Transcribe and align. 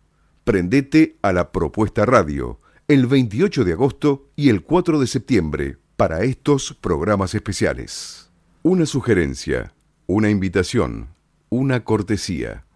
Prendete 0.44 1.16
a 1.22 1.32
la 1.32 1.52
propuesta 1.52 2.04
radio 2.04 2.58
el 2.86 3.06
28 3.06 3.64
de 3.64 3.72
agosto 3.72 4.28
y 4.36 4.50
el 4.50 4.62
4 4.62 5.00
de 5.00 5.06
septiembre 5.06 5.78
para 5.96 6.22
estos 6.22 6.74
programas 6.74 7.34
especiales. 7.34 8.30
Una 8.62 8.84
sugerencia, 8.84 9.72
una 10.06 10.28
invitación, 10.28 11.08
una 11.48 11.82
cortesía. 11.84 12.66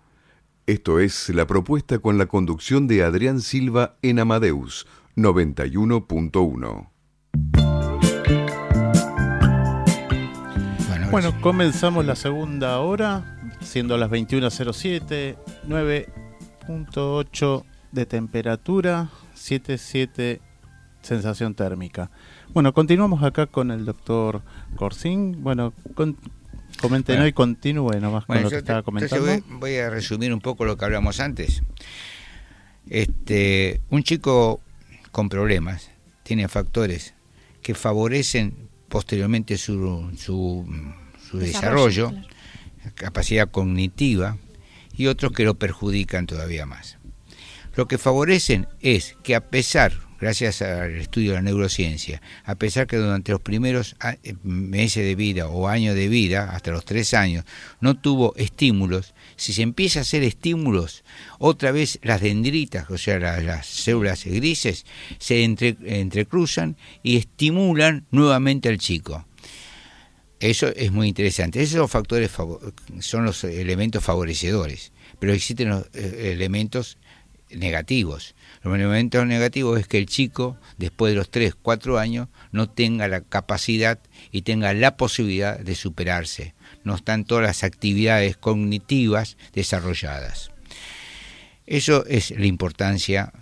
Esto 0.66 0.98
es 0.98 1.28
la 1.28 1.46
propuesta 1.46 1.98
con 1.98 2.16
la 2.16 2.24
conducción 2.26 2.86
de 2.86 3.02
Adrián 3.02 3.42
Silva 3.42 3.98
en 4.00 4.18
Amadeus 4.18 4.86
91.1. 5.16 6.88
Bueno, 11.10 11.40
comenzamos 11.42 12.06
la 12.06 12.16
segunda 12.16 12.78
hora, 12.80 13.38
siendo 13.60 13.98
las 13.98 14.10
21.07, 14.10 15.36
9.8 15.66 17.64
de 17.92 18.06
temperatura, 18.06 19.10
77 19.38 20.40
sensación 21.02 21.54
térmica. 21.54 22.10
Bueno, 22.52 22.72
continuamos 22.74 23.22
acá 23.22 23.46
con 23.46 23.70
el 23.70 23.84
doctor 23.84 24.42
Corsín. 24.76 25.42
Bueno, 25.42 25.72
con, 25.94 26.16
comenten 26.80 27.26
y 27.26 27.32
continúe 27.32 28.00
nomás 28.00 28.26
con 28.26 28.42
lo 28.42 28.50
que 28.50 28.56
estaba 28.56 28.82
comentando. 28.82 29.26
Voy, 29.58 29.76
a 29.76 29.90
resumir 29.90 30.32
un 30.32 30.40
poco 30.40 30.64
lo 30.64 30.76
que 30.76 30.84
hablamos 30.84 31.20
antes. 31.20 31.62
Este, 32.88 33.80
un 33.90 34.02
chico 34.02 34.60
con 35.12 35.28
problemas 35.28 35.90
tiene 36.22 36.48
factores 36.48 37.14
que 37.62 37.74
favorecen 37.74 38.68
posteriormente 38.88 39.58
su, 39.58 40.10
su, 40.16 40.66
desarrollo, 41.32 42.12
capacidad 42.94 43.50
cognitiva, 43.50 44.38
y 44.98 45.06
otros 45.06 45.32
que 45.32 45.44
lo 45.44 45.54
perjudican 45.54 46.26
todavía 46.26 46.66
más. 46.66 46.97
Lo 47.78 47.86
que 47.86 47.96
favorecen 47.96 48.66
es 48.80 49.14
que 49.22 49.36
a 49.36 49.50
pesar, 49.50 49.92
gracias 50.20 50.62
al 50.62 50.96
estudio 50.96 51.30
de 51.30 51.36
la 51.36 51.42
neurociencia, 51.42 52.20
a 52.42 52.56
pesar 52.56 52.88
que 52.88 52.96
durante 52.96 53.30
los 53.30 53.40
primeros 53.40 53.94
eh, 54.24 54.34
meses 54.42 55.04
de 55.04 55.14
vida 55.14 55.46
o 55.46 55.68
años 55.68 55.94
de 55.94 56.08
vida, 56.08 56.50
hasta 56.50 56.72
los 56.72 56.84
tres 56.84 57.14
años, 57.14 57.44
no 57.80 57.96
tuvo 57.96 58.34
estímulos, 58.34 59.14
si 59.36 59.52
se 59.52 59.62
empieza 59.62 60.00
a 60.00 60.02
hacer 60.02 60.24
estímulos, 60.24 61.04
otra 61.38 61.70
vez 61.70 62.00
las 62.02 62.20
dendritas, 62.20 62.90
o 62.90 62.98
sea, 62.98 63.20
las, 63.20 63.66
células 63.66 64.24
grises, 64.24 64.84
se 65.20 65.44
entrecruzan 65.44 66.76
y 67.04 67.16
estimulan 67.16 68.06
nuevamente 68.10 68.68
al 68.68 68.78
chico. 68.78 69.24
Eso 70.40 70.66
es 70.74 70.90
muy 70.90 71.06
interesante. 71.06 71.62
Esos 71.62 71.88
factores 71.88 72.32
son 72.98 73.24
los 73.24 73.44
elementos 73.44 74.02
favorecedores, 74.02 74.92
pero 75.20 75.32
existen 75.32 75.68
los 75.68 75.86
eh, 75.94 76.32
elementos 76.32 76.98
negativos. 77.50 78.34
Los 78.62 78.74
elementos 78.74 79.26
negativos 79.26 79.80
es 79.80 79.86
que 79.86 79.98
el 79.98 80.06
chico, 80.06 80.58
después 80.76 81.12
de 81.12 81.16
los 81.16 81.30
3, 81.30 81.54
4 81.60 81.98
años, 81.98 82.28
no 82.52 82.68
tenga 82.68 83.08
la 83.08 83.20
capacidad 83.20 83.98
y 84.30 84.42
tenga 84.42 84.72
la 84.74 84.96
posibilidad 84.96 85.58
de 85.58 85.74
superarse. 85.74 86.54
No 86.84 86.94
están 86.94 87.24
todas 87.24 87.44
las 87.44 87.64
actividades 87.64 88.36
cognitivas 88.36 89.36
desarrolladas. 89.52 90.50
Eso 91.66 92.06
es 92.06 92.30
la 92.30 92.46
importancia 92.46 93.32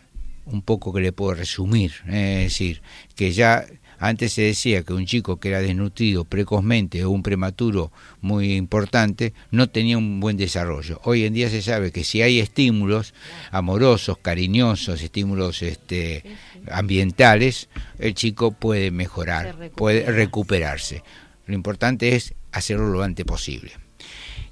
un 0.47 0.63
poco 0.63 0.93
que 0.93 1.01
le 1.01 1.13
puedo 1.13 1.35
resumir. 1.35 1.93
¿eh? 2.09 2.45
Es 2.47 2.53
decir, 2.53 2.83
que 3.15 3.33
ya 3.33 3.67
antes 3.99 4.33
se 4.33 4.43
decía 4.43 4.83
que 4.83 4.93
un 4.93 5.07
chico 5.07 5.39
que 5.39 5.49
era 5.49 5.61
desnutrido 5.61 6.25
precozmente 6.25 7.05
o 7.05 7.11
un 7.11 7.23
prematuro 7.23 7.93
muy 8.21 8.55
importante 8.55 9.33
no 9.51 9.69
tenía 9.69 9.99
un 9.99 10.21
buen 10.21 10.37
desarrollo. 10.37 11.01
Hoy 11.05 11.25
en 11.25 11.35
día 11.35 11.49
se 11.51 11.63
sabe 11.63 11.93
que 11.93 12.05
si 12.05 12.23
hay 12.23 12.41
estímulos 12.41 13.15
amorosos, 13.51 14.19
cariñosos, 14.19 15.03
estímulos 15.03 15.63
este, 15.63 16.25
ambientales, 16.71 17.69
el 17.99 18.15
chico 18.15 18.53
puede 18.53 18.91
mejorar, 18.91 19.71
puede 19.75 20.11
recuperarse. 20.11 21.03
Lo 21.47 21.55
importante 21.55 22.17
es 22.17 22.35
hacerlo 22.53 22.89
lo 22.89 23.03
antes 23.03 23.25
posible. 23.25 23.73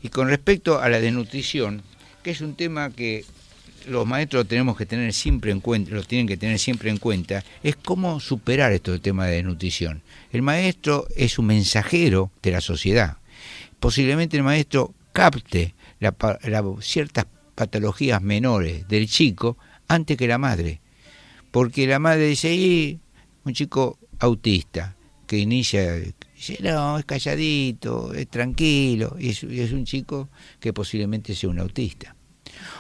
Y 0.03 0.09
con 0.09 0.29
respecto 0.29 0.81
a 0.81 0.89
la 0.89 1.01
desnutrición, 1.01 1.83
que 2.23 2.31
es 2.31 2.41
un 2.41 2.55
tema 2.55 2.91
que 2.91 3.25
los 3.87 4.07
maestros 4.07 4.47
tenemos 4.47 4.77
que 4.77 4.87
tener 4.87 5.13
siempre 5.13 5.51
en 5.51 5.61
cuenta, 5.61 5.93
lo 5.93 6.03
tienen 6.03 6.27
que 6.27 6.37
tener 6.37 6.59
siempre 6.59 6.91
en 6.91 6.99
cuenta, 6.99 7.45
es 7.63 7.77
cómo 7.77 8.21
superar 8.21 8.73
estos 8.73 9.01
temas 9.01 9.29
de 9.29 9.43
nutrición. 9.43 10.03
El 10.33 10.43
maestro 10.43 11.07
es 11.17 11.39
un 11.39 11.47
mensajero 11.47 12.31
de 12.43 12.53
la 12.53 12.61
sociedad. 12.61 13.19
Posiblemente 13.81 14.37
el 14.37 14.43
maestro 14.43 14.95
capte 15.13 15.75
ciertas 16.81 17.27
patologías 17.55 18.21
menores 18.21 18.87
del 18.89 19.09
chico 19.09 19.57
antes 19.89 20.17
que 20.17 20.29
la 20.29 20.39
madre. 20.39 20.81
Porque 21.51 21.87
la 21.87 21.99
madre 21.99 22.27
dice, 22.27 22.99
un 23.45 23.55
chico 23.55 23.99
autista 24.19 24.97
que 25.27 25.39
inicia, 25.39 25.95
dice, 25.95 26.59
no, 26.61 26.99
es 26.99 27.05
calladito, 27.05 28.13
es 28.13 28.29
tranquilo, 28.29 29.17
y 29.19 29.31
es 29.31 29.73
un 29.73 29.85
chico 29.85 30.29
que 30.61 30.73
posiblemente 30.73 31.35
sea 31.35 31.51
un 31.51 31.61
autista 31.61 32.14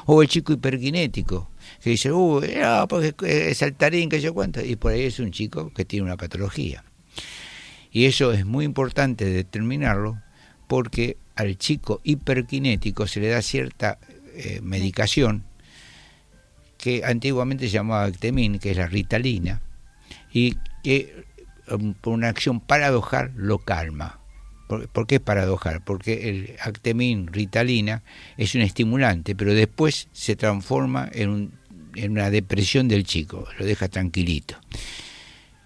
o 0.06 0.22
el 0.22 0.28
chico 0.28 0.52
hiperkinético, 0.52 1.50
que 1.82 1.90
dice, 1.90 2.12
uh, 2.12 2.40
no, 2.40 2.88
porque 2.88 3.50
es 3.50 3.58
saltarín, 3.58 4.08
que 4.08 4.20
yo 4.20 4.34
cuento, 4.34 4.64
y 4.64 4.76
por 4.76 4.92
ahí 4.92 5.02
es 5.02 5.18
un 5.18 5.30
chico 5.30 5.72
que 5.72 5.84
tiene 5.84 6.06
una 6.06 6.16
patología. 6.16 6.84
Y 7.90 8.06
eso 8.06 8.32
es 8.32 8.44
muy 8.44 8.64
importante 8.64 9.24
determinarlo 9.24 10.20
porque 10.66 11.16
al 11.36 11.56
chico 11.58 12.00
hiperkinético 12.04 13.06
se 13.06 13.20
le 13.20 13.28
da 13.28 13.42
cierta 13.42 13.98
eh, 14.34 14.60
medicación 14.62 15.44
que 16.76 17.02
antiguamente 17.04 17.66
se 17.66 17.72
llamaba 17.72 18.04
Actemin, 18.04 18.58
que 18.58 18.72
es 18.72 18.76
la 18.76 18.86
ritalina, 18.86 19.62
y 20.32 20.56
que 20.82 21.24
um, 21.70 21.94
por 21.94 22.12
una 22.12 22.28
acción 22.28 22.60
paradojal 22.60 23.32
lo 23.36 23.58
calma. 23.58 24.18
¿Por, 24.92 25.06
qué 25.06 25.20
paradojal? 25.20 25.82
Porque 25.82 26.28
el 26.28 26.56
actemín, 26.60 27.28
ritalina, 27.28 28.02
es 28.36 28.54
un 28.54 28.60
estimulante, 28.60 29.34
pero 29.34 29.54
después 29.54 30.08
se 30.12 30.36
transforma 30.36 31.08
en, 31.12 31.52
en 31.94 32.12
una 32.12 32.30
depresión 32.30 32.88
del 32.88 33.04
chico, 33.04 33.46
lo 33.58 33.64
deja 33.64 33.88
tranquilito. 33.88 34.56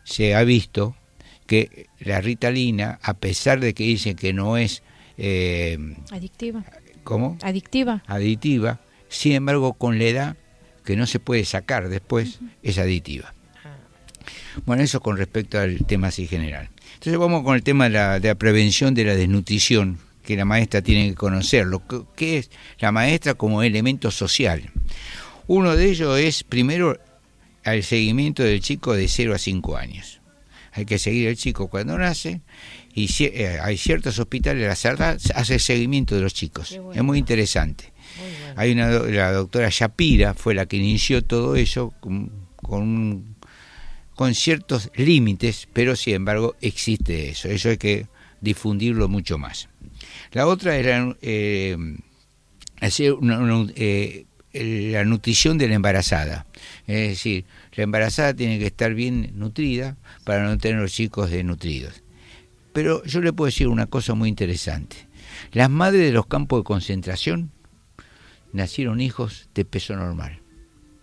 Se 0.05 0.35
ha 0.35 0.43
visto 0.45 0.97
que 1.47 1.87
la 1.99 2.21
ritalina, 2.21 2.99
a 3.03 3.15
pesar 3.15 3.61
de 3.61 3.75
que 3.75 3.85
dicen 3.85 4.17
que 4.17 4.33
no 4.33 4.57
es... 4.57 4.83
Eh, 5.17 5.79
adictiva. 6.11 6.65
¿Cómo? 7.05 7.39
Adictiva. 7.43 8.03
Adictiva. 8.07 8.81
Sin 9.09 9.33
embargo, 9.33 9.73
con 9.73 9.99
la 9.99 10.05
edad, 10.05 10.37
que 10.85 10.95
no 10.95 11.07
se 11.07 11.21
puede 11.21 11.45
sacar 11.45 11.89
después, 11.89 12.41
es 12.63 12.79
aditiva. 12.79 13.35
Bueno, 14.67 14.83
eso 14.83 15.01
con 15.01 15.17
respecto 15.17 15.59
al 15.59 15.87
tema 15.87 16.09
así 16.09 16.27
general. 16.27 16.69
Entonces 16.95 17.19
vamos 17.19 17.43
con 17.43 17.55
el 17.55 17.63
tema 17.63 17.85
de 17.85 17.91
la, 17.91 18.21
de 18.21 18.29
la 18.29 18.35
prevención 18.35 18.95
de 18.95 19.05
la 19.05 19.15
desnutrición, 19.15 19.99
que 20.25 20.37
la 20.37 20.45
maestra 20.45 20.83
tiene 20.83 21.09
que 21.11 21.15
conocer. 21.15 21.67
Lo 21.67 21.83
que, 22.15 22.39
es 22.39 22.51
la 22.79 22.93
maestra 22.93 23.35
como 23.35 23.63
elemento 23.63 24.11
social. 24.11 24.71
Uno 25.47 25.75
de 25.75 25.91
ellos 25.91 26.19
es, 26.19 26.45
primero, 26.45 27.01
el 27.65 27.83
seguimiento 27.83 28.43
del 28.43 28.61
chico 28.61 28.95
de 28.95 29.09
0 29.09 29.35
a 29.35 29.39
5 29.39 29.77
años. 29.77 30.21
Hay 30.73 30.85
que 30.85 30.99
seguir 30.99 31.29
al 31.29 31.37
chico 31.37 31.69
cuando 31.69 31.97
nace 31.97 32.41
y 32.95 33.09
eh, 33.25 33.59
hay 33.63 33.77
ciertos 33.79 34.19
hospitales, 34.19 34.67
la 34.67 34.77
CERDA 34.77 35.17
hace 35.35 35.55
el 35.55 35.61
seguimiento 35.61 36.15
de 36.15 36.21
los 36.21 36.35
chicos. 36.35 36.79
Es 36.95 37.03
muy 37.03 37.19
interesante. 37.19 37.93
Hay 38.57 38.73
una, 38.73 38.89
la 38.91 39.33
doctora 39.33 39.69
Shapira 39.71 40.35
fue 40.35 40.55
la 40.55 40.67
que 40.67 40.77
inició 40.77 41.23
todo 41.23 41.57
eso 41.57 41.95
con, 42.01 42.31
con 42.57 43.37
con 44.19 44.35
ciertos 44.35 44.91
límites, 44.97 45.69
pero 45.73 45.95
sin 45.95 46.15
embargo 46.15 46.57
existe 46.61 47.29
eso. 47.29 47.47
Eso 47.47 47.69
hay 47.69 47.79
que 47.79 48.09
difundirlo 48.41 49.09
mucho 49.09 49.39
más. 49.39 49.69
La 50.33 50.49
otra 50.49 50.75
era 50.75 51.17
eh, 51.23 51.77
hacer 52.81 53.15
eh, 53.77 54.25
la 54.53 55.05
nutrición 55.05 55.57
de 55.57 55.69
la 55.69 55.77
embarazada. 55.77 56.47
Es 56.89 57.11
decir, 57.11 57.45
la 57.75 57.85
embarazada 57.85 58.35
tiene 58.35 58.59
que 58.59 58.67
estar 58.67 58.93
bien 58.93 59.31
nutrida 59.37 59.97
para 60.25 60.43
no 60.43 60.59
tener 60.59 60.81
los 60.81 60.93
chicos 60.93 61.31
desnutridos. 61.31 62.03
Pero 62.73 63.05
yo 63.05 63.21
le 63.21 63.33
puedo 63.33 63.47
decir 63.47 63.69
una 63.69 63.87
cosa 63.87 64.15
muy 64.15 64.29
interesante. 64.29 64.97
Las 65.53 65.71
madres 65.71 66.03
de 66.03 66.11
los 66.11 66.27
campos 66.27 66.59
de 66.59 66.65
concentración 66.65 67.53
nacieron 68.53 69.01
hijos 69.01 69.49
de 69.55 69.65
peso 69.65 69.95
normal 69.95 70.41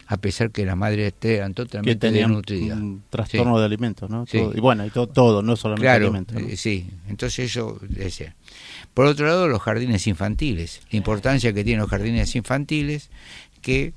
a 0.07 0.17
pesar 0.17 0.51
que 0.51 0.65
la 0.65 0.75
madre 0.75 1.13
eran 1.21 1.53
totalmente 1.53 2.11
desnutridas. 2.11 2.77
Un 2.77 3.03
trastorno 3.09 3.59
de 3.59 3.65
alimentos, 3.65 4.09
¿no? 4.09 4.25
y 4.31 4.59
bueno, 4.59 4.85
y 4.85 4.89
todo, 4.89 5.41
no 5.41 5.55
solamente 5.55 5.89
alimentos. 5.89 6.37
Eh, 6.41 6.57
sí, 6.57 6.89
entonces 7.07 7.51
eso 7.51 7.79
decía. 7.81 8.35
Por 8.93 9.07
otro 9.07 9.25
lado, 9.25 9.47
los 9.47 9.61
jardines 9.61 10.05
infantiles, 10.07 10.81
la 10.91 10.97
importancia 10.97 11.53
que 11.53 11.63
tienen 11.63 11.81
los 11.81 11.89
jardines 11.89 12.35
infantiles, 12.35 13.09
que 13.61 13.93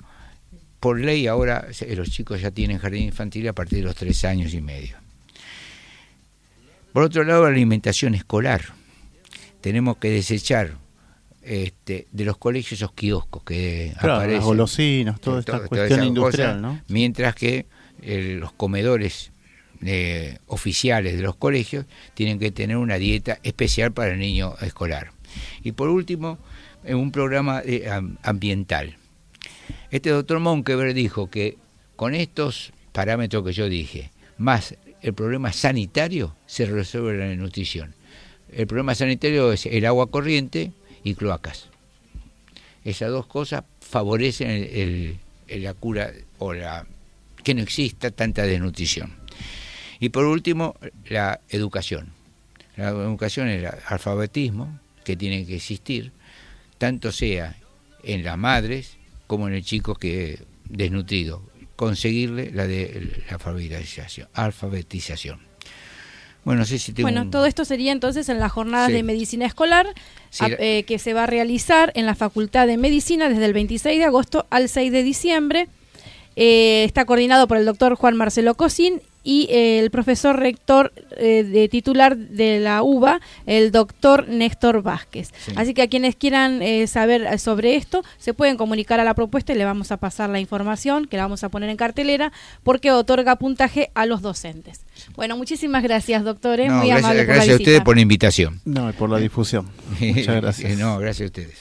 por 0.81 1.01
ley 1.01 1.27
ahora 1.27 1.69
los 1.95 2.11
chicos 2.11 2.41
ya 2.41 2.51
tienen 2.51 2.79
jardín 2.79 3.03
infantil 3.03 3.49
a 3.49 3.53
partir 3.53 3.81
de 3.81 3.85
los 3.85 3.95
tres 3.95 4.25
años 4.25 4.55
y 4.55 4.61
medio. 4.61 4.97
Por 6.93 7.03
otro 7.03 7.23
lado, 7.23 7.45
la 7.45 7.51
alimentación 7.51 8.15
escolar. 8.15 8.63
Tenemos 9.61 9.99
que 9.99 10.11
desechar 10.11 10.77
este, 11.49 12.07
de 12.13 12.25
los 12.27 12.37
colegios 12.37 12.73
esos 12.73 12.93
kioscos 12.93 13.43
que 13.43 13.95
aparecen. 13.97 14.35
Las 14.35 14.45
golosinas, 14.45 15.21
toda 15.21 15.41
esta 15.41 15.61
cuestión 15.61 16.05
industrial, 16.05 16.61
¿no? 16.61 16.81
Mientras 16.89 17.35
que 17.35 17.65
eh, 18.03 18.37
los 18.39 18.53
comedores 18.53 19.33
eh, 19.83 20.39
oficiales 20.47 21.17
de 21.17 21.23
los 21.23 21.37
colegios 21.37 21.87
tienen 22.13 22.39
que 22.39 22.51
tener 22.51 22.77
una 22.77 22.99
dieta 22.99 23.39
especial 23.43 23.93
para 23.93 24.13
el 24.13 24.19
niño 24.19 24.57
escolar. 24.61 25.13
Y 25.63 25.73
por 25.73 25.89
último, 25.89 26.39
un 26.85 27.13
programa 27.13 27.63
eh, 27.65 27.89
ambiental. 28.23 28.97
Este 29.91 30.11
doctor 30.11 30.41
Monkever 30.41 30.93
dijo 30.93 31.31
que 31.31 31.57
con 31.97 32.15
estos 32.15 32.73
parámetros 32.93 33.43
que 33.43 33.53
yo 33.53 33.71
dije, 33.71 34.11
más 34.37 34.77
el 35.01 35.15
problema 35.15 35.53
sanitario, 35.55 36.37
se 36.47 36.67
resuelve 36.67 37.17
la 37.17 37.35
nutrición. 37.37 37.95
El 38.53 38.67
problema 38.67 38.95
sanitario 38.95 39.53
es 39.53 39.65
el 39.67 39.87
agua 39.87 40.11
corriente, 40.11 40.73
y 41.05 41.15
cloacas. 41.15 41.69
Esas 42.85 43.11
dos 43.11 43.27
cosas 43.27 43.65
favorecen 43.81 44.51
el, 44.51 45.19
la 45.63 45.75
cura 45.75 46.13
o 46.39 46.53
la 46.53 46.87
que 47.43 47.55
no 47.55 47.63
exista 47.63 48.11
tanta 48.11 48.43
desnutrición. 48.43 49.13
Y 50.01 50.11
por 50.11 50.25
último, 50.25 50.77
la 51.09 51.41
educación. 51.49 52.13
La 52.77 52.91
educación 52.91 53.49
es 53.49 53.65
el 53.65 53.71
alfabetismo 53.87 54.79
que 55.05 55.17
tiene 55.17 55.45
que 55.45 55.57
existir, 55.57 56.13
tanto 56.79 57.11
sea 57.11 57.57
en 58.05 58.25
las 58.25 58.39
madres 58.39 58.97
como 59.27 59.49
en 59.49 59.55
el 59.55 59.65
chico 59.65 59.95
que 59.95 60.35
es 60.35 60.43
desnutrido. 60.69 61.43
Conseguirle 61.77 62.51
la 62.53 62.67
de 62.67 63.23
la 63.27 63.35
alfabetización. 63.35 64.29
alfabetización. 64.35 65.48
Bueno, 66.45 66.65
si 66.65 66.79
bueno 67.03 67.29
todo 67.29 67.45
esto 67.45 67.65
sería 67.65 67.93
entonces 67.93 68.29
en 68.29 68.39
las 68.39 68.51
jornadas 68.51 68.91
de 68.91 69.03
medicina 69.03 69.45
escolar 69.45 69.87
eh, 70.41 70.85
que 70.87 70.99
se 70.99 71.13
va 71.13 71.25
a 71.25 71.27
realizar 71.27 71.93
en 71.95 72.07
la 72.07 72.15
Facultad 72.15 72.67
de 72.67 72.79
Medicina 72.79 73.29
desde 73.29 73.45
el 73.45 73.53
26 73.53 73.99
de 73.99 74.05
agosto 74.05 74.47
al 74.51 74.69
6 74.69 74.91
de 74.93 75.03
diciembre. 75.03 75.69
Eh, 76.37 76.85
está 76.85 77.05
coordinado 77.05 77.49
por 77.49 77.57
el 77.57 77.67
doctor 77.67 77.97
Juan 77.97 78.17
Marcelo 78.17 78.55
Cosín 78.55 79.03
y 79.29 79.47
eh, 79.51 79.79
el 79.81 79.91
profesor 79.91 80.39
rector 80.39 80.95
de 81.19 81.69
titular 81.69 82.17
de 82.17 82.61
la 82.61 82.83
UBA, 82.83 83.21
el 83.45 83.73
doctor 83.73 84.29
Néstor 84.29 84.83
Vázquez. 84.83 85.33
Así 85.57 85.75
que 85.75 85.83
a 85.83 85.89
quienes 85.89 86.15
quieran 86.15 86.61
saber 86.87 87.39
sobre 87.41 87.75
esto, 87.75 88.05
se 88.19 88.35
pueden 88.35 88.57
comunicar 88.57 89.01
a 89.01 89.05
la 89.05 89.15
propuesta 89.15 89.53
y 89.53 89.57
le 89.57 89.65
vamos 89.65 89.91
a 89.91 89.97
pasar 89.97 90.31
la 90.31 90.39
información 90.39 91.07
que 91.07 91.17
la 91.17 91.25
vamos 91.25 91.43
a 91.45 91.49
poner 91.49 91.69
en 91.71 91.77
cartelera 91.77 92.33
porque 92.63 92.93
otorga 92.93 93.37
puntaje 93.37 93.91
a 93.95 94.07
los 94.07 94.23
docentes. 94.23 94.81
Bueno, 95.17 95.37
muchísimas 95.37 95.83
gracias, 95.83 96.25
doctores. 96.25 96.71
Muy 96.71 96.89
gracias, 96.89 97.05
amable 97.05 97.25
gracias 97.25 97.55
a 97.55 97.57
ustedes 97.57 97.81
por 97.83 97.97
la 97.97 98.03
invitación. 98.03 98.61
No, 98.65 98.93
por 98.93 99.11
la 99.11 99.19
difusión. 99.19 99.69
Muchas 100.01 100.37
gracias. 100.37 100.79
no, 100.79 100.99
gracias 100.99 101.27
a 101.27 101.27
ustedes. 101.27 101.61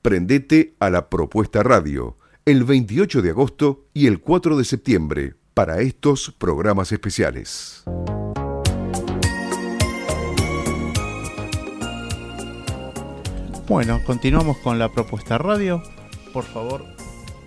Prendete 0.00 0.76
a 0.80 0.88
la 0.88 1.10
propuesta 1.10 1.62
radio 1.62 2.16
el 2.44 2.64
28 2.64 3.22
de 3.22 3.30
agosto 3.30 3.86
y 3.92 4.06
el 4.06 4.20
4 4.20 4.56
de 4.56 4.64
septiembre 4.64 5.34
para 5.54 5.80
estos 5.80 6.34
programas 6.38 6.92
especiales. 6.92 7.84
Bueno, 13.68 14.00
continuamos 14.04 14.56
con 14.58 14.78
la 14.78 14.88
propuesta 14.90 15.38
radio 15.38 15.82
por 16.32 16.44
favor 16.44 16.84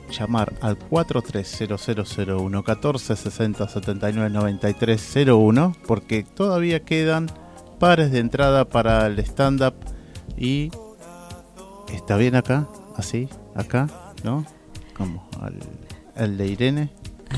llamar 0.09 0.53
al 0.62 0.77
430001 0.77 2.63
14 2.63 3.15
60 3.15 3.67
79 3.67 4.29
93 4.29 5.15
01 5.27 5.75
porque 5.88 6.23
todavía 6.23 6.83
quedan 6.83 7.29
pares 7.79 8.12
de 8.12 8.19
entrada 8.19 8.65
para 8.65 9.07
el 9.07 9.19
stand-up 9.19 9.73
y 10.38 10.71
está 11.91 12.15
bien 12.17 12.35
acá, 12.35 12.67
así, 12.95 13.27
acá, 13.55 13.88
¿no? 14.23 14.45
Como 14.95 15.27
el 16.15 16.38
de 16.38 16.47
Irene, 16.47 16.89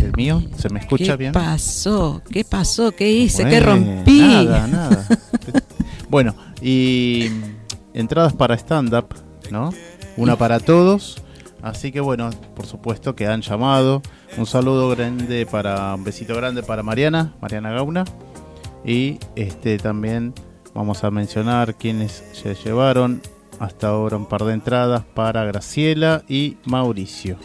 el 0.01 0.11
mío, 0.15 0.43
¿se 0.57 0.69
me 0.69 0.79
escucha 0.79 1.15
bien? 1.15 1.31
¿Qué 1.31 1.39
pasó? 1.39 2.21
¿Qué 2.29 2.43
pasó? 2.43 2.91
¿Qué 2.91 3.11
hice? 3.11 3.45
¿Qué 3.45 3.59
rompí? 3.59 4.19
Nada, 4.19 4.67
nada. 4.67 5.07
bueno, 6.09 6.35
y 6.61 7.29
entradas 7.93 8.33
para 8.33 8.55
stand-up, 8.55 9.15
¿no? 9.51 9.71
Una 10.17 10.35
para 10.37 10.59
todos 10.59 11.21
Así 11.65 11.91
que 11.91 11.99
bueno, 11.99 12.29
por 12.55 12.67
supuesto 12.67 13.15
que 13.15 13.25
han 13.25 13.41
llamado. 13.41 14.03
Un 14.37 14.45
saludo 14.45 14.87
grande 14.89 15.47
para, 15.47 15.95
un 15.95 16.03
besito 16.03 16.35
grande 16.35 16.61
para 16.61 16.83
Mariana, 16.83 17.33
Mariana 17.41 17.71
Gauna. 17.71 18.05
Y 18.85 19.17
este 19.35 19.79
también 19.79 20.35
vamos 20.75 21.03
a 21.03 21.09
mencionar 21.09 21.73
quienes 21.73 22.23
se 22.33 22.53
llevaron 22.53 23.19
hasta 23.59 23.87
ahora 23.87 24.17
un 24.17 24.25
par 24.25 24.43
de 24.43 24.53
entradas 24.53 25.03
para 25.13 25.43
Graciela 25.45 26.23
y 26.27 26.57
Mauricio. 26.65 27.37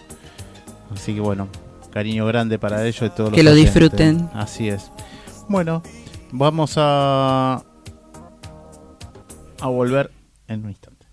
Así 0.92 1.14
que 1.14 1.20
bueno, 1.20 1.48
cariño 1.90 2.26
grande 2.26 2.58
para 2.58 2.86
ellos 2.86 3.02
y 3.02 3.10
todos 3.10 3.32
que 3.32 3.42
lo 3.42 3.54
disfruten. 3.54 4.28
Así 4.34 4.68
es. 4.68 4.90
Bueno, 5.48 5.82
vamos 6.32 6.74
a 6.76 7.64
a 9.60 9.68
volver 9.68 10.10
en 10.48 10.64
un 10.64 10.70
instante. 10.70 11.06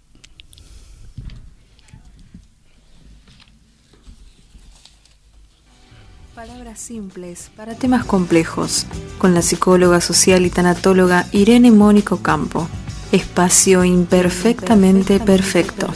Palabras 6.34 6.80
simples 6.80 7.50
para 7.56 7.76
temas 7.76 8.06
complejos, 8.06 8.86
con 9.18 9.34
la 9.34 9.42
psicóloga 9.42 10.02
social 10.02 10.46
y 10.46 10.50
tanatóloga 10.50 11.26
Irene 11.32 11.72
Mónico 11.72 12.18
Campo. 12.18 12.70
Espacio 13.12 13.86
imperfectamente 13.86 15.20
perfecto. 15.20 15.88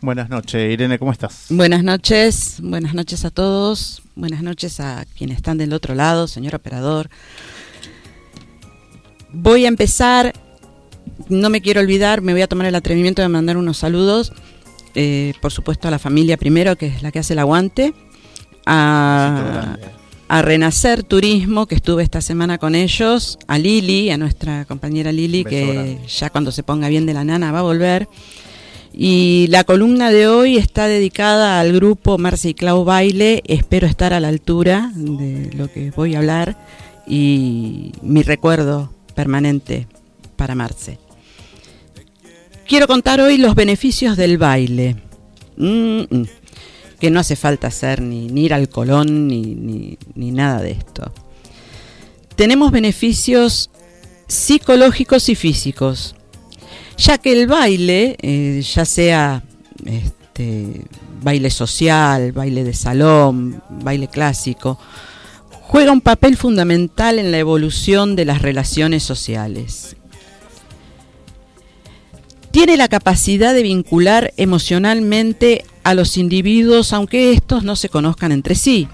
Buenas 0.00 0.28
noches, 0.28 0.72
Irene, 0.72 0.98
¿cómo 0.98 1.10
estás? 1.10 1.46
Buenas 1.48 1.82
noches, 1.82 2.58
buenas 2.62 2.94
noches 2.94 3.24
a 3.24 3.30
todos, 3.30 4.02
buenas 4.14 4.42
noches 4.42 4.78
a 4.78 5.06
quienes 5.16 5.38
están 5.38 5.58
del 5.58 5.72
otro 5.72 5.94
lado, 5.94 6.28
señor 6.28 6.54
operador. 6.54 7.08
Voy 9.32 9.64
a 9.64 9.68
empezar, 9.68 10.34
no 11.28 11.50
me 11.50 11.62
quiero 11.62 11.80
olvidar, 11.80 12.20
me 12.20 12.32
voy 12.32 12.42
a 12.42 12.46
tomar 12.46 12.66
el 12.66 12.74
atrevimiento 12.74 13.22
de 13.22 13.28
mandar 13.28 13.56
unos 13.56 13.78
saludos, 13.78 14.32
eh, 14.94 15.32
por 15.40 15.50
supuesto 15.50 15.88
a 15.88 15.90
la 15.90 15.98
familia 15.98 16.36
primero, 16.36 16.76
que 16.76 16.86
es 16.86 17.02
la 17.02 17.10
que 17.10 17.18
hace 17.20 17.32
el 17.32 17.38
aguante, 17.40 17.94
a, 18.66 19.76
Renacer 20.28 21.02
Turismo, 21.02 21.66
que 21.66 21.74
estuve 21.74 22.02
esta 22.02 22.20
semana 22.20 22.58
con 22.58 22.74
ellos, 22.74 23.38
a 23.46 23.58
Lili, 23.58 24.10
a 24.10 24.18
nuestra 24.18 24.66
compañera 24.66 25.10
Lili, 25.10 25.44
que 25.44 25.98
ya 26.06 26.30
cuando 26.30 26.52
se 26.52 26.62
ponga 26.62 26.88
bien 26.88 27.06
de 27.06 27.14
la 27.14 27.24
nana 27.24 27.50
va 27.50 27.60
a 27.60 27.62
volver. 27.62 28.08
Y 28.92 29.46
la 29.48 29.64
columna 29.64 30.10
de 30.10 30.26
hoy 30.28 30.58
está 30.58 30.86
dedicada 30.86 31.60
al 31.60 31.72
grupo 31.72 32.18
Marce 32.18 32.50
y 32.50 32.54
Clau 32.54 32.84
Baile. 32.84 33.42
Espero 33.46 33.86
estar 33.86 34.12
a 34.12 34.20
la 34.20 34.28
altura 34.28 34.92
de 34.94 35.50
lo 35.54 35.70
que 35.72 35.90
voy 35.92 36.14
a 36.14 36.18
hablar 36.18 36.58
y 37.06 37.92
mi 38.02 38.22
recuerdo 38.22 38.92
permanente 39.14 39.86
para 40.36 40.54
Marce. 40.54 40.98
Quiero 42.66 42.86
contar 42.86 43.20
hoy 43.20 43.38
los 43.38 43.54
beneficios 43.54 44.16
del 44.16 44.36
baile. 44.36 44.96
Mm, 45.56 46.02
mm 46.10 46.26
que 47.00 47.10
no 47.10 47.20
hace 47.20 47.36
falta 47.36 47.68
hacer 47.68 48.02
ni, 48.02 48.26
ir 48.26 48.52
al 48.52 48.68
colón 48.68 49.28
ni, 49.28 49.98
nada 50.14 50.60
de 50.62 50.72
esto. 50.72 51.12
Tenemos 52.34 52.72
beneficios 52.72 53.70
psicológicos 54.26 55.28
y 55.28 55.34
físicos, 55.34 56.14
ya 56.96 57.18
que 57.18 57.32
el 57.32 57.46
baile, 57.46 58.16
eh, 58.20 58.62
ya 58.62 58.84
sea 58.84 59.42
este, 59.84 60.82
baile 61.22 61.50
social, 61.50 62.32
baile 62.32 62.64
de 62.64 62.74
salón, 62.74 63.62
baile 63.68 64.08
clásico, 64.08 64.78
juega 65.50 65.92
un 65.92 66.00
papel 66.00 66.36
fundamental 66.36 67.18
en 67.18 67.30
la 67.30 67.38
evolución 67.38 68.16
de 68.16 68.24
las 68.24 68.42
relaciones 68.42 69.02
sociales. 69.02 69.96
Tiene 72.50 72.76
la 72.76 72.88
capacidad 72.88 73.54
de 73.54 73.62
vincular 73.62 74.32
emocionalmente 74.36 75.64
a 75.88 75.94
los 75.94 76.18
individuos 76.18 76.92
aunque 76.92 77.32
estos 77.32 77.64
no 77.64 77.74
se 77.74 77.88
conozcan 77.88 78.30
entre 78.30 78.54
sí. 78.54 78.88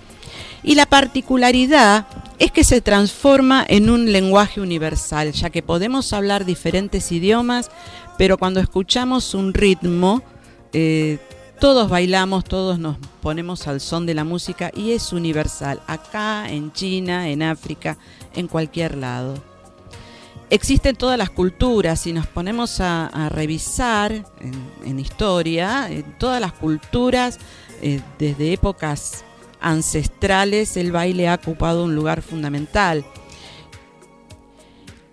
Y 0.63 0.77
la 0.77 0.87
particularidad 0.87 2.07
es 2.39 2.53
que 2.53 2.63
se 2.63 2.81
transforma 2.81 3.65
en 3.69 3.91
un 3.91 4.13
lenguaje 4.13 4.61
universal, 4.61 5.33
ya 5.33 5.51
que 5.51 5.61
podemos 5.61 6.13
hablar 6.13 6.45
diferentes 6.45 7.11
idiomas, 7.11 7.69
pero 8.17 8.39
cuando 8.39 8.61
escuchamos 8.61 9.35
un 9.35 9.55
ritmo, 9.55 10.23
eh, 10.73 11.19
todos 11.59 11.91
bailamos, 11.91 12.45
todos 12.45 12.79
nos 12.79 12.97
ponemos 13.21 13.67
al 13.67 13.81
son 13.81 14.07
de 14.07 14.15
la 14.15 14.23
música 14.23 14.71
y 14.73 14.93
es 14.93 15.13
universal, 15.13 15.81
acá, 15.89 16.49
en 16.49 16.73
China, 16.73 17.29
en 17.29 17.43
África, 17.43 17.99
en 18.37 18.47
cualquier 18.47 18.97
lado 18.97 19.54
existen 20.51 20.97
todas 20.97 21.19
las 21.19 21.31
culturas, 21.31 22.01
si 22.01 22.13
nos 22.13 22.27
ponemos 22.27 22.81
a, 22.81 23.29
revisar 23.31 24.25
en, 24.85 24.99
historia, 24.99 25.89
en 25.91 26.19
todas 26.19 26.41
las 26.41 26.53
culturas, 26.53 27.39
eh, 27.83 28.01
desde 28.19 28.53
épocas 28.53 29.25
ancestrales, 29.61 30.77
el 30.77 30.93
baile 30.93 31.29
ha 31.29 31.35
ocupado 31.35 31.85
un 31.85 31.95
lugar 31.95 32.23
fundamental. 32.23 33.05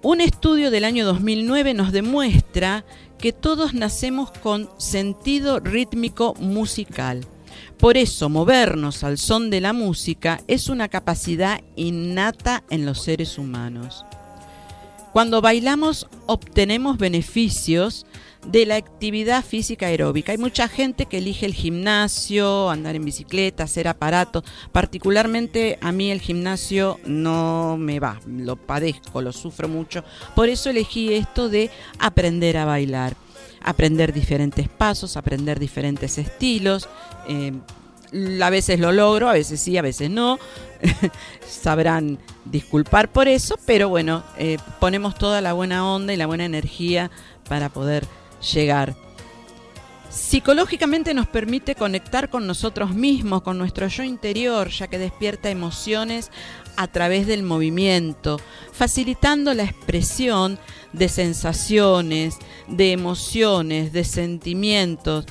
Un 0.03 0.19
estudio 0.19 0.71
del 0.71 0.83
año 0.83 1.05
2009 1.05 1.73
nos 1.73 1.91
demuestra 1.91 2.85
que 3.17 3.31
todos 3.31 3.73
nacemos 3.73 4.31
con 4.31 4.69
sentido 4.77 5.59
rítmico 5.59 6.33
musical. 6.39 7.25
Por 7.77 7.97
eso, 7.97 8.29
movernos 8.29 9.03
al 9.03 9.17
son 9.17 9.49
de 9.49 9.61
la 9.61 9.73
música 9.73 10.41
es 10.47 10.69
una 10.69 10.89
capacidad 10.89 11.61
innata 11.75 12.63
en 12.69 12.85
los 12.85 13.01
seres 13.01 13.37
humanos. 13.37 14.05
Cuando 15.13 15.41
bailamos 15.41 16.07
obtenemos 16.25 16.97
beneficios 16.97 18.05
de 18.47 18.65
la 18.65 18.75
actividad 18.75 19.43
física 19.43 19.87
aeróbica. 19.87 20.31
Hay 20.31 20.37
mucha 20.37 20.67
gente 20.67 21.05
que 21.05 21.19
elige 21.19 21.45
el 21.45 21.53
gimnasio, 21.53 22.69
andar 22.69 22.95
en 22.95 23.05
bicicleta, 23.05 23.63
hacer 23.63 23.87
aparatos. 23.87 24.43
Particularmente 24.71 25.77
a 25.81 25.91
mí 25.91 26.11
el 26.11 26.21
gimnasio 26.21 26.99
no 27.05 27.77
me 27.77 27.99
va, 27.99 28.19
lo 28.25 28.55
padezco, 28.55 29.21
lo 29.21 29.31
sufro 29.31 29.67
mucho. 29.67 30.03
Por 30.35 30.49
eso 30.49 30.69
elegí 30.69 31.13
esto 31.13 31.49
de 31.49 31.69
aprender 31.99 32.57
a 32.57 32.65
bailar, 32.65 33.15
aprender 33.61 34.13
diferentes 34.13 34.67
pasos, 34.69 35.17
aprender 35.17 35.59
diferentes 35.59 36.17
estilos. 36.17 36.89
Eh, 37.27 37.53
a 38.41 38.49
veces 38.49 38.79
lo 38.79 38.91
logro, 38.91 39.29
a 39.29 39.33
veces 39.33 39.59
sí, 39.59 39.77
a 39.77 39.81
veces 39.81 40.09
no. 40.09 40.39
Sabrán 41.47 42.17
disculpar 42.45 43.11
por 43.11 43.27
eso, 43.27 43.57
pero 43.65 43.89
bueno, 43.89 44.23
eh, 44.37 44.57
ponemos 44.79 45.15
toda 45.15 45.41
la 45.41 45.53
buena 45.53 45.85
onda 45.85 46.13
y 46.13 46.17
la 46.17 46.27
buena 46.27 46.45
energía 46.45 47.11
para 47.47 47.69
poder 47.69 48.05
llegar. 48.53 48.95
Psicológicamente 50.09 51.13
nos 51.13 51.27
permite 51.27 51.75
conectar 51.75 52.29
con 52.29 52.45
nosotros 52.45 52.93
mismos, 52.93 53.43
con 53.43 53.57
nuestro 53.57 53.87
yo 53.87 54.03
interior, 54.03 54.69
ya 54.69 54.87
que 54.87 54.97
despierta 54.97 55.49
emociones 55.49 56.31
a 56.75 56.87
través 56.87 57.27
del 57.27 57.43
movimiento, 57.43 58.39
facilitando 58.73 59.53
la 59.53 59.63
expresión 59.63 60.59
de 60.91 61.07
sensaciones, 61.07 62.37
de 62.67 62.91
emociones, 62.91 63.93
de 63.93 64.03
sentimientos 64.03 65.25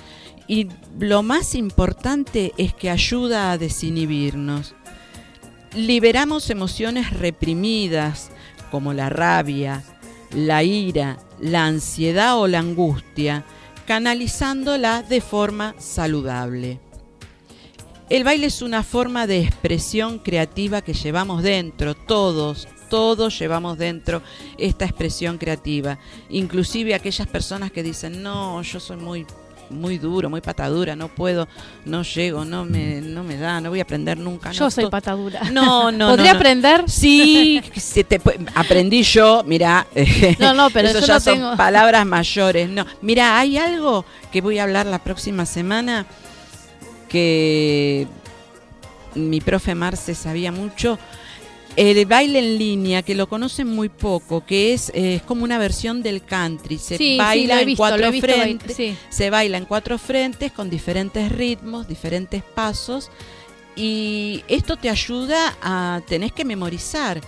y 0.51 0.67
lo 0.99 1.23
más 1.23 1.55
importante 1.55 2.53
es 2.59 2.75
que 2.75 2.91
ayuda 2.91 3.53
a 3.53 3.57
desinhibirnos. 3.57 4.75
Liberamos 5.75 6.51
emociones 6.51 7.11
reprimidas 7.13 8.31
como 8.71 8.93
la 8.93 9.09
rabia, 9.09 9.85
la 10.33 10.63
ira, 10.63 11.19
la 11.41 11.67
ansiedad 11.67 12.39
o 12.39 12.47
la 12.47 12.61
angustia, 12.61 13.45
canalizándola 13.87 15.03
de 15.03 15.21
forma 15.21 15.75
saludable. 15.79 16.81
El 18.09 18.25
baile 18.25 18.47
es 18.47 18.63
una 18.63 18.83
forma 18.83 19.27
de 19.27 19.41
expresión 19.41 20.19
creativa 20.19 20.83
que 20.83 20.95
llevamos 20.95 21.43
dentro, 21.43 21.95
todos, 21.95 22.67
todos 22.89 23.39
llevamos 23.39 23.79
dentro 23.79 24.23
esta 24.59 24.85
expresión 24.85 25.39
creativa, 25.39 25.99
inclusive 26.29 26.95
aquellas 26.95 27.29
personas 27.29 27.71
que 27.71 27.85
dicen, 27.85 28.23
no, 28.23 28.61
yo 28.63 28.81
soy 28.81 28.97
muy 28.97 29.27
muy 29.71 29.99
duro, 29.99 30.29
muy 30.29 30.41
patadura, 30.41 30.97
no 30.97 31.09
puedo, 31.09 31.49
no 31.85 32.03
llego, 32.03 32.45
no 32.45 32.65
me, 32.65 33.01
no 33.01 33.25
me 33.25 33.37
da, 33.37 33.61
no 33.61 33.71
voy 33.71 33.79
a 33.79 33.83
aprender 33.83 34.19
nunca. 34.19 34.53
Yo 34.53 34.71
soy 34.71 34.87
patadura. 34.87 35.43
No, 35.51 35.91
no. 35.91 36.09
¿Podría 36.17 36.33
aprender? 36.33 36.85
Sí, 36.89 37.63
aprendí 38.55 39.03
yo, 39.03 39.43
mira. 39.47 39.87
No, 40.39 40.55
no, 40.55 40.71
pero 40.71 40.89
eso 40.89 41.01
ya 41.07 41.21
son 41.21 41.57
palabras 41.57 42.05
mayores. 42.07 42.69
No, 42.69 42.85
mira, 43.03 43.39
hay 43.39 43.59
algo 43.59 44.05
que 44.33 44.41
voy 44.41 44.59
a 44.59 44.65
hablar 44.65 44.87
la 44.87 44.99
próxima 44.99 45.45
semana 45.47 46.07
que 47.09 48.07
mi 49.15 49.41
profe 49.41 49.75
Marce 49.75 50.15
sabía 50.15 50.53
mucho 50.53 50.99
el 51.77 52.07
baile 52.07 52.39
en 52.39 52.59
línea, 52.59 53.03
que 53.03 53.15
lo 53.15 53.29
conocen 53.29 53.69
muy 53.69 53.89
poco, 53.89 54.45
que 54.45 54.73
es, 54.73 54.91
eh, 54.91 55.17
es 55.17 55.23
como 55.23 55.45
una 55.45 55.59
versión 55.59 56.03
del 56.03 56.23
country. 56.23 56.79
Se 56.79 57.17
baila 57.17 57.63
en 57.63 57.77
cuatro 57.77 58.13
frentes. 58.13 58.97
Se 59.09 59.31
baila 59.31 59.59
en 59.59 59.65
cuatro 59.65 59.99
frentes 59.99 60.53
con 60.53 60.71
diferentes 60.71 61.31
ritmos, 61.31 61.89
diferentes 61.89 62.43
pasos. 62.43 63.11
Y 63.77 64.45
esto 64.49 64.77
te 64.77 64.91
ayuda 64.91 65.57
a 65.63 66.03
tenés 66.07 66.33
que 66.33 66.45
memorizar 66.45 67.21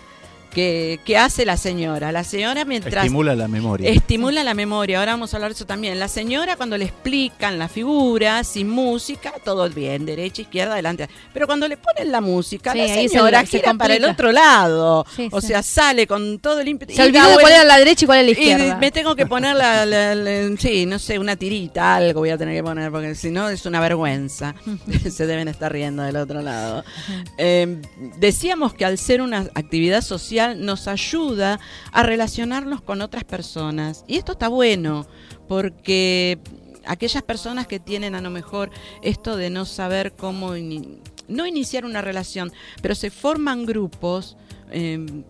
que, 0.53 1.17
hace 1.19 1.45
la 1.45 1.57
señora. 1.57 2.13
La 2.13 2.25
señora 2.25 2.65
mientras... 2.65 3.05
Estimula 3.05 3.35
la 3.35 3.49
memoria. 3.49 3.91
Estimula 3.91 4.45
la 4.45 4.55
memoria. 4.55 4.99
Ahora 4.99 5.13
vamos 5.13 5.33
a 5.33 5.37
hablar 5.37 5.51
de 5.51 5.55
eso 5.55 5.67
también. 5.67 5.99
La 5.99 6.09
señora 6.09 6.57
cuando 6.57 6.77
le 6.79 6.85
explican 6.85 7.59
la 7.59 7.69
figura, 7.69 8.45
sin 8.45 8.69
música, 8.69 9.33
todo 9.45 9.69
bien, 9.71 10.05
derecha, 10.07 10.43
izquierda, 10.43 10.75
adelante. 10.75 11.09
Pero 11.33 11.47
cuando 11.47 11.69
le 11.69 11.77
ponen 11.77 12.13
la 12.13 12.21
música, 12.21 12.75
la 12.75 12.87
señora 12.87 13.45
gira 13.45 13.75
para 13.75 13.95
el 13.95 14.05
otro 14.05 14.33
lado. 14.33 15.07
o 15.31 15.41
sea, 15.41 15.63
sale 15.63 16.07
con 16.07 16.39
todo 16.39 16.61
el 16.61 16.69
ímpetu. 16.69 16.95
Se 16.95 17.03
olvidó 17.03 17.29
de 17.29 17.37
cuál 17.39 17.53
era 17.53 17.65
la 17.65 17.79
derecha 17.79 18.05
y 18.05 18.07
cuál 18.07 18.19
era 18.19 18.27
la 18.27 18.33
izquierda. 18.33 18.67
Y 18.67 18.81
me 18.81 18.91
tengo 18.91 19.17
que 19.17 19.27
poner 19.27 19.57
la, 19.57 19.87
sí, 20.59 20.87
no 20.87 20.99
sé, 20.99 21.19
una 21.19 21.37
tirita, 21.37 21.97
algo 21.97 22.21
voy 22.21 22.31
a 22.31 22.39
tener 22.39 22.55
que 22.55 22.63
poner, 22.63 22.91
porque 22.91 23.15
si 23.15 23.31
no 23.31 23.49
es 23.49 23.65
una 23.67 23.81
vergüenza. 23.81 24.55
Se 25.11 25.27
deben 25.27 25.49
estar 25.49 25.73
riendo 25.73 26.03
del 26.03 26.17
otro 26.17 26.43
lado. 26.43 26.85
Eh, 27.39 27.81
decíamos 28.19 28.75
que 28.75 28.85
al 28.85 28.99
ser 28.99 29.23
una 29.23 29.47
actividad 29.55 30.03
social, 30.03 30.42
nos 30.57 30.89
ayuda 30.89 31.61
a 31.93 32.03
relacionarnos 32.03 32.83
con 32.83 33.01
otras 33.01 33.25
personas. 33.25 34.05
Y 34.07 34.17
esto 34.17 34.33
está 34.33 34.49
bueno, 34.49 35.07
porque 35.49 36.39
aquellas 36.87 37.23
personas 37.23 37.67
que 37.67 37.81
tienen 37.81 38.15
a 38.15 38.21
lo 38.21 38.31
mejor 38.31 38.71
esto 39.03 39.37
de 39.37 39.51
no 39.51 39.65
saber 39.65 40.13
cómo, 40.13 40.53
no 41.29 41.47
iniciar 41.47 41.85
una 41.85 42.03
relación, 42.03 42.53
pero 42.81 42.95
se 42.95 43.11
forman 43.11 43.65
grupos, 43.67 44.37
em, 44.71 45.25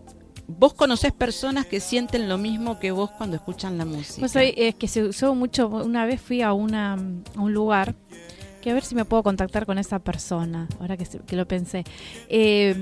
vos 0.47 0.73
conocés 0.73 1.13
personas 1.13 1.65
que 1.65 1.79
sienten 1.79 2.27
lo 2.27 2.37
mismo 2.37 2.79
que 2.79 2.91
vos 2.91 3.11
cuando 3.11 3.35
escuchan 3.35 3.77
la 3.77 3.85
música. 3.85 4.27
es 4.41 4.75
que 4.75 4.87
se 4.87 5.03
usó 5.03 5.35
mucho, 5.35 5.67
una 5.67 6.05
vez 6.05 6.21
fui 6.21 6.41
a, 6.41 6.53
una, 6.53 6.93
a 6.93 7.41
un 7.41 7.53
lugar 7.53 7.95
que 8.63 8.71
a 8.71 8.73
ver 8.73 8.85
si 8.85 8.95
me 8.95 9.03
puedo 9.03 9.23
contactar 9.23 9.65
con 9.65 9.77
esa 9.77 9.99
persona, 9.99 10.69
ahora 10.79 10.95
que, 10.95 11.05
que 11.05 11.35
lo 11.35 11.45
pensé. 11.45 11.83
Eh, 12.29 12.73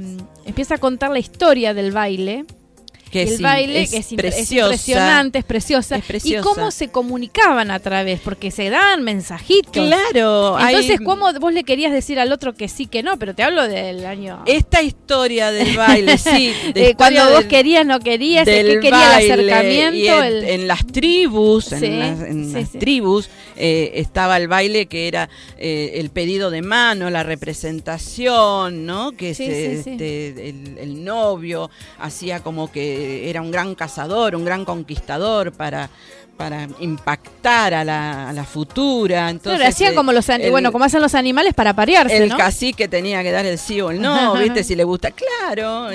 empieza 0.45 0.75
a 0.75 0.77
contar 0.77 1.09
la 1.09 1.17
historia 1.17 1.73
del 1.73 1.91
baile 1.91 2.45
que 3.11 3.23
el 3.23 3.41
baile 3.41 3.81
es, 3.81 3.93
es, 3.93 4.11
impresionante, 4.13 5.39
es 5.39 5.45
preciosa. 5.45 5.99
Y 6.23 6.35
cómo 6.37 6.71
se 6.71 6.87
comunicaban 6.87 7.69
a 7.69 7.79
través, 7.79 8.21
porque 8.21 8.51
se 8.51 8.69
dan 8.69 9.03
mensajitos. 9.03 9.71
Claro. 9.71 10.57
Entonces, 10.57 10.99
¿cómo 11.03 11.31
vos 11.33 11.53
le 11.53 11.63
querías 11.63 11.91
decir 11.91 12.19
al 12.19 12.31
otro 12.31 12.53
que 12.53 12.69
sí, 12.69 12.87
que 12.87 13.03
no? 13.03 13.17
Pero 13.19 13.35
te 13.35 13.43
hablo 13.43 13.67
del 13.67 14.05
año... 14.05 14.43
Esta 14.45 14.81
historia 14.81 15.51
del 15.51 15.75
baile, 15.75 16.17
sí. 16.17 16.53
De 16.73 16.95
cuando 16.95 17.29
vos 17.31 17.45
querías, 17.45 17.85
no 17.85 17.99
querías, 17.99 18.45
que 18.45 18.79
quería 18.81 19.19
el 19.19 19.31
acercamiento. 19.31 20.23
En, 20.23 20.67
las 20.67 20.87
tribus, 20.87 21.71
en 21.73 22.53
las, 22.53 22.71
tribus, 22.71 23.29
eh, 23.57 23.91
estaba 23.95 24.37
el 24.37 24.47
baile 24.47 24.85
que 24.85 25.07
era 25.09 25.29
eh, 25.57 25.91
el 25.95 26.11
pedido 26.11 26.49
de 26.49 26.61
mano, 26.61 27.09
la 27.09 27.23
representación, 27.23 28.85
¿no? 28.85 29.11
Que 29.11 29.31
este, 29.31 30.49
el 30.49 31.03
novio 31.03 31.69
hacía 31.99 32.39
como 32.41 32.71
que 32.71 33.00
era 33.29 33.41
un 33.41 33.51
gran 33.51 33.75
cazador, 33.75 34.35
un 34.35 34.45
gran 34.45 34.65
conquistador 34.65 35.51
para 35.51 35.89
para 36.41 36.67
impactar 36.79 37.71
a 37.75 37.83
la, 37.83 38.29
a 38.29 38.33
la 38.33 38.43
futura. 38.43 39.29
Entonces, 39.29 39.67
hacían 39.67 39.93
como 39.93 40.11
los 40.11 40.25
bueno, 40.49 40.71
como 40.71 40.85
hacen 40.85 40.99
los 40.99 41.13
animales 41.13 41.53
para 41.53 41.75
parearse. 41.75 42.17
El 42.17 42.35
cacique 42.35 42.87
tenía 42.87 43.21
que 43.21 43.31
dar 43.31 43.45
el 43.45 43.59
sí 43.59 43.79
o 43.79 43.91
el 43.91 44.01
no, 44.01 44.33
¿viste? 44.39 44.63
si 44.63 44.75
le 44.75 44.83
gusta. 44.83 45.11
Claro, 45.11 45.89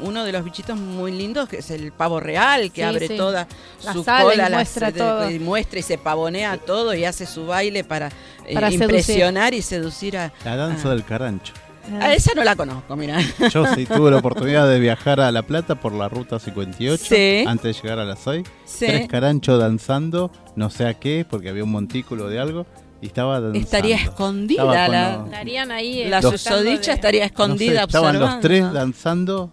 uno 0.00 0.24
de 0.24 0.32
los 0.32 0.44
bichitos 0.44 0.76
muy 0.76 1.12
lindos 1.12 1.48
que 1.48 1.58
es 1.58 1.70
el 1.70 1.92
pavo 1.92 2.18
real, 2.18 2.72
que 2.72 2.82
abre 2.82 3.08
toda 3.10 3.46
su 3.78 4.04
cola, 4.04 4.48
y 4.48 4.52
muestra, 4.52 4.90
todo. 4.90 5.30
y 5.30 5.38
muestra 5.38 5.78
y 5.78 5.82
se 5.82 5.96
pavonea 5.96 6.58
todo 6.58 6.92
y 6.92 7.04
hace 7.04 7.24
su 7.24 7.46
baile 7.46 7.84
para, 7.84 8.08
eh, 8.46 8.58
impresionar 8.72 9.54
y 9.54 9.62
seducir 9.62 10.16
a. 10.16 10.32
La 10.44 10.56
danza 10.56 10.90
del 10.90 11.04
carancho. 11.04 11.52
A 12.00 12.12
esa 12.14 12.32
no 12.34 12.44
la 12.44 12.56
conozco, 12.56 12.96
mira. 12.96 13.20
Yo 13.50 13.66
sí 13.74 13.86
tuve 13.86 14.10
la 14.10 14.18
oportunidad 14.18 14.68
de 14.68 14.80
viajar 14.80 15.20
a 15.20 15.30
La 15.30 15.42
Plata 15.42 15.74
por 15.74 15.92
la 15.92 16.08
ruta 16.08 16.38
58 16.38 17.48
antes 17.48 17.76
de 17.76 17.82
llegar 17.82 17.98
a 17.98 18.04
la 18.04 18.16
6. 18.16 18.44
Tres 18.78 19.08
caranchos 19.08 19.58
danzando, 19.58 20.30
no 20.56 20.70
sé 20.70 20.86
a 20.86 20.94
qué, 20.94 21.26
porque 21.28 21.48
había 21.48 21.64
un 21.64 21.72
montículo 21.72 22.28
de 22.28 22.38
algo. 22.38 22.66
Y 23.00 23.06
estaba 23.06 23.34
danzando. 23.40 23.58
Estaría 23.58 23.96
escondida 23.96 24.64
la. 24.88 25.24
Estarían 25.24 25.70
ahí. 25.70 26.08
La 26.08 26.22
susodicha 26.22 26.94
estaría 26.94 27.26
escondida 27.26 27.82
Estaban 27.82 28.18
los 28.18 28.40
tres 28.40 28.72
danzando 28.72 29.50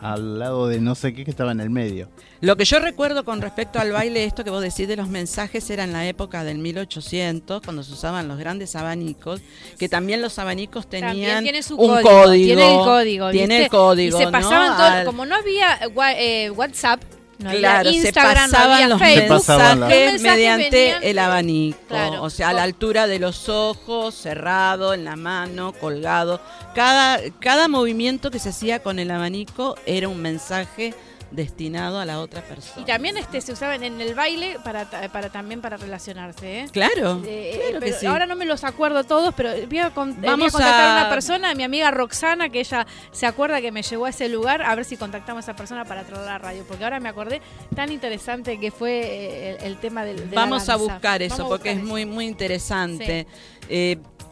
al 0.00 0.38
lado 0.38 0.68
de 0.68 0.80
no 0.80 0.94
sé 0.94 1.14
qué 1.14 1.24
que 1.24 1.30
estaba 1.30 1.52
en 1.52 1.60
el 1.60 1.70
medio. 1.70 2.08
Lo 2.40 2.56
que 2.56 2.64
yo 2.64 2.78
recuerdo 2.78 3.24
con 3.24 3.40
respecto 3.40 3.78
al 3.78 3.90
baile, 3.90 4.24
esto 4.24 4.44
que 4.44 4.50
vos 4.50 4.62
decís 4.62 4.86
de 4.86 4.96
los 4.96 5.08
mensajes, 5.08 5.68
era 5.70 5.84
en 5.84 5.92
la 5.92 6.06
época 6.06 6.44
del 6.44 6.58
1800, 6.58 7.62
cuando 7.62 7.82
se 7.82 7.92
usaban 7.92 8.28
los 8.28 8.38
grandes 8.38 8.76
abanicos, 8.76 9.40
que 9.78 9.88
también 9.88 10.22
los 10.22 10.38
abanicos 10.38 10.88
tenían 10.88 11.44
un 11.44 12.02
código, 12.02 12.32
Tiene 12.32 12.74
el 12.74 12.78
código. 12.78 13.30
Tiene 13.30 13.64
el 13.64 13.68
código. 13.68 14.20
Y 14.20 14.24
se 14.24 14.30
pasaban 14.30 14.76
todo, 14.76 15.04
como 15.06 15.26
no 15.26 15.34
había 15.34 15.78
eh, 16.16 16.50
WhatsApp, 16.50 17.02
no 17.38 17.50
claro, 17.50 17.90
Instagram, 17.90 18.50
se 18.50 18.52
pasaban 18.52 18.88
los 18.88 19.00
mensajes. 19.00 20.20
mediante 20.22 21.10
el 21.10 21.18
abanico, 21.18 21.94
o 22.20 22.30
sea, 22.30 22.48
a 22.48 22.52
la 22.52 22.64
altura 22.64 23.06
de 23.06 23.20
los 23.20 23.48
ojos, 23.48 24.14
cerrado, 24.14 24.92
en 24.92 25.04
la 25.04 25.14
mano, 25.14 25.72
colgado. 25.72 26.40
Cada, 26.74 27.20
cada 27.38 27.68
movimiento 27.68 28.30
que 28.30 28.40
se 28.40 28.48
hacía 28.48 28.82
con 28.82 28.98
el 28.98 29.10
abanico 29.10 29.76
era 29.86 30.08
un 30.08 30.20
mensaje 30.20 30.94
destinado 31.30 32.00
a 32.00 32.04
la 32.04 32.20
otra 32.20 32.42
persona. 32.42 32.82
Y 32.82 32.84
también 32.84 33.16
este 33.16 33.40
se 33.40 33.52
usaban 33.52 33.82
en 33.82 34.00
el 34.00 34.14
baile 34.14 34.56
para, 34.64 34.86
para 34.86 35.28
también 35.28 35.60
para 35.60 35.76
relacionarse, 35.76 36.60
¿eh? 36.60 36.66
Claro, 36.72 37.22
eh, 37.26 37.78
eh, 37.82 38.06
Ahora 38.06 38.26
no 38.26 38.36
me 38.36 38.44
los 38.44 38.64
acuerdo 38.64 39.04
todos, 39.04 39.34
pero 39.34 39.50
voy 39.66 39.78
a, 39.78 39.90
Vamos 39.90 40.20
a 40.20 40.50
contactar 40.50 40.98
a... 40.98 41.00
una 41.00 41.10
persona, 41.10 41.54
mi 41.54 41.64
amiga 41.64 41.90
Roxana, 41.90 42.48
que 42.48 42.60
ella 42.60 42.86
se 43.12 43.26
acuerda 43.26 43.60
que 43.60 43.72
me 43.72 43.82
llevó 43.82 44.06
a 44.06 44.10
ese 44.10 44.28
lugar, 44.28 44.62
a 44.62 44.74
ver 44.74 44.84
si 44.84 44.96
contactamos 44.96 45.46
a 45.46 45.52
esa 45.52 45.56
persona 45.56 45.84
para 45.84 46.04
traer 46.04 46.24
la 46.24 46.38
radio, 46.38 46.64
porque 46.66 46.84
ahora 46.84 47.00
me 47.00 47.08
acordé 47.08 47.42
tan 47.74 47.92
interesante 47.92 48.58
que 48.58 48.70
fue 48.70 49.00
eh, 49.02 49.58
el, 49.62 49.76
tema 49.78 50.04
del 50.04 50.28
Vamos 50.30 50.68
a 50.68 50.76
buscar 50.76 51.22
eso, 51.22 51.48
porque 51.48 51.72
es 51.72 51.82
muy, 51.82 52.06
muy 52.06 52.26
interesante. 52.26 53.26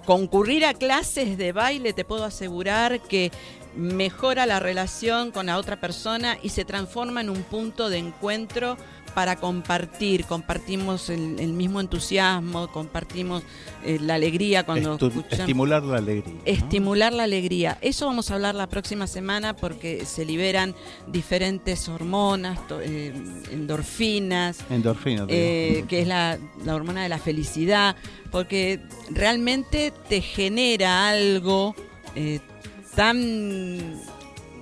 concurrir 0.06 0.64
a 0.64 0.72
clases 0.72 1.36
de 1.36 1.52
baile, 1.52 1.92
te 1.92 2.04
puedo 2.04 2.24
asegurar 2.24 3.00
que 3.00 3.32
mejora 3.76 4.46
la 4.46 4.60
relación 4.60 5.30
con 5.30 5.46
la 5.46 5.58
otra 5.58 5.80
persona 5.80 6.38
y 6.42 6.50
se 6.50 6.64
transforma 6.64 7.20
en 7.20 7.30
un 7.30 7.42
punto 7.42 7.88
de 7.88 7.98
encuentro 7.98 8.76
para 9.16 9.36
compartir, 9.36 10.26
compartimos 10.26 11.08
el, 11.08 11.54
mismo 11.54 11.80
entusiasmo, 11.80 12.70
compartimos 12.70 13.42
eh, 13.82 13.98
la 13.98 14.14
alegría 14.16 14.66
cuando 14.66 14.98
Estimular 15.30 15.82
la 15.82 15.96
alegría. 15.96 16.34
Estimular 16.44 17.14
la 17.14 17.22
alegría. 17.22 17.78
Eso 17.80 18.04
vamos 18.04 18.30
a 18.30 18.34
hablar 18.34 18.54
la 18.54 18.66
próxima 18.66 19.06
semana 19.06 19.56
porque 19.56 20.04
se 20.04 20.26
liberan 20.26 20.74
diferentes 21.06 21.88
hormonas, 21.88 22.58
eh, 22.82 23.14
endorfinas. 23.50 24.58
Endorfinas. 24.68 25.28
Eh, 25.30 25.86
que 25.88 26.02
es 26.02 26.06
la, 26.06 26.38
la 26.62 26.74
hormona 26.74 27.02
de 27.02 27.08
la 27.08 27.18
felicidad, 27.18 27.96
porque 28.30 28.80
realmente 29.08 29.94
te 30.10 30.20
genera 30.20 31.08
algo 31.08 31.74
tan 32.96 33.94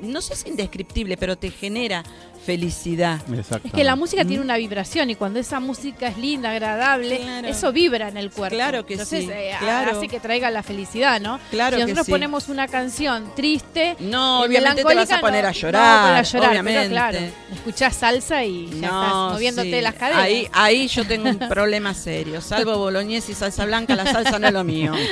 no 0.03 0.21
sé 0.21 0.37
si 0.37 0.49
indescriptible, 0.51 1.17
pero 1.17 1.37
te 1.37 1.51
genera 1.51 2.05
felicidad. 2.45 3.21
Es 3.65 3.73
que 3.73 3.85
la 3.85 3.97
música 3.97 4.25
tiene 4.25 4.43
una 4.43 4.57
vibración 4.57 5.11
y 5.11 5.15
cuando 5.15 5.41
esa 5.41 5.61
música 5.61 6.09
es 6.09 6.19
linda, 6.19 6.51
agradable, 6.51 7.49
eso 7.49 7.73
vibra 7.73 8.09
en 8.09 8.17
el 8.17 8.31
cuerpo. 8.31 8.57
Claro 8.57 8.87
que 8.87 9.05
sí. 9.05 9.29
Eh, 9.31 9.53
hace 9.53 10.09
que 10.09 10.21
traiga 10.21 10.51
la 10.51 10.63
felicidad, 10.63 11.21
¿no? 11.21 11.41
Claro 11.51 11.77
si 11.77 11.83
nosotros 11.83 12.09
ponemos 12.09 12.49
una 12.49 12.69
canción 12.69 13.33
triste, 13.35 13.97
no, 14.01 14.43
obviamente 14.43 14.85
te 14.85 14.95
vas 14.95 15.11
a 15.11 15.21
poner 15.21 15.47
a 15.47 15.53
llorar, 15.53 16.17
a 16.17 16.23
llorar 16.23 16.51
obviamente. 16.51 16.89
claro, 16.91 17.19
escuchás 17.53 17.97
salsa 17.97 18.45
y 18.45 18.69
ya 18.69 18.87
estás 18.87 19.15
moviéndote 19.33 19.83
las 19.83 19.95
caderas. 19.95 20.23
Ahí, 20.23 20.49
ahí 20.53 20.89
yo 20.89 21.07
tengo 21.07 21.29
un 21.29 21.39
problema 21.49 21.95
serio. 21.95 22.41
Salvo 22.41 22.77
boloñés 22.79 23.29
y 23.29 23.35
salsa 23.35 23.65
blanca, 23.65 23.95
la 23.97 24.05
salsa 24.05 24.39
no 24.39 24.49
es 24.49 24.53
lo 24.53 24.65
mío. 24.65 24.93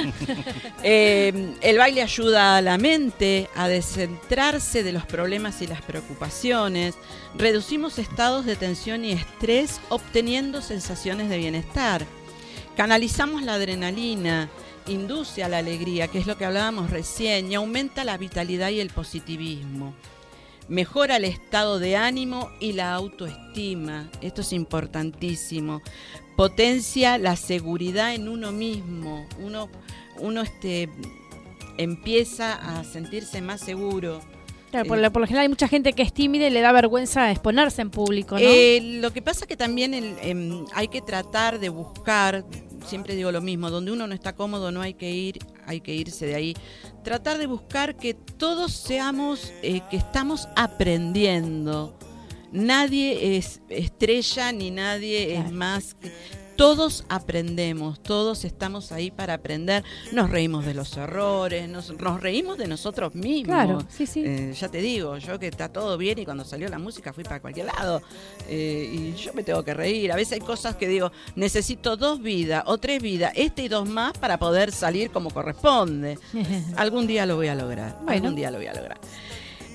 Eh, 0.85 1.55
el 1.61 1.79
baile 1.79 2.03
ayuda 2.03 2.57
a 2.57 2.61
la 2.61 2.77
mente 2.77 3.49
a 3.55 3.69
descentrarse 3.69 4.83
de 4.83 4.91
los 4.91 5.07
problemas 5.07 5.63
y 5.63 5.69
las 5.69 5.81
preocupaciones 5.81 6.97
Reducimos 7.35 7.99
estados 7.99 8.45
de 8.45 8.57
tensión 8.57 9.05
y 9.05 9.13
estrés 9.13 9.81
obteniendo 9.89 10.61
sensaciones 10.61 11.31
de 11.31 11.39
bienestar. 11.39 12.05
Canalizamos 12.77 13.43
la 13.43 13.55
adrenalina, 13.55 14.51
induce 14.87 15.43
a 15.43 15.49
la 15.49 15.59
alegría, 15.59 16.09
que 16.09 16.19
es 16.19 16.27
lo 16.27 16.37
que 16.37 16.45
hablábamos 16.45 16.91
recién, 16.91 17.51
y 17.51 17.55
aumenta 17.55 18.05
la 18.05 18.19
vitalidad 18.19 18.69
y 18.69 18.81
el 18.81 18.91
positivismo. 18.91 19.95
Mejora 20.69 21.17
el 21.17 21.25
estado 21.25 21.79
de 21.79 21.97
ánimo 21.97 22.51
y 22.61 22.73
la 22.73 22.95
autoestima. 22.95 24.11
Esto 24.21 24.43
es 24.43 24.53
importantísimo. 24.53 25.83
Potencia 26.37 27.19
la 27.19 27.37
seguridad 27.37 28.15
en 28.15 28.29
uno 28.29 28.53
mismo. 28.53 29.27
Uno, 29.39 29.71
uno 30.19 30.43
este, 30.43 30.89
empieza 31.79 32.55
a 32.55 32.85
sentirse 32.85 33.41
más 33.41 33.61
seguro 33.61 34.21
por, 34.87 34.99
lo, 34.99 35.11
general 35.27 35.43
hay 35.43 35.49
mucha 35.49 35.69
gente 35.69 35.93
que 35.93 36.03
es 36.03 36.13
tímida 36.13 36.47
y 36.47 36.51
le 36.51 36.61
da 36.61 36.73
vergüenza 36.73 37.31
exponerse 37.31 37.83
en 37.83 37.91
público, 37.91 38.37
¿no? 38.37 38.41
Eh, 38.41 38.99
lo 39.01 39.13
que 39.13 39.23
pasa 39.23 39.47
que 39.47 39.57
también 39.57 39.95
em, 39.95 40.65
hay 40.75 40.89
que 40.89 41.01
tratar 41.01 41.59
de 41.59 41.69
buscar, 41.69 42.45
siempre 42.87 43.15
digo 43.15 43.31
lo 43.33 43.41
mismo, 43.41 43.71
donde 43.71 43.93
uno 43.93 44.07
no 44.07 44.15
está 44.15 44.35
cómodo 44.35 44.73
no 44.73 44.81
hay 44.81 44.95
que 44.95 45.11
ir, 45.11 45.39
hay 45.67 45.81
que 45.81 45.95
irse 45.95 46.27
de 46.27 46.35
ahí. 46.35 46.55
Tratar 47.05 47.39
de 47.39 47.47
buscar 47.47 47.97
que 47.97 48.15
todos 48.15 48.73
seamos, 48.73 49.53
eh, 49.63 49.81
que 49.91 49.97
estamos 49.97 50.49
aprendiendo. 50.57 51.99
Nadie 52.53 53.37
es 53.37 53.61
estrella 53.69 54.53
ni 54.53 54.71
nadie 54.71 55.37
es 55.37 55.51
más. 55.53 55.97
Todos 56.57 57.05
aprendemos, 57.09 58.03
todos 58.03 58.45
estamos 58.45 58.93
ahí 58.93 59.11
para 59.11 59.35
aprender, 59.35 59.85
nos 60.13 60.31
reímos 60.31 60.65
de 60.67 60.75
los 60.75 60.97
errores, 60.97 61.69
nos, 61.69 61.89
reímos 62.21 62.59
de 62.59 62.69
nosotros 62.69 63.15
mismos. 63.15 63.55
Claro, 63.55 63.79
sí, 63.89 64.07
sí. 64.07 64.23
Eh, 64.25 64.55
ya 64.59 64.69
te 64.69 64.79
digo, 64.79 65.17
yo 65.19 65.39
que 65.39 65.49
está 65.49 65.69
todo 65.71 65.97
bien 65.99 66.19
y 66.19 66.25
cuando 66.25 66.45
salió 66.45 66.69
la 66.69 66.79
música 66.79 67.13
fui 67.13 67.25
para 67.25 67.41
cualquier 67.41 67.67
lado 67.67 68.03
eh, 68.49 68.91
y 68.93 69.15
yo 69.15 69.33
me 69.35 69.43
tengo 69.43 69.65
que 69.65 69.75
reír. 69.75 70.13
A 70.13 70.17
veces 70.17 70.35
hay 70.35 70.41
cosas 70.41 70.77
que 70.77 70.89
digo, 70.89 71.11
necesito 71.37 71.97
dos 71.97 72.21
vidas 72.21 72.65
o 72.67 72.79
tres 72.79 73.03
vidas, 73.03 73.33
este 73.35 73.65
y 73.65 73.69
dos 73.69 73.89
más 73.89 74.13
para 74.13 74.39
poder 74.39 74.73
salir 74.73 75.11
como 75.11 75.31
corresponde. 75.31 76.19
Algún 76.77 77.07
día 77.07 77.27
lo 77.27 77.37
voy 77.37 77.49
a 77.49 77.55
lograr, 77.55 77.99
algún 78.07 78.35
día 78.35 78.51
lo 78.51 78.59
voy 78.59 78.67
a 78.67 78.75
lograr. 78.75 79.01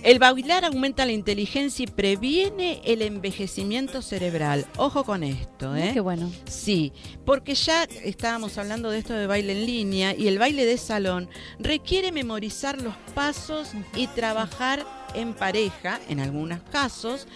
El 0.03 0.19
bailar 0.19 0.63
aumenta 0.63 1.05
la 1.05 1.12
inteligencia 1.12 1.83
y 1.83 1.88
previene 1.88 2.81
el 2.86 3.01
envejecimiento 3.01 4.01
cerebral. 4.01 4.65
Ojo 4.77 5.03
con 5.03 5.23
esto, 5.23 5.75
¿eh? 5.75 5.91
Qué 5.93 5.99
bueno. 5.99 6.31
Sí, 6.45 6.93
porque 7.25 7.55
ya 7.55 7.83
estábamos 7.83 8.57
hablando 8.57 8.89
de 8.89 8.99
esto 8.99 9.13
de 9.13 9.27
baile 9.27 9.53
en 9.53 9.65
línea 9.65 10.15
y 10.15 10.27
el 10.27 10.39
baile 10.39 10.65
de 10.65 10.77
salón 10.77 11.29
requiere 11.60 12.12
memorizar 12.12 12.81
los 12.81 12.95
pasos 13.15 13.71
y 13.95 14.07
trabajar 14.07 14.86
en 15.13 15.33
pareja, 15.33 15.99
en 16.07 16.19
algunos 16.19 16.62
casos, 16.71 17.27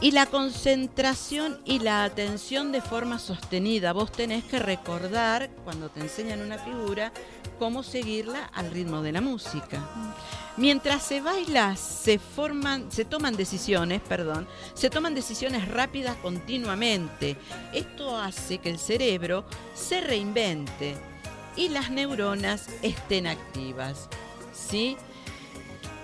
y 0.00 0.12
la 0.12 0.26
concentración 0.26 1.58
y 1.64 1.80
la 1.80 2.04
atención 2.04 2.70
de 2.70 2.80
forma 2.80 3.18
sostenida. 3.18 3.92
Vos 3.92 4.12
tenés 4.12 4.44
que 4.44 4.58
recordar, 4.58 5.50
cuando 5.64 5.88
te 5.88 6.00
enseñan 6.00 6.40
una 6.40 6.58
figura, 6.58 7.12
cómo 7.58 7.82
seguirla 7.82 8.44
al 8.54 8.70
ritmo 8.70 9.02
de 9.02 9.12
la 9.12 9.20
música. 9.20 9.82
Mientras 10.56 11.02
se 11.02 11.20
baila, 11.20 11.76
se 11.76 12.18
forman, 12.18 12.90
se 12.90 13.04
toman 13.04 13.36
decisiones, 13.36 14.00
perdón, 14.00 14.46
se 14.74 14.90
toman 14.90 15.14
decisiones 15.14 15.68
rápidas 15.68 16.16
continuamente. 16.16 17.36
Esto 17.72 18.16
hace 18.16 18.58
que 18.58 18.70
el 18.70 18.78
cerebro 18.78 19.44
se 19.74 20.00
reinvente 20.00 20.96
y 21.56 21.68
las 21.68 21.90
neuronas 21.90 22.68
estén 22.82 23.26
activas. 23.26 24.08
¿Sí? 24.52 24.96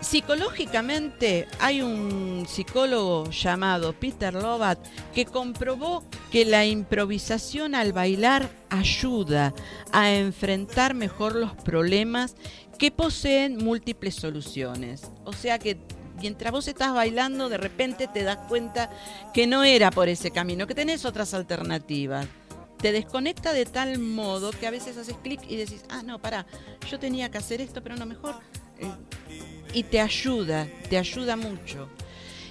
Psicológicamente 0.05 1.49
hay 1.59 1.81
un 1.81 2.45
psicólogo 2.47 3.31
llamado 3.31 3.95
Peter 3.95 4.35
Lovat 4.35 4.79
que 5.15 5.25
comprobó 5.25 6.05
que 6.31 6.45
la 6.45 6.67
improvisación 6.67 7.75
al 7.75 7.95
bailar 7.95 8.51
ayuda 8.69 9.55
a 9.93 10.13
enfrentar 10.13 10.93
mejor 10.93 11.35
los 11.35 11.53
problemas 11.55 12.37
que 12.79 12.91
poseen 12.91 13.57
múltiples 13.57 14.15
soluciones. 14.15 15.11
O 15.25 15.33
sea 15.33 15.59
que 15.59 15.79
mientras 16.21 16.53
vos 16.53 16.69
estás 16.69 16.93
bailando, 16.93 17.49
de 17.49 17.57
repente 17.57 18.07
te 18.07 18.25
das 18.25 18.37
cuenta 18.47 18.91
que 19.33 19.47
no 19.47 19.65
era 19.65 19.91
por 19.91 20.11
ese 20.11 20.31
camino, 20.31 20.67
que 20.67 20.75
tenés 20.75 21.07
otras 21.07 21.33
alternativas. 21.33 22.27
Te 22.77 22.93
desconecta 22.93 23.55
de 23.55 23.65
tal 23.65 23.99
modo 23.99 24.51
que 24.51 24.67
a 24.67 24.71
veces 24.71 24.99
haces 24.99 25.17
clic 25.23 25.41
y 25.49 25.57
decís, 25.57 25.83
ah, 25.89 26.03
no, 26.03 26.21
para, 26.21 26.45
yo 26.91 26.99
tenía 26.99 27.31
que 27.31 27.39
hacer 27.39 27.63
esto, 27.63 27.83
pero 27.83 27.97
no 27.97 28.05
mejor. 28.05 28.35
Eh, 28.79 28.91
y 29.75 29.83
te 29.83 30.01
ayuda, 30.01 30.67
te 30.89 30.97
ayuda 30.97 31.37
mucho. 31.37 31.89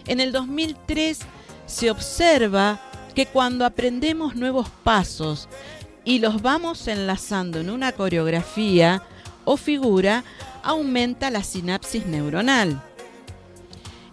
En 0.05 0.19
el 0.19 0.31
2003 0.31 1.19
se 1.65 1.89
observa 1.89 2.79
que 3.15 3.25
cuando 3.25 3.65
aprendemos 3.65 4.35
nuevos 4.35 4.69
pasos 4.83 5.47
y 6.03 6.19
los 6.19 6.41
vamos 6.41 6.87
enlazando 6.87 7.59
en 7.59 7.69
una 7.69 7.93
coreografía, 7.93 9.03
o 9.45 9.57
figura 9.57 10.23
aumenta 10.63 11.29
la 11.29 11.43
sinapsis 11.43 12.05
neuronal. 12.05 12.81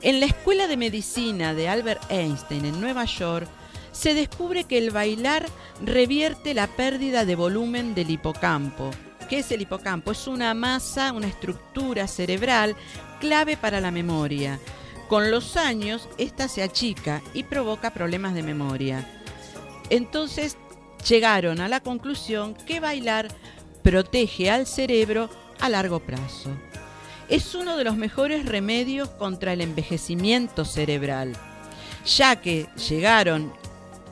En 0.03 0.21
la 0.21 0.27
Escuela 0.27 0.67
de 0.67 0.77
Medicina 0.77 1.55
de 1.55 1.69
Albert 1.69 2.11
Einstein 2.11 2.65
en 2.65 2.81
Nueva 2.81 3.05
York, 3.05 3.49
se 3.93 4.15
descubre 4.15 4.65
que 4.65 4.79
el 4.79 4.91
bailar 4.91 5.47
revierte 5.85 6.55
la 6.55 6.69
pérdida 6.69 7.25
de 7.25 7.35
volumen 7.35 7.95
del 7.95 8.11
hipocampo. 8.11 8.91
¿Qué 9.31 9.39
es 9.39 9.53
el 9.53 9.63
hipocampo? 9.63 10.11
Es 10.11 10.27
una 10.27 10.53
masa, 10.55 11.13
una 11.13 11.29
estructura 11.29 12.09
cerebral 12.09 12.75
clave 13.21 13.57
para 13.57 13.81
la 13.81 13.93
memoria. 13.93 14.59
Con 15.09 15.31
los 15.31 15.57
años, 15.57 16.09
esta 16.19 16.49
se 16.49 16.65
achica 16.65 17.23
y 17.33 17.45
provoca 17.45 17.95
problemas 17.95 18.35
de 18.35 18.43
memoria. 18.43 19.09
Entonces, 19.89 20.57
llegaron 21.09 21.61
a 21.61 21.69
la 21.69 21.79
conclusión 21.79 22.55
que 22.55 22.81
bailar 22.81 23.29
protege 23.85 24.51
al 24.51 24.67
cerebro 24.67 25.31
a 25.61 25.69
largo 25.69 26.01
plazo. 26.01 26.51
Es 27.29 27.55
uno 27.55 27.77
de 27.77 27.85
los 27.85 27.95
mejores 27.95 28.47
remedios 28.47 29.11
contra 29.11 29.53
el 29.53 29.61
envejecimiento 29.61 30.65
cerebral, 30.65 31.35
ya 32.05 32.41
que 32.41 32.67
llegaron 32.89 33.53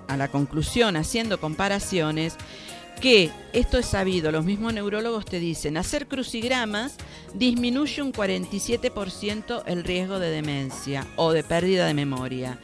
a 0.06 0.16
la 0.16 0.28
conclusión 0.28 0.96
haciendo 0.96 1.40
comparaciones 1.40 2.36
que, 2.98 3.30
esto 3.52 3.78
es 3.78 3.86
sabido, 3.86 4.30
los 4.30 4.44
mismos 4.44 4.74
neurólogos 4.74 5.24
te 5.24 5.40
dicen, 5.40 5.76
hacer 5.76 6.06
crucigramas 6.06 6.96
disminuye 7.34 8.02
un 8.02 8.12
47% 8.12 9.62
el 9.66 9.84
riesgo 9.84 10.18
de 10.18 10.30
demencia 10.30 11.06
o 11.16 11.32
de 11.32 11.42
pérdida 11.42 11.86
de 11.86 11.94
memoria. 11.94 12.58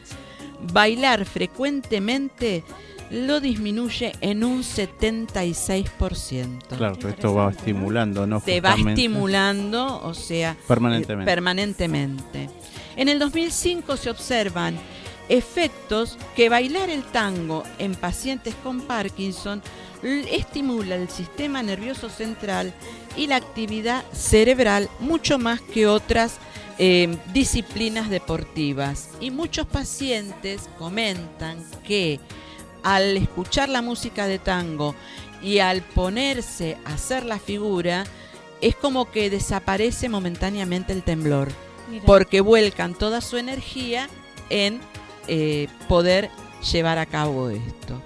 Bailar 0.71 1.25
frecuentemente 1.25 2.63
lo 3.11 3.39
disminuye 3.39 4.13
en 4.21 4.43
un 4.43 4.63
76%. 4.63 6.77
Claro, 6.77 7.07
esto 7.07 7.33
va 7.33 7.51
estimulando, 7.51 8.25
¿no? 8.25 8.41
Se 8.41 8.61
va 8.61 8.75
estimulando, 8.75 10.01
o 10.03 10.13
sea, 10.13 10.57
permanentemente. 10.67 11.31
permanentemente. 11.31 12.49
En 12.95 13.09
el 13.09 13.19
2005 13.19 13.97
se 13.97 14.09
observan 14.09 14.79
efectos 15.29 16.17
que 16.35 16.49
bailar 16.49 16.89
el 16.89 17.03
tango 17.03 17.63
en 17.79 17.95
pacientes 17.95 18.55
con 18.63 18.81
Parkinson 18.81 19.61
estimula 20.03 20.95
el 20.95 21.09
sistema 21.09 21.63
nervioso 21.63 22.09
central 22.09 22.73
y 23.15 23.27
la 23.27 23.37
actividad 23.37 24.03
cerebral 24.11 24.89
mucho 24.99 25.39
más 25.39 25.61
que 25.61 25.87
otras 25.87 26.37
eh, 26.77 27.17
disciplinas 27.33 28.09
deportivas. 28.09 29.09
Y 29.19 29.31
muchos 29.31 29.65
pacientes 29.65 30.69
comentan 30.77 31.63
que 31.87 32.19
al 32.83 33.17
escuchar 33.17 33.69
la 33.69 33.81
música 33.81 34.27
de 34.27 34.37
tango 34.37 34.93
y 35.41 35.59
al 35.59 35.81
ponerse 35.81 36.77
a 36.85 36.93
hacer 36.93 37.25
la 37.25 37.39
figura, 37.39 38.03
es 38.61 38.75
como 38.75 39.09
que 39.11 39.29
desaparece 39.29 40.09
momentáneamente 40.09 40.93
el 40.93 41.03
temblor, 41.03 41.49
porque 42.05 42.41
vuelcan 42.41 42.93
toda 42.93 43.21
su 43.21 43.37
energía 43.37 44.09
en 44.49 44.81
eh, 45.27 45.67
poder 45.87 46.29
llevar 46.71 46.97
a 46.97 47.05
cabo 47.05 47.49
esto. 47.49 48.01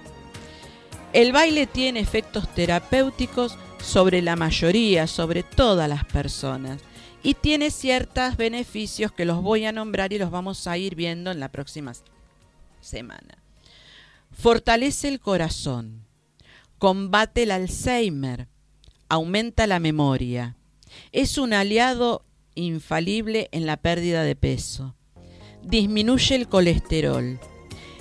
El 1.12 1.32
baile 1.32 1.66
tiene 1.66 2.00
efectos 2.00 2.52
terapéuticos 2.54 3.56
sobre 3.82 4.22
la 4.22 4.36
mayoría, 4.36 5.06
sobre 5.06 5.42
todas 5.42 5.88
las 5.88 6.04
personas, 6.04 6.80
y 7.22 7.34
tiene 7.34 7.70
ciertos 7.70 8.36
beneficios 8.36 9.12
que 9.12 9.24
los 9.24 9.42
voy 9.42 9.64
a 9.64 9.72
nombrar 9.72 10.12
y 10.12 10.18
los 10.18 10.30
vamos 10.30 10.66
a 10.66 10.78
ir 10.78 10.94
viendo 10.94 11.30
en 11.30 11.40
la 11.40 11.50
próxima 11.50 11.92
semana. 12.80 13.42
Fortalece 14.30 15.08
el 15.08 15.20
corazón, 15.20 16.06
combate 16.78 17.42
el 17.42 17.50
Alzheimer, 17.50 18.48
aumenta 19.08 19.66
la 19.66 19.80
memoria, 19.80 20.56
es 21.12 21.36
un 21.38 21.52
aliado 21.52 22.24
infalible 22.54 23.48
en 23.52 23.66
la 23.66 23.76
pérdida 23.76 24.22
de 24.22 24.36
peso, 24.36 24.94
disminuye 25.62 26.34
el 26.34 26.48
colesterol, 26.48 27.38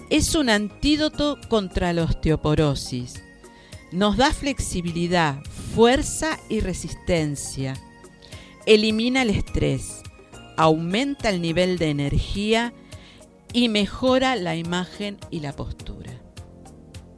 es 0.10 0.36
un 0.36 0.50
antídoto 0.50 1.38
contra 1.50 1.94
la 1.94 2.04
osteoporosis, 2.04 3.22
nos 3.92 4.18
da 4.18 4.32
flexibilidad, 4.32 5.44
fuerza 5.76 6.40
y 6.50 6.60
resistencia, 6.60 7.76
elimina 8.66 9.22
el 9.22 9.30
estrés, 9.30 10.02
aumenta 10.58 11.30
el 11.30 11.42
nivel 11.42 11.78
de 11.78 11.90
energía 11.90 12.74
y 13.54 13.70
mejora 13.70 14.36
la 14.36 14.56
imagen 14.56 15.18
y 15.32 15.40
la 15.40 15.56
postura. 15.56 16.12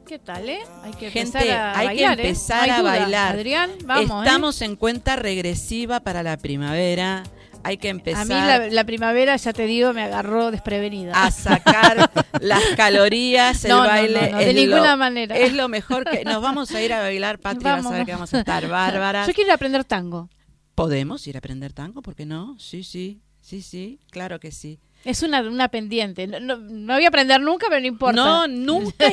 ¿Qué 0.06 0.18
tal, 0.18 0.48
eh? 0.48 0.60
Hay 0.82 0.92
que 0.92 1.06
empezar 1.06 1.48
a 1.48 1.78
hay 1.78 1.86
bailar, 1.86 2.16
que 2.16 2.22
¿eh? 2.22 2.26
empezar 2.28 2.70
a 2.70 2.82
bailar. 2.82 3.34
Adrián, 3.36 3.70
vamos. 3.86 4.10
¿eh? 4.10 4.26
Estamos 4.26 4.60
en 4.60 4.76
cuenta 4.76 5.16
regresiva 5.16 6.00
para 6.00 6.22
la 6.22 6.36
primavera. 6.36 7.22
Hay 7.64 7.76
que 7.76 7.88
empezar. 7.88 8.22
A 8.22 8.60
mí 8.60 8.70
la, 8.70 8.84
primavera, 8.84 9.36
ya 9.36 9.52
te 9.52 9.66
digo, 9.66 9.92
me 9.92 10.02
agarró 10.02 10.50
desprevenida. 10.50 11.12
A 11.24 11.30
sacar 11.30 12.10
las 12.40 12.62
calorías, 12.76 13.64
el 13.64 13.72
baile. 13.72 14.32
de 14.34 14.54
ninguna 14.54 14.96
manera. 14.96 15.36
Es 15.36 15.52
lo 15.52 15.68
mejor 15.68 16.04
que. 16.04 16.24
Nos 16.24 16.42
vamos 16.42 16.70
a 16.72 16.82
ir 16.82 16.92
a 16.92 17.00
bailar, 17.00 17.38
Patria, 17.38 17.76
vas 17.76 17.86
a 17.86 17.90
ver 17.90 18.06
que 18.06 18.12
vamos 18.12 18.32
a 18.34 18.40
estar 18.40 18.66
bárbaras. 18.68 19.26
Yo 19.26 19.34
quiero 19.34 19.48
ir 19.48 19.52
a 19.52 19.54
aprender 19.54 19.84
tango. 19.84 20.28
¿Podemos 20.74 21.26
ir 21.26 21.36
a 21.36 21.38
aprender 21.38 21.72
tango? 21.72 22.02
¿Por 22.02 22.14
qué 22.14 22.26
no? 22.26 22.56
Sí, 22.58 22.82
sí, 22.82 23.20
sí, 23.40 23.62
sí, 23.62 24.00
claro 24.10 24.40
que 24.40 24.50
sí. 24.50 24.80
Es 25.04 25.22
una, 25.22 25.42
una 25.42 25.68
pendiente. 25.68 26.26
No, 26.26 26.56
no, 26.56 26.94
voy 26.94 27.04
a 27.04 27.08
aprender 27.08 27.40
nunca, 27.40 27.66
pero 27.68 27.80
no 27.80 27.86
importa. 27.86 28.14
No, 28.14 28.46
nunca. 28.46 29.06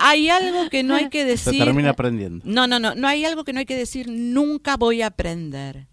Hay, 0.00 0.28
algo 0.30 0.68
que 0.68 0.82
no 0.82 0.94
hay 0.94 1.08
que 1.08 1.24
decir. 1.24 1.54
Se 1.54 1.64
termina 1.64 1.90
aprendiendo. 1.90 2.44
No, 2.44 2.66
no, 2.66 2.80
no. 2.80 2.94
No 2.94 3.06
hay 3.06 3.24
algo 3.24 3.44
que 3.44 3.52
no 3.52 3.60
hay 3.60 3.66
que 3.66 3.76
decir. 3.76 4.08
Nunca 4.08 4.76
voy 4.76 5.02
a 5.02 5.06
aprender. 5.06 5.86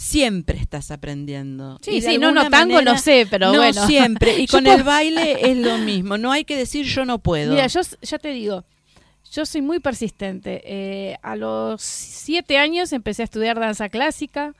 Siempre 0.00 0.58
estás 0.60 0.92
aprendiendo. 0.92 1.76
Sí, 1.82 2.00
sí, 2.00 2.18
no, 2.18 2.30
no, 2.30 2.48
tango 2.50 2.80
no 2.82 2.96
sé, 2.98 3.26
pero 3.28 3.50
no, 3.50 3.58
bueno. 3.58 3.84
siempre. 3.84 4.38
Y 4.38 4.46
con 4.46 4.64
el 4.68 4.84
baile 4.84 5.50
es 5.50 5.56
lo 5.56 5.76
mismo. 5.78 6.16
No 6.16 6.30
hay 6.30 6.44
que 6.44 6.56
decir 6.56 6.86
yo 6.86 7.04
no 7.04 7.18
puedo. 7.18 7.50
Mira, 7.52 7.66
yo 7.66 7.80
ya 8.00 8.18
te 8.18 8.28
digo, 8.28 8.64
yo 9.32 9.44
soy 9.44 9.60
muy 9.60 9.80
persistente. 9.80 10.62
Eh, 10.64 11.16
a 11.20 11.34
los 11.34 11.82
siete 11.82 12.58
años 12.58 12.92
empecé 12.92 13.22
a 13.22 13.24
estudiar 13.24 13.58
danza 13.58 13.88
clásica 13.88 14.54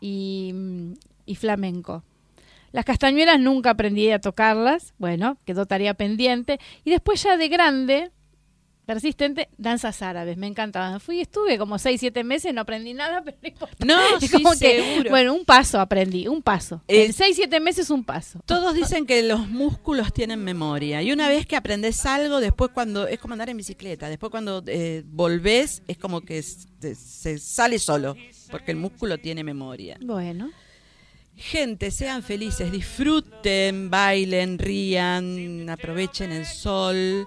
y, 0.00 0.54
y 1.26 1.34
flamenco. 1.34 2.04
Las 2.70 2.84
castañuelas 2.84 3.40
nunca 3.40 3.70
aprendí 3.70 4.12
a 4.12 4.20
tocarlas, 4.20 4.94
bueno, 4.96 5.38
quedó 5.44 5.66
tarea 5.66 5.94
pendiente. 5.94 6.60
Y 6.84 6.90
después 6.90 7.20
ya 7.20 7.36
de 7.36 7.48
grande, 7.48 8.12
persistente, 8.86 9.48
danzas 9.58 10.02
árabes, 10.02 10.36
me 10.36 10.46
encantaban. 10.46 11.00
Fui, 11.00 11.20
estuve 11.20 11.58
como 11.58 11.78
seis, 11.78 12.00
siete 12.00 12.24
meses, 12.24 12.52
no 12.52 12.62
aprendí 12.62 12.94
nada, 12.94 13.22
pero 13.40 13.68
no 13.84 13.96
No, 14.18 14.54
seguro. 14.54 15.10
bueno, 15.10 15.34
un 15.34 15.44
paso 15.44 15.80
aprendí, 15.80 16.26
un 16.28 16.42
paso. 16.42 16.82
en 16.88 17.12
seis, 17.12 17.36
siete 17.36 17.60
meses 17.60 17.90
un 17.90 18.04
paso. 18.04 18.40
Todos 18.46 18.74
dicen 18.74 19.06
que 19.06 19.22
los 19.22 19.48
músculos 19.48 20.12
tienen 20.12 20.42
memoria. 20.42 21.02
Y 21.02 21.12
una 21.12 21.28
vez 21.28 21.46
que 21.46 21.56
aprendes 21.56 22.04
algo, 22.06 22.40
después 22.40 22.70
cuando, 22.72 23.06
es 23.06 23.18
como 23.18 23.34
andar 23.34 23.50
en 23.50 23.56
bicicleta, 23.56 24.08
después 24.08 24.30
cuando 24.30 24.62
eh, 24.66 25.02
volvés, 25.06 25.82
es 25.86 25.98
como 25.98 26.20
que 26.22 26.42
se 26.42 27.38
sale 27.38 27.78
solo, 27.78 28.16
porque 28.50 28.72
el 28.72 28.76
músculo 28.76 29.18
tiene 29.18 29.44
memoria. 29.44 29.96
Bueno. 30.02 30.50
Gente, 31.34 31.90
sean 31.90 32.22
felices, 32.22 32.70
disfruten, 32.70 33.88
bailen, 33.90 34.58
rían, 34.58 35.68
aprovechen 35.70 36.30
el 36.30 36.44
sol. 36.44 37.26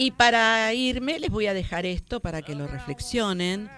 Y 0.00 0.12
para 0.12 0.72
irme 0.72 1.20
les 1.20 1.30
voy 1.30 1.46
a 1.46 1.52
dejar 1.52 1.84
esto 1.84 2.20
para 2.20 2.40
que 2.40 2.54
lo 2.54 2.66
reflexionen. 2.66 3.68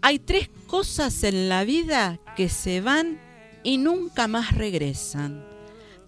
Hay 0.00 0.18
tres 0.18 0.48
cosas 0.66 1.24
en 1.24 1.50
la 1.50 1.62
vida 1.64 2.18
que 2.36 2.48
se 2.48 2.80
van 2.80 3.20
y 3.62 3.76
nunca 3.76 4.28
más 4.28 4.54
regresan. 4.54 5.44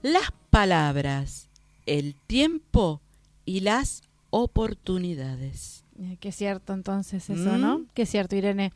Las 0.00 0.30
palabras, 0.48 1.50
el 1.84 2.14
tiempo 2.14 3.02
y 3.44 3.60
las 3.60 4.00
oportunidades. 4.30 5.84
Eh, 6.00 6.16
qué 6.18 6.32
cierto 6.32 6.72
entonces 6.72 7.28
eso, 7.28 7.58
¿no? 7.58 7.80
Mm. 7.80 7.86
Qué 7.92 8.06
cierto, 8.06 8.34
Irene. 8.34 8.72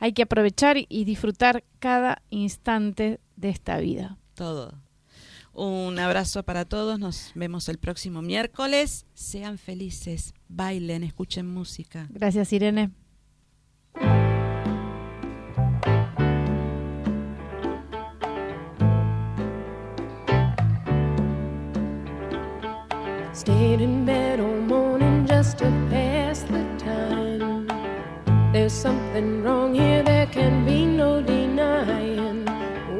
Hay 0.00 0.14
que 0.14 0.22
aprovechar 0.22 0.78
y 0.88 1.04
disfrutar 1.04 1.62
cada 1.78 2.22
instante 2.28 3.20
de 3.36 3.50
esta 3.50 3.78
vida. 3.78 4.18
Todo. 4.34 4.74
Un 5.54 5.98
abrazo 5.98 6.42
para 6.42 6.64
todos, 6.64 6.98
nos 6.98 7.32
vemos 7.34 7.68
el 7.68 7.78
próximo 7.78 8.22
miércoles. 8.22 9.06
Sean 9.14 9.58
felices, 9.58 10.34
bailen, 10.48 11.04
escuchen 11.04 11.46
música. 11.46 12.06
Gracias, 12.10 12.52
Irene. 12.52 12.90
just 25.42 25.58
to 25.58 25.64
pass 25.90 26.42
the 26.42 26.64
time. 26.78 27.66
There's 28.52 28.72
something 28.72 29.42
wrong 29.42 29.74
here, 29.74 30.04
there 30.04 30.26
can 30.26 30.64
be 30.64 30.86
no 30.86 31.20
denying. 31.20 32.44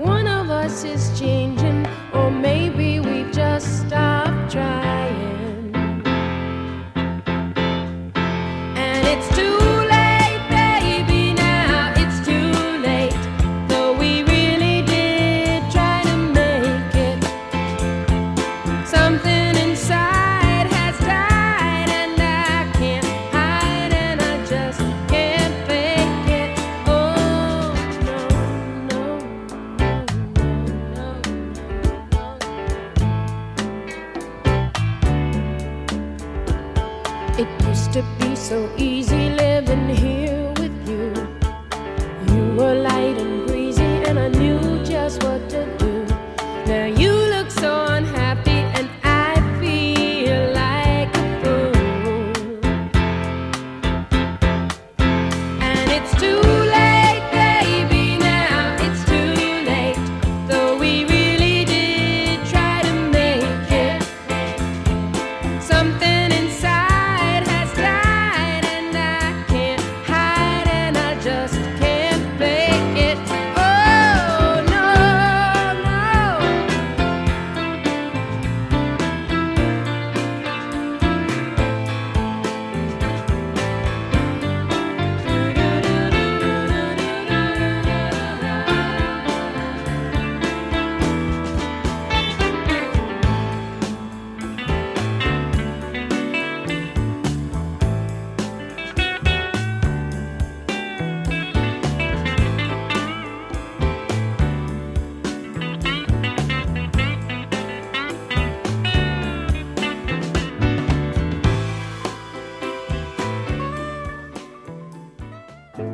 One 0.01 0.27
of 0.27 0.51
us 0.51 0.83
is 0.83 1.03
changing, 1.21 1.62
it's 9.13 9.37
too 9.37 9.52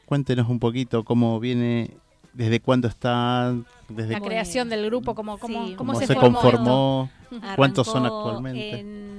cuéntenos 0.06 0.50
un 0.50 0.60
poquito 0.60 1.04
cómo 1.04 1.40
viene 1.40 1.98
desde 2.36 2.60
cuándo 2.60 2.88
está 2.88 3.56
desde 3.88 4.14
la 4.14 4.22
creación 4.22 4.70
del 4.70 4.86
grupo 4.86 5.16
cómo 5.16 5.38
cómo, 5.38 5.96
se, 5.96 6.16
conformó 6.16 7.10
cuántos 7.56 7.88
son 7.88 8.06
actualmente. 8.06 8.80
en 8.80 9.15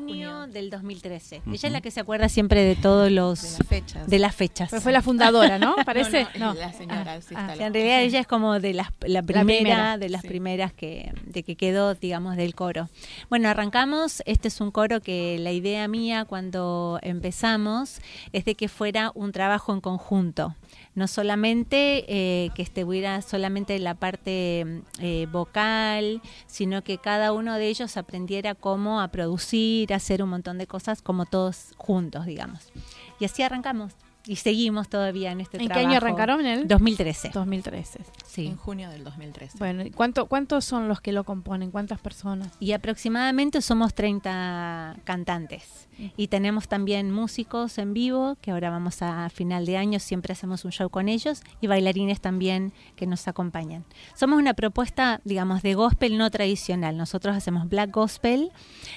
junio, 0.00 0.46
del 0.46 0.70
2013 0.70 1.42
ella 1.46 1.66
es 1.68 1.72
la 1.72 1.80
que 1.80 1.90
se 1.90 2.00
acuerda 2.00 2.28
siempre 2.28 2.64
de 2.64 2.76
todos 2.76 3.10
los 3.10 3.40
de 3.42 3.58
las 3.58 3.66
fechas. 3.66 4.06
de 4.06 4.18
las 4.18 4.34
fechas. 4.34 4.70
Fue 4.82 4.92
la 4.92 5.02
fundadora 5.02 5.58
no 5.58 5.76
parece 5.84 6.26
no, 6.38 6.54
la 6.54 6.72
señora 6.72 7.14
ah, 7.14 7.20
ah. 7.34 7.52
en 7.52 7.72
realidad 7.74 8.02
ella 8.02 8.20
es 8.20 8.26
como 8.26 8.60
de 8.60 8.74
las 8.74 8.88
la 9.02 9.22
primera, 9.22 9.98
de 9.98 10.08
las 10.08 10.22
primeras 10.22 10.72
que 10.72 11.12
de 11.24 11.42
que 11.42 11.56
quedó 11.56 11.94
digamos 11.94 12.36
del 12.36 12.54
coro. 12.54 12.88
Bueno 13.28 13.48
arrancamos. 13.48 14.22
Este 14.26 14.48
es 14.48 14.60
un 14.60 14.70
coro 14.70 15.00
que 15.00 15.38
la 15.38 15.52
idea 15.52 15.86
mía 15.88 16.24
cuando 16.24 16.98
empezamos 17.02 18.00
es 18.32 18.44
de 18.44 18.54
que 18.54 18.68
fuera 18.68 19.12
un 19.14 19.32
trabajo 19.32 19.72
en 19.72 19.80
conjunto. 19.80 20.54
No 20.94 21.06
solamente 21.06 22.04
eh, 22.08 22.50
que 22.54 22.62
estuviera 22.62 23.22
solamente 23.22 23.78
la 23.78 23.94
parte 23.94 24.82
eh, 24.98 25.26
vocal, 25.30 26.20
sino 26.46 26.82
que 26.82 26.98
cada 26.98 27.32
uno 27.32 27.56
de 27.56 27.68
ellos 27.68 27.96
aprendiera 27.96 28.54
cómo 28.54 29.00
a 29.00 29.08
producir, 29.08 29.89
a 29.94 29.96
hacer 29.96 30.22
un 30.22 30.30
montón 30.30 30.58
de 30.58 30.66
cosas 30.66 31.02
como 31.02 31.26
todos 31.26 31.74
juntos, 31.76 32.26
digamos. 32.26 32.72
Y 33.18 33.24
así 33.24 33.42
arrancamos 33.42 33.94
y 34.26 34.36
seguimos 34.36 34.88
todavía 34.88 35.32
en 35.32 35.40
este 35.40 35.58
trabajo. 35.58 35.80
¿En 35.80 35.86
qué 35.86 35.88
año 35.88 35.96
arrancaron? 35.96 36.40
En 36.40 36.46
el 36.46 36.68
2013. 36.68 37.30
2013. 37.32 38.00
Sí. 38.26 38.46
En 38.46 38.56
junio 38.56 38.90
del 38.90 39.04
2013. 39.04 39.58
Bueno, 39.58 39.84
¿cuánto, 39.94 40.26
¿cuántos 40.26 40.64
son 40.64 40.88
los 40.88 41.00
que 41.00 41.12
lo 41.12 41.24
componen? 41.24 41.70
¿Cuántas 41.70 42.00
personas? 42.00 42.52
Y 42.60 42.72
aproximadamente 42.72 43.62
somos 43.62 43.94
30 43.94 44.98
cantantes. 45.04 45.88
Y 46.16 46.28
tenemos 46.28 46.68
también 46.68 47.10
músicos 47.10 47.78
en 47.78 47.94
vivo, 47.94 48.36
que 48.40 48.50
ahora 48.50 48.70
vamos 48.70 49.02
a, 49.02 49.28
final 49.30 49.66
de 49.66 49.76
año, 49.76 49.98
siempre 49.98 50.32
hacemos 50.32 50.64
un 50.64 50.72
show 50.72 50.88
con 50.90 51.08
ellos, 51.08 51.42
y 51.60 51.66
bailarines 51.66 52.20
también 52.20 52.72
que 52.96 53.06
nos 53.06 53.28
acompañan. 53.28 53.84
Somos 54.14 54.38
una 54.38 54.54
propuesta, 54.54 55.20
digamos, 55.24 55.62
de 55.62 55.74
gospel 55.74 56.18
no 56.18 56.30
tradicional. 56.30 56.96
Nosotros 56.96 57.36
hacemos 57.36 57.68
black 57.68 57.90
gospel 57.90 58.50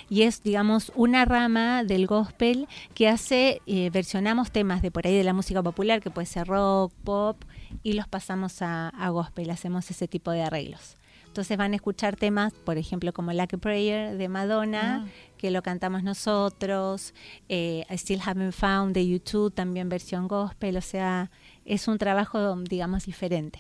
y 0.10 0.24
es, 0.24 0.44
digamos, 0.44 0.92
una 0.96 1.26
rama 1.26 1.84
del 1.84 2.08
gospel 2.08 2.68
que 2.94 3.08
hace, 3.08 3.62
eh, 3.66 3.90
versionamos 3.92 4.52
temas 4.52 4.82
de 4.82 4.92
por 4.92 5.08
ahí 5.08 5.16
de 5.16 5.24
la 5.24 5.34
música 5.34 5.62
popular, 5.62 6.02
que 6.02 6.10
puede 6.10 6.28
ser 6.28 6.48
rock, 6.48 6.94
pop, 7.04 7.44
y 7.84 7.94
los 7.94 8.08
pasamos 8.08 8.62
a, 8.62 8.90
a 8.90 9.10
gospel, 9.10 9.50
hacemos 9.50 9.90
ese 9.90 10.08
tipo 10.08 10.32
de 10.32 10.44
arreglos. 10.44 10.98
Entonces 11.34 11.58
van 11.58 11.74
a 11.74 11.78
escuchar 11.78 12.16
temas, 12.16 12.54
por 12.54 12.78
ejemplo, 12.78 13.12
como 13.12 13.34
Like 13.34 13.56
a 13.56 13.60
Prayer 13.60 14.18
de 14.18 14.30
Madonna, 14.30 15.04
ah. 15.04 15.10
Que 15.44 15.52
lo 15.52 15.62
cantamos 15.62 16.04
nosotros, 16.04 17.14
eh, 17.50 17.84
I 17.90 17.98
Still 17.98 18.22
Haven't 18.26 18.54
Found 18.54 18.94
de 18.94 19.06
YouTube, 19.06 19.54
también 19.54 19.90
versión 19.90 20.30
gospel, 20.30 20.78
o 20.78 20.82
sea, 20.82 21.32
es 21.66 21.90
un 21.90 21.98
trabajo, 21.98 22.56
digamos, 22.56 23.06
diferente. 23.06 23.60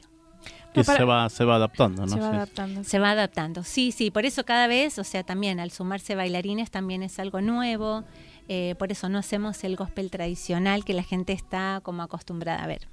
Y 0.73 0.81
se 0.85 1.03
va, 1.03 1.27
se 1.29 1.43
va 1.43 1.57
adaptando, 1.57 2.03
¿no? 2.03 2.07
Se 2.07 2.21
va 2.21 2.29
adaptando. 2.29 2.83
Se 2.85 2.99
va 2.99 3.11
adaptando, 3.11 3.63
sí, 3.65 3.91
sí, 3.91 4.11
por 4.11 4.25
eso 4.25 4.45
cada 4.45 4.67
vez, 4.67 4.97
o 4.97 5.03
sea, 5.03 5.23
también 5.23 5.59
al 5.59 5.71
sumarse 5.71 6.15
bailarines 6.15 6.71
también 6.71 7.03
es 7.03 7.19
algo 7.19 7.41
nuevo. 7.41 8.05
Eh, 8.47 8.75
por 8.79 8.93
eso 8.93 9.09
no 9.09 9.17
hacemos 9.17 9.61
el 9.65 9.75
gospel 9.75 10.09
tradicional 10.09 10.85
que 10.85 10.93
la 10.93 11.03
gente 11.03 11.33
está 11.33 11.81
como 11.83 12.01
acostumbrada 12.01 12.63
a 12.63 12.67
ver. 12.67 12.87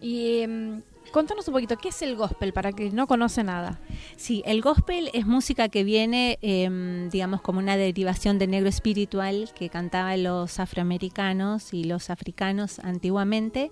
Y 0.00 0.40
em, 0.40 0.82
Contanos 1.10 1.48
un 1.48 1.54
poquito, 1.54 1.76
¿qué 1.78 1.88
es 1.88 2.02
el 2.02 2.16
gospel 2.16 2.52
para 2.52 2.72
quien 2.72 2.94
no 2.94 3.06
conoce 3.06 3.42
nada? 3.42 3.80
Sí, 4.16 4.42
el 4.44 4.60
gospel 4.60 5.10
es 5.14 5.26
música 5.26 5.68
que 5.68 5.82
viene, 5.82 6.38
em, 6.42 7.08
digamos, 7.08 7.40
como 7.40 7.60
una 7.60 7.78
derivación 7.78 8.38
de 8.38 8.46
negro 8.46 8.68
espiritual 8.68 9.50
que 9.54 9.70
cantaban 9.70 10.22
los 10.22 10.60
afroamericanos 10.60 11.72
y 11.72 11.84
los 11.84 12.10
africanos 12.10 12.78
antiguamente 12.80 13.70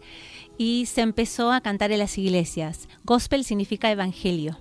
y 0.56 0.86
se 0.86 1.02
empezó 1.02 1.52
a 1.52 1.60
cantar 1.60 1.92
en 1.92 1.98
las 1.98 2.16
iglesias. 2.16 2.88
Gospel 3.04 3.44
significa 3.44 3.90
evangelio. 3.90 4.58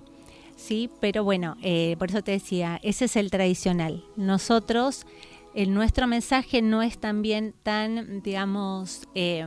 Sí, 0.56 0.90
pero 1.00 1.24
bueno, 1.24 1.56
eh, 1.62 1.96
por 1.98 2.10
eso 2.10 2.22
te 2.22 2.32
decía, 2.32 2.78
ese 2.82 3.06
es 3.06 3.16
el 3.16 3.30
tradicional. 3.30 4.04
Nosotros, 4.16 5.06
el 5.54 5.72
nuestro 5.72 6.06
mensaje 6.06 6.60
no 6.60 6.82
es 6.82 6.98
también 6.98 7.54
tan, 7.62 8.22
digamos, 8.22 9.08
eh, 9.14 9.46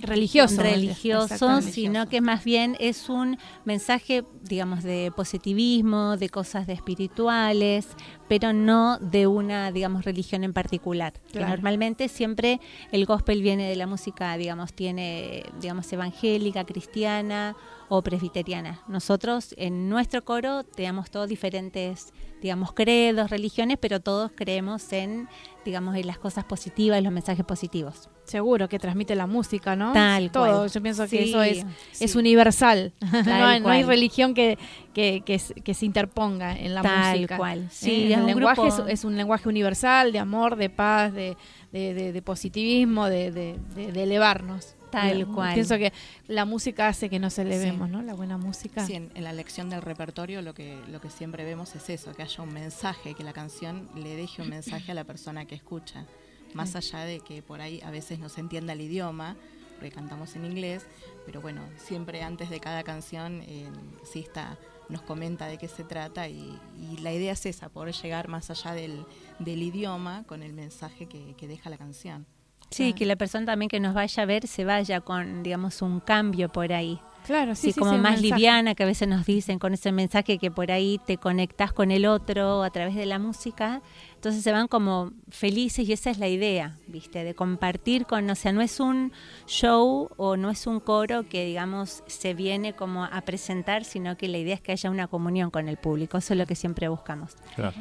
religioso, 0.00 0.62
religioso 0.62 1.62
sino 1.62 2.08
que 2.08 2.20
más 2.20 2.44
bien 2.44 2.76
es 2.78 3.08
un 3.08 3.38
mensaje, 3.64 4.24
digamos, 4.42 4.82
de 4.82 5.12
positivismo, 5.14 6.16
de 6.16 6.28
cosas 6.28 6.66
de 6.66 6.74
espirituales, 6.74 7.88
pero 8.28 8.52
no 8.52 8.98
de 8.98 9.26
una, 9.26 9.72
digamos, 9.72 10.04
religión 10.04 10.44
en 10.44 10.52
particular. 10.52 11.14
normalmente 11.34 12.08
siempre 12.08 12.60
el 12.92 13.06
gospel 13.06 13.42
viene 13.42 13.68
de 13.68 13.76
la 13.76 13.86
música, 13.86 14.36
digamos, 14.36 14.72
tiene, 14.72 15.44
digamos, 15.60 15.92
evangélica, 15.92 16.64
cristiana 16.64 17.56
o 17.88 18.02
presbiteriana. 18.02 18.82
Nosotros 18.86 19.54
en 19.56 19.88
nuestro 19.88 20.24
coro 20.24 20.62
tenemos 20.64 21.10
todos 21.10 21.28
diferentes, 21.28 22.12
digamos, 22.42 22.72
credos, 22.72 23.30
religiones, 23.30 23.78
pero 23.80 24.00
todos 24.00 24.30
creemos 24.34 24.92
en, 24.92 25.28
digamos, 25.68 25.94
en 25.96 26.06
las 26.06 26.18
cosas 26.18 26.44
positivas, 26.44 27.02
los 27.02 27.12
mensajes 27.12 27.44
positivos. 27.44 28.08
Seguro 28.24 28.70
que 28.70 28.78
transmite 28.78 29.14
la 29.14 29.26
música, 29.26 29.76
¿no? 29.76 29.92
Tal 29.92 30.30
Todo. 30.30 30.66
Yo 30.66 30.82
pienso 30.82 31.06
que 31.06 31.24
eso 31.24 31.42
es, 31.42 31.66
es 32.00 32.16
universal. 32.16 32.94
no, 33.02 33.68
hay, 33.68 33.82
religión 33.82 34.32
que, 34.32 34.58
que, 34.94 35.22
que, 35.24 35.74
se 35.74 35.84
interponga 35.84 36.58
en 36.58 36.74
la 36.74 36.80
Tal 36.80 37.16
música. 37.16 37.36
cual. 37.36 37.68
Sí, 37.70 38.10
el 38.12 38.24
lenguaje 38.24 38.62
es, 38.88 39.04
un 39.04 39.16
lenguaje 39.16 39.46
universal 39.46 40.10
de 40.10 40.18
amor, 40.18 40.56
de 40.56 40.70
paz, 40.70 41.12
de, 41.12 41.36
de, 41.70 42.22
positivismo, 42.22 43.06
de, 43.10 43.58
elevarnos. 43.76 44.74
Tal 44.90 45.26
cual. 45.26 45.54
Pienso 45.54 45.76
que 45.76 45.92
la 46.26 46.44
música 46.44 46.88
hace 46.88 47.08
que 47.08 47.18
nos 47.18 47.38
elevemos, 47.38 47.88
¿no? 47.88 48.02
La 48.02 48.14
buena 48.14 48.38
música. 48.38 48.86
Sí, 48.86 48.94
en, 48.94 49.10
la 49.14 49.32
lección 49.32 49.70
del 49.70 49.82
repertorio 49.82 50.42
lo 50.42 50.54
que, 50.54 50.80
lo 50.88 51.00
que 51.00 51.10
siempre 51.10 51.44
vemos 51.44 51.74
es 51.74 51.90
eso, 51.90 52.14
que 52.14 52.22
haya 52.22 52.42
un 52.42 52.52
mensaje, 52.52 53.14
que 53.14 53.24
la 53.24 53.32
canción 53.32 53.88
le 53.94 54.16
deje 54.16 54.42
un 54.42 54.50
mensaje 54.50 54.92
a 54.92 54.94
la 54.94 55.04
persona 55.04 55.44
que 55.44 55.54
escucha 55.54 56.06
más 56.54 56.76
allá 56.76 57.00
de 57.00 57.20
que 57.20 57.42
por 57.42 57.60
ahí 57.60 57.80
a 57.84 57.90
veces 57.90 58.18
no 58.18 58.28
se 58.28 58.40
entienda 58.40 58.72
el 58.72 58.80
idioma, 58.80 59.36
porque 59.74 59.90
cantamos 59.90 60.34
en 60.34 60.44
inglés, 60.44 60.86
pero 61.24 61.40
bueno, 61.40 61.62
siempre 61.76 62.22
antes 62.22 62.50
de 62.50 62.60
cada 62.60 62.82
canción 62.82 63.42
eh, 63.46 63.68
Sista 64.02 64.58
nos 64.88 65.02
comenta 65.02 65.46
de 65.46 65.58
qué 65.58 65.68
se 65.68 65.84
trata 65.84 66.28
y, 66.28 66.58
la 67.00 67.12
idea 67.12 67.32
es 67.32 67.46
esa, 67.46 67.68
poder 67.68 67.94
llegar 67.94 68.28
más 68.28 68.50
allá 68.50 68.72
del, 68.72 69.04
del 69.38 69.62
idioma 69.62 70.24
con 70.26 70.42
el 70.42 70.52
mensaje 70.52 71.06
que, 71.06 71.34
que 71.36 71.46
deja 71.46 71.70
la 71.70 71.76
canción. 71.76 72.26
Sí, 72.70 72.92
que 72.92 73.06
la 73.06 73.16
persona 73.16 73.46
también 73.46 73.68
que 73.68 73.80
nos 73.80 73.94
vaya 73.94 74.22
a 74.22 74.26
ver 74.26 74.46
se 74.46 74.64
vaya 74.64 75.00
con, 75.00 75.42
digamos, 75.42 75.82
un 75.82 76.00
cambio 76.00 76.48
por 76.48 76.72
ahí. 76.72 77.00
Claro, 77.28 77.54
sí, 77.54 77.72
sí, 77.72 77.78
como 77.78 77.98
más 77.98 78.22
liviana 78.22 78.74
que 78.74 78.84
a 78.84 78.86
veces 78.86 79.06
nos 79.06 79.26
dicen 79.26 79.58
con 79.58 79.74
ese 79.74 79.92
mensaje 79.92 80.38
que 80.38 80.50
por 80.50 80.70
ahí 80.70 80.98
te 81.04 81.18
conectas 81.18 81.74
con 81.74 81.90
el 81.90 82.06
otro 82.06 82.62
a 82.62 82.70
través 82.70 82.94
de 82.94 83.04
la 83.04 83.18
música. 83.18 83.82
Entonces 84.14 84.42
se 84.42 84.50
van 84.50 84.66
como 84.66 85.12
felices 85.28 85.86
y 85.86 85.92
esa 85.92 86.10
es 86.10 86.18
la 86.18 86.28
idea, 86.28 86.78
¿viste? 86.86 87.24
De 87.24 87.34
compartir 87.34 88.06
con, 88.06 88.30
o 88.30 88.34
sea, 88.34 88.52
no 88.52 88.62
es 88.62 88.80
un 88.80 89.12
show 89.46 90.08
o 90.16 90.38
no 90.38 90.48
es 90.48 90.66
un 90.66 90.80
coro 90.80 91.28
que 91.28 91.44
digamos 91.44 92.02
se 92.06 92.32
viene 92.32 92.72
como 92.72 93.04
a 93.04 93.20
presentar, 93.20 93.84
sino 93.84 94.16
que 94.16 94.26
la 94.28 94.38
idea 94.38 94.54
es 94.54 94.62
que 94.62 94.72
haya 94.72 94.90
una 94.90 95.06
comunión 95.06 95.50
con 95.50 95.68
el 95.68 95.76
público. 95.76 96.16
Eso 96.16 96.32
es 96.32 96.38
lo 96.38 96.46
que 96.46 96.54
siempre 96.54 96.88
buscamos. 96.88 97.36
Claro. 97.54 97.76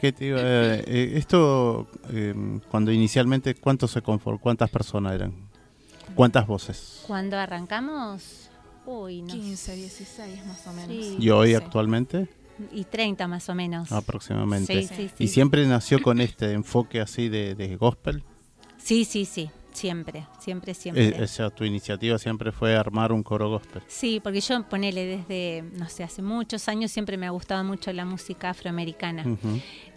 ¿Qué 0.00 0.14
eh, 0.20 1.12
esto, 1.16 1.88
em, 2.10 2.60
cuando 2.60 2.92
inicialmente, 2.92 3.54
¿cuántos 3.54 3.92
se 3.92 4.02
conformó? 4.02 4.38
¿Cuántas 4.38 4.70
personas 4.70 5.14
eran? 5.14 5.32
¿Cuántas 6.14 6.46
voces? 6.46 7.02
Cuando 7.06 7.36
arrancamos, 7.36 8.50
Uy, 8.86 9.22
no 9.22 9.32
15, 9.32 9.74
16 9.74 10.46
más 10.46 10.66
o 10.66 10.72
menos. 10.72 11.16
¿Y 11.18 11.30
hoy 11.30 11.54
actualmente? 11.54 12.28
Y 12.72 12.84
30 12.84 13.26
más 13.26 13.48
o 13.48 13.54
menos. 13.54 13.90
Aproximadamente. 13.90 14.82
Sí, 14.82 14.88
sí, 14.94 15.10
¿Y 15.18 15.28
siempre 15.28 15.66
nació 15.66 16.00
con 16.00 16.20
este 16.20 16.52
enfoque 16.52 17.00
así 17.00 17.28
de, 17.28 17.54
de 17.54 17.76
gospel? 17.76 18.22
Sí, 18.78 19.04
sí, 19.04 19.24
sí. 19.24 19.50
Siempre, 19.76 20.26
siempre, 20.38 20.72
siempre. 20.72 21.08
Eh, 21.08 21.22
o 21.22 21.26
sea, 21.26 21.50
tu 21.50 21.62
iniciativa 21.62 22.18
siempre 22.18 22.50
fue 22.50 22.74
armar 22.74 23.12
un 23.12 23.22
coro 23.22 23.50
gospel. 23.50 23.82
Sí, 23.86 24.20
porque 24.24 24.40
yo 24.40 24.62
ponele 24.62 25.04
desde, 25.04 25.64
no 25.74 25.86
sé, 25.90 26.02
hace 26.02 26.22
muchos 26.22 26.66
años 26.70 26.90
siempre 26.90 27.18
me 27.18 27.26
ha 27.26 27.30
gustado 27.30 27.62
mucho 27.62 27.92
la 27.92 28.06
música 28.06 28.48
afroamericana. 28.48 29.26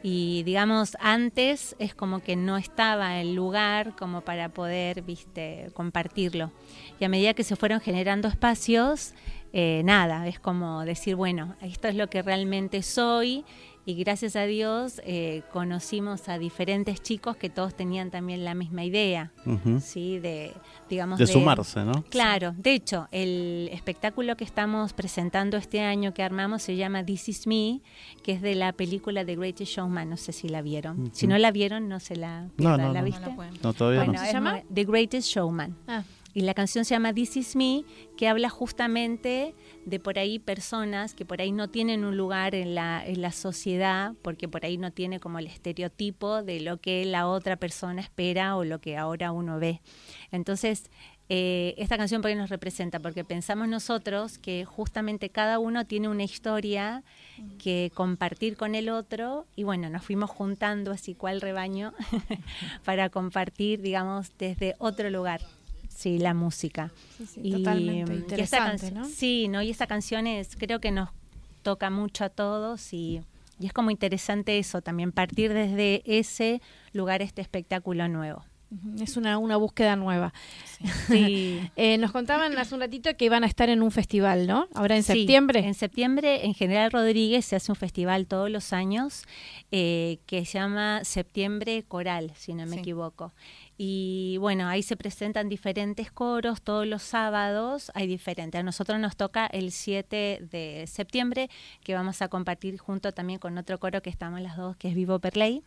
Y 0.03 0.43
digamos, 0.43 0.97
antes 0.99 1.77
es 1.79 1.95
como 1.95 2.19
que 2.19 2.35
no 2.35 2.57
estaba 2.57 3.21
el 3.21 3.35
lugar 3.35 3.95
como 3.95 4.19
para 4.19 4.49
poder, 4.49 5.01
viste, 5.01 5.71
compartirlo. 5.73 6.51
Y 6.99 7.05
a 7.05 7.09
medida 7.09 7.33
que 7.33 7.45
se 7.45 7.55
fueron 7.55 7.79
generando 7.79 8.27
espacios, 8.27 9.13
eh, 9.53 9.81
nada, 9.85 10.27
es 10.27 10.41
como 10.41 10.83
decir, 10.83 11.15
bueno, 11.15 11.55
esto 11.61 11.87
es 11.87 11.95
lo 11.95 12.09
que 12.09 12.21
realmente 12.21 12.83
soy 12.83 13.45
y 13.85 13.95
gracias 13.95 14.35
a 14.35 14.43
Dios 14.43 15.01
eh, 15.05 15.43
conocimos 15.51 16.29
a 16.29 16.37
diferentes 16.37 17.01
chicos 17.01 17.37
que 17.37 17.49
todos 17.49 17.73
tenían 17.73 18.11
también 18.11 18.45
la 18.45 18.53
misma 18.53 18.83
idea, 18.83 19.31
¿sí? 19.81 20.19
De, 20.19 20.53
digamos... 20.89 21.19
De, 21.19 21.27
sumarse, 21.27 21.83
¿no? 21.83 22.03
Claro, 22.09 22.53
de 22.57 22.73
hecho, 22.73 23.07
el 23.11 23.69
espectáculo 23.71 24.35
que 24.37 24.43
estamos 24.43 24.93
presentando 24.93 25.57
este 25.57 25.81
año 25.81 26.13
que 26.13 26.23
armamos 26.23 26.61
se 26.61 26.75
llama 26.75 27.03
This 27.03 27.29
Is 27.29 27.47
Me, 27.47 27.81
que 28.23 28.33
es 28.33 28.41
de 28.41 28.55
la 28.55 28.73
película 28.73 29.25
The 29.25 29.35
Greatest 29.35 29.71
Showman, 29.73 30.09
no 30.09 30.17
sé 30.17 30.33
si 30.33 30.49
la 30.49 30.61
vieron. 30.61 31.09
Si 31.13 31.27
no 31.27 31.37
la 31.37 31.51
vieron, 31.51 31.87
no 31.87 31.99
se 31.99 32.15
la... 32.15 32.49
No, 32.57 32.77
no, 32.77 32.93
¿La 32.93 33.01
viste? 33.01 33.35
No, 33.63 33.73
todavía 33.73 34.05
no. 34.05 34.19
¿Se 34.19 34.33
llama? 34.33 34.61
The 34.73 34.83
Greatest 34.83 35.29
Showman. 35.29 35.75
Ah. 35.87 36.03
Y 36.33 36.41
la 36.41 36.53
canción 36.53 36.85
se 36.85 36.93
llama 36.93 37.13
This 37.13 37.37
Is 37.37 37.55
Me, 37.55 37.83
que 38.15 38.27
habla 38.27 38.49
justamente 38.49 39.55
de 39.89 39.99
por 39.99 40.19
ahí 40.19 40.39
personas 40.39 41.13
que 41.13 41.25
por 41.25 41.41
ahí 41.41 41.51
no 41.51 41.69
tienen 41.69 42.05
un 42.05 42.15
lugar 42.15 42.55
en 42.55 42.75
la, 42.75 43.03
en 43.05 43.21
la 43.21 43.31
sociedad, 43.31 44.13
porque 44.21 44.47
por 44.47 44.65
ahí 44.65 44.77
no 44.77 44.91
tiene 44.91 45.19
como 45.19 45.39
el 45.39 45.47
estereotipo 45.47 46.43
de 46.43 46.59
lo 46.59 46.77
que 46.77 47.05
la 47.05 47.27
otra 47.27 47.55
persona 47.55 48.01
espera 48.01 48.55
o 48.55 48.63
lo 48.63 48.79
que 48.79 48.97
ahora 48.97 49.31
uno 49.31 49.59
ve. 49.59 49.81
Entonces, 50.31 50.89
eh, 51.31 51.75
esta 51.77 51.95
canción 51.95 52.21
por 52.21 52.29
ahí 52.29 52.35
nos 52.35 52.49
representa, 52.49 52.99
porque 52.99 53.23
pensamos 53.23 53.67
nosotros 53.67 54.39
que 54.39 54.65
justamente 54.65 55.29
cada 55.29 55.59
uno 55.59 55.85
tiene 55.85 56.09
una 56.09 56.23
historia 56.23 57.03
que 57.61 57.91
compartir 57.93 58.57
con 58.57 58.73
el 58.73 58.89
otro 58.89 59.45
y 59.55 59.63
bueno, 59.63 59.91
nos 59.91 60.03
fuimos 60.03 60.31
juntando 60.31 60.91
así 60.91 61.13
cual 61.13 61.39
rebaño 61.39 61.93
para 62.83 63.09
compartir, 63.09 63.81
digamos, 63.81 64.31
desde 64.39 64.73
otro 64.79 65.11
lugar 65.11 65.41
sí, 65.99 66.17
la 66.17 66.33
música. 66.33 66.91
y, 67.35 67.51
totalmente 67.51 68.13
interesante, 68.13 68.91
¿no? 68.91 69.05
Sí, 69.05 69.47
¿no? 69.49 69.61
Y 69.61 69.69
esta 69.69 69.85
canción 69.85 70.27
es, 70.27 70.55
creo 70.55 70.79
que 70.79 70.91
nos 70.91 71.09
toca 71.61 71.89
mucho 71.89 72.23
a 72.23 72.29
todos 72.29 72.93
y, 72.93 73.21
es 73.61 73.73
como 73.73 73.91
interesante 73.91 74.57
eso, 74.57 74.81
también 74.81 75.11
partir 75.11 75.53
desde 75.53 76.01
ese 76.05 76.61
lugar, 76.93 77.21
este 77.21 77.41
espectáculo 77.41 78.07
nuevo. 78.07 78.45
Es 79.01 79.17
una, 79.17 79.39
una 79.39 79.57
búsqueda 79.57 79.95
nueva. 79.95 80.31
Sí. 81.07 81.59
eh, 81.75 81.97
nos 81.97 82.11
contaban 82.11 82.55
hace 82.57 82.75
un 82.75 82.81
ratito 82.81 83.09
que 83.17 83.25
iban 83.25 83.43
a 83.43 83.47
estar 83.47 83.67
en 83.67 83.81
un 83.81 83.89
festival, 83.89 84.45
¿no? 84.45 84.67
Ahora 84.75 84.95
en 84.95 85.01
septiembre. 85.01 85.59
En 85.59 85.73
septiembre, 85.73 86.45
en 86.45 86.53
General 86.53 86.91
Rodríguez, 86.91 87.45
se 87.45 87.55
hace 87.55 87.71
un 87.71 87.75
festival 87.75 88.27
todos 88.27 88.49
los 88.49 88.71
años 88.71 89.23
eh, 89.71 90.19
que 90.27 90.45
se 90.45 90.59
llama 90.59 91.03
Septiembre 91.03 91.83
Coral, 91.87 92.31
si 92.37 92.53
no 92.53 92.67
me 92.67 92.77
equivoco. 92.77 93.33
Y 93.81 94.35
bueno, 94.39 94.67
ahí 94.67 94.83
se 94.83 94.97
presentan 94.97 95.47
diferentes 95.47 96.11
coros, 96.11 96.61
todos 96.61 96.85
los 96.85 97.01
sábados 97.01 97.93
hay 97.95 98.07
diferentes. 98.07 98.59
A 98.59 98.61
nosotros 98.61 98.99
nos 98.99 99.15
toca 99.15 99.45
el 99.45 99.71
7 99.71 100.49
de 100.51 100.83
septiembre, 100.85 101.49
que 101.81 101.93
vamos 101.93 102.21
a 102.21 102.27
compartir 102.27 102.77
junto 102.77 103.13
también 103.13 103.39
con 103.39 103.57
otro 103.57 103.79
coro 103.79 104.01
que 104.01 104.09
estamos 104.09 104.41
las 104.41 104.57
dos, 104.57 104.75
que 104.75 104.89
es 104.89 104.95
Vivo 104.95 105.19
Perley, 105.19 105.63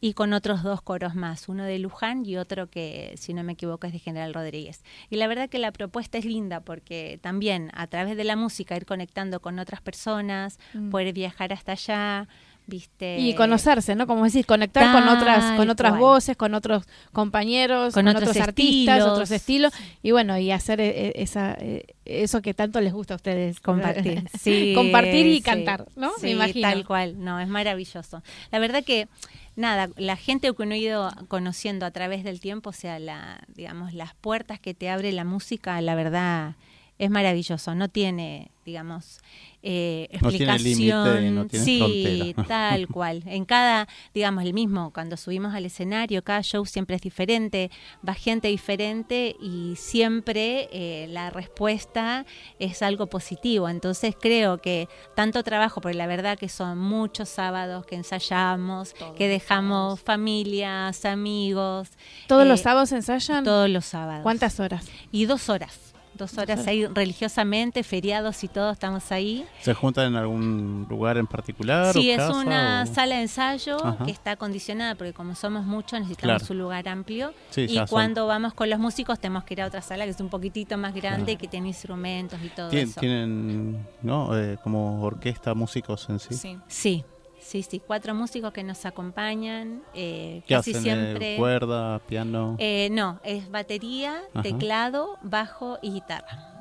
y 0.00 0.14
con 0.14 0.32
otros 0.32 0.64
dos 0.64 0.82
coros 0.82 1.14
más, 1.14 1.48
uno 1.48 1.62
de 1.62 1.78
Luján 1.78 2.26
y 2.26 2.36
otro 2.36 2.68
que, 2.68 3.14
si 3.16 3.32
no 3.32 3.44
me 3.44 3.52
equivoco, 3.52 3.86
es 3.86 3.92
de 3.92 4.00
General 4.00 4.34
Rodríguez. 4.34 4.82
Y 5.08 5.14
la 5.14 5.28
verdad 5.28 5.48
que 5.48 5.60
la 5.60 5.70
propuesta 5.70 6.18
es 6.18 6.24
linda 6.24 6.62
porque 6.62 7.20
también 7.22 7.70
a 7.74 7.86
través 7.86 8.16
de 8.16 8.24
la 8.24 8.34
música 8.34 8.76
ir 8.76 8.86
conectando 8.86 9.38
con 9.38 9.60
otras 9.60 9.80
personas, 9.80 10.58
mm. 10.74 10.90
poder 10.90 11.12
viajar 11.12 11.52
hasta 11.52 11.70
allá, 11.70 12.26
y 12.68 13.34
conocerse, 13.34 13.94
¿no? 13.94 14.06
Como 14.06 14.24
decir, 14.24 14.46
conectar 14.46 14.92
con 14.92 15.08
otras 15.08 15.56
con 15.56 15.68
otras 15.70 15.98
voces, 15.98 16.36
con 16.36 16.54
otros 16.54 16.84
compañeros, 17.12 17.94
con, 17.94 18.08
otros, 18.08 18.36
artistas, 18.36 19.02
otros 19.02 19.30
estilos 19.30 19.72
y 20.02 20.12
bueno, 20.12 20.38
y 20.38 20.50
hacer 20.50 20.80
e, 20.80 21.08
e, 21.08 21.22
esa 21.22 21.52
e, 21.58 21.94
eso 22.04 22.42
que 22.42 22.54
tanto 22.54 22.80
les 22.80 22.92
gusta 22.92 23.14
a 23.14 23.16
ustedes 23.16 23.60
compartir. 23.60 24.28
sí, 24.40 24.72
compartir 24.74 25.26
y 25.26 25.40
cantar, 25.40 25.86
¿no? 25.96 26.12
Me 26.22 26.30
imagino. 26.30 26.68
tal 26.68 26.86
cual. 26.86 27.22
No, 27.22 27.40
es 27.40 27.48
maravilloso. 27.48 28.22
La 28.50 28.58
verdad 28.58 28.84
que 28.84 29.08
nada, 29.56 29.90
la 29.96 30.16
gente 30.16 30.52
que 30.52 30.62
uno 30.62 30.74
ha 30.74 30.78
ido 30.78 31.10
conociendo 31.28 31.86
a 31.86 31.90
través 31.90 32.24
del 32.24 32.40
tiempo, 32.40 32.70
o 32.70 32.74
sea, 32.74 32.98
la, 32.98 33.42
digamos, 33.48 33.94
las 33.94 34.14
puertas 34.14 34.60
que 34.60 34.74
te 34.74 34.88
abre 34.88 35.12
la 35.12 35.24
música, 35.24 35.80
la 35.80 35.94
verdad 35.94 36.56
es 36.98 37.10
maravilloso, 37.10 37.74
no 37.74 37.88
tiene, 37.88 38.50
digamos, 38.64 39.20
eh, 39.62 40.08
explicación. 40.10 41.34
No 41.34 41.46
tiene 41.46 41.64
sí, 41.64 42.34
tal 42.48 42.88
cual. 42.88 43.22
En 43.26 43.44
cada, 43.44 43.88
digamos, 44.12 44.44
el 44.44 44.54
mismo, 44.54 44.92
cuando 44.92 45.16
subimos 45.16 45.54
al 45.54 45.64
escenario, 45.66 46.22
cada 46.24 46.42
show 46.42 46.66
siempre 46.66 46.96
es 46.96 47.02
diferente, 47.02 47.70
va 48.06 48.14
gente 48.14 48.48
diferente 48.48 49.36
y 49.40 49.74
siempre 49.76 50.68
eh, 50.72 51.06
la 51.08 51.30
respuesta 51.30 52.26
es 52.58 52.82
algo 52.82 53.06
positivo. 53.06 53.68
Entonces 53.68 54.16
creo 54.20 54.58
que 54.58 54.88
tanto 55.14 55.42
trabajo, 55.42 55.80
porque 55.80 55.96
la 55.96 56.06
verdad 56.06 56.38
que 56.38 56.48
son 56.48 56.78
muchos 56.78 57.28
sábados 57.28 57.86
que 57.86 57.94
ensayamos, 57.94 58.94
que 59.16 59.28
dejamos 59.28 60.00
familias, 60.00 61.04
amigos. 61.04 61.88
¿Todos 62.26 62.46
los 62.46 62.60
eh, 62.60 62.62
sábados 62.64 62.92
ensayan? 62.92 63.44
Todos 63.44 63.70
los 63.70 63.84
sábados. 63.84 64.22
¿Cuántas 64.22 64.58
horas? 64.60 64.86
Y 65.12 65.26
dos 65.26 65.48
horas 65.48 65.91
dos 66.14 66.36
horas 66.38 66.66
ahí 66.66 66.86
religiosamente, 66.86 67.82
feriados 67.82 68.42
y 68.44 68.48
todo, 68.48 68.70
estamos 68.70 69.10
ahí. 69.12 69.46
¿Se 69.60 69.74
juntan 69.74 70.08
en 70.08 70.16
algún 70.16 70.86
lugar 70.88 71.16
en 71.16 71.26
particular? 71.26 71.92
Sí, 71.92 72.10
es 72.10 72.22
una 72.28 72.86
sala 72.86 73.16
de 73.16 73.22
ensayo 73.22 73.78
que 74.04 74.10
está 74.10 74.32
acondicionada 74.32 74.94
porque 74.94 75.12
como 75.12 75.34
somos 75.34 75.64
muchos 75.64 76.00
necesitamos 76.00 76.48
un 76.50 76.58
lugar 76.58 76.88
amplio. 76.88 77.32
y 77.56 77.78
cuando 77.88 78.26
vamos 78.26 78.54
con 78.54 78.68
los 78.70 78.78
músicos 78.78 79.18
tenemos 79.18 79.44
que 79.44 79.54
ir 79.54 79.62
a 79.62 79.66
otra 79.66 79.82
sala 79.82 80.04
que 80.04 80.10
es 80.10 80.20
un 80.20 80.28
poquitito 80.28 80.76
más 80.78 80.94
grande, 80.94 81.36
que 81.36 81.48
tiene 81.48 81.68
instrumentos 81.68 82.38
y 82.42 82.48
todo 82.48 82.70
eso. 82.70 83.00
¿Tienen 83.00 83.86
¿no? 84.02 84.36
Eh, 84.36 84.58
como 84.62 85.02
orquesta, 85.02 85.54
músicos 85.54 86.08
en 86.08 86.18
sí? 86.18 86.34
Sí. 86.34 86.58
sí. 86.68 87.04
Sí, 87.52 87.62
sí, 87.62 87.82
cuatro 87.86 88.14
músicos 88.14 88.50
que 88.54 88.64
nos 88.64 88.86
acompañan. 88.86 89.82
Eh, 89.92 90.42
¿Qué 90.46 90.54
casi 90.54 90.70
hacen, 90.70 90.82
siempre. 90.84 91.36
¿Cuerda, 91.36 91.98
piano? 91.98 92.56
Eh, 92.58 92.88
no, 92.92 93.20
es 93.24 93.50
batería, 93.50 94.22
teclado, 94.42 95.18
bajo 95.20 95.78
y 95.82 95.92
guitarra 95.92 96.51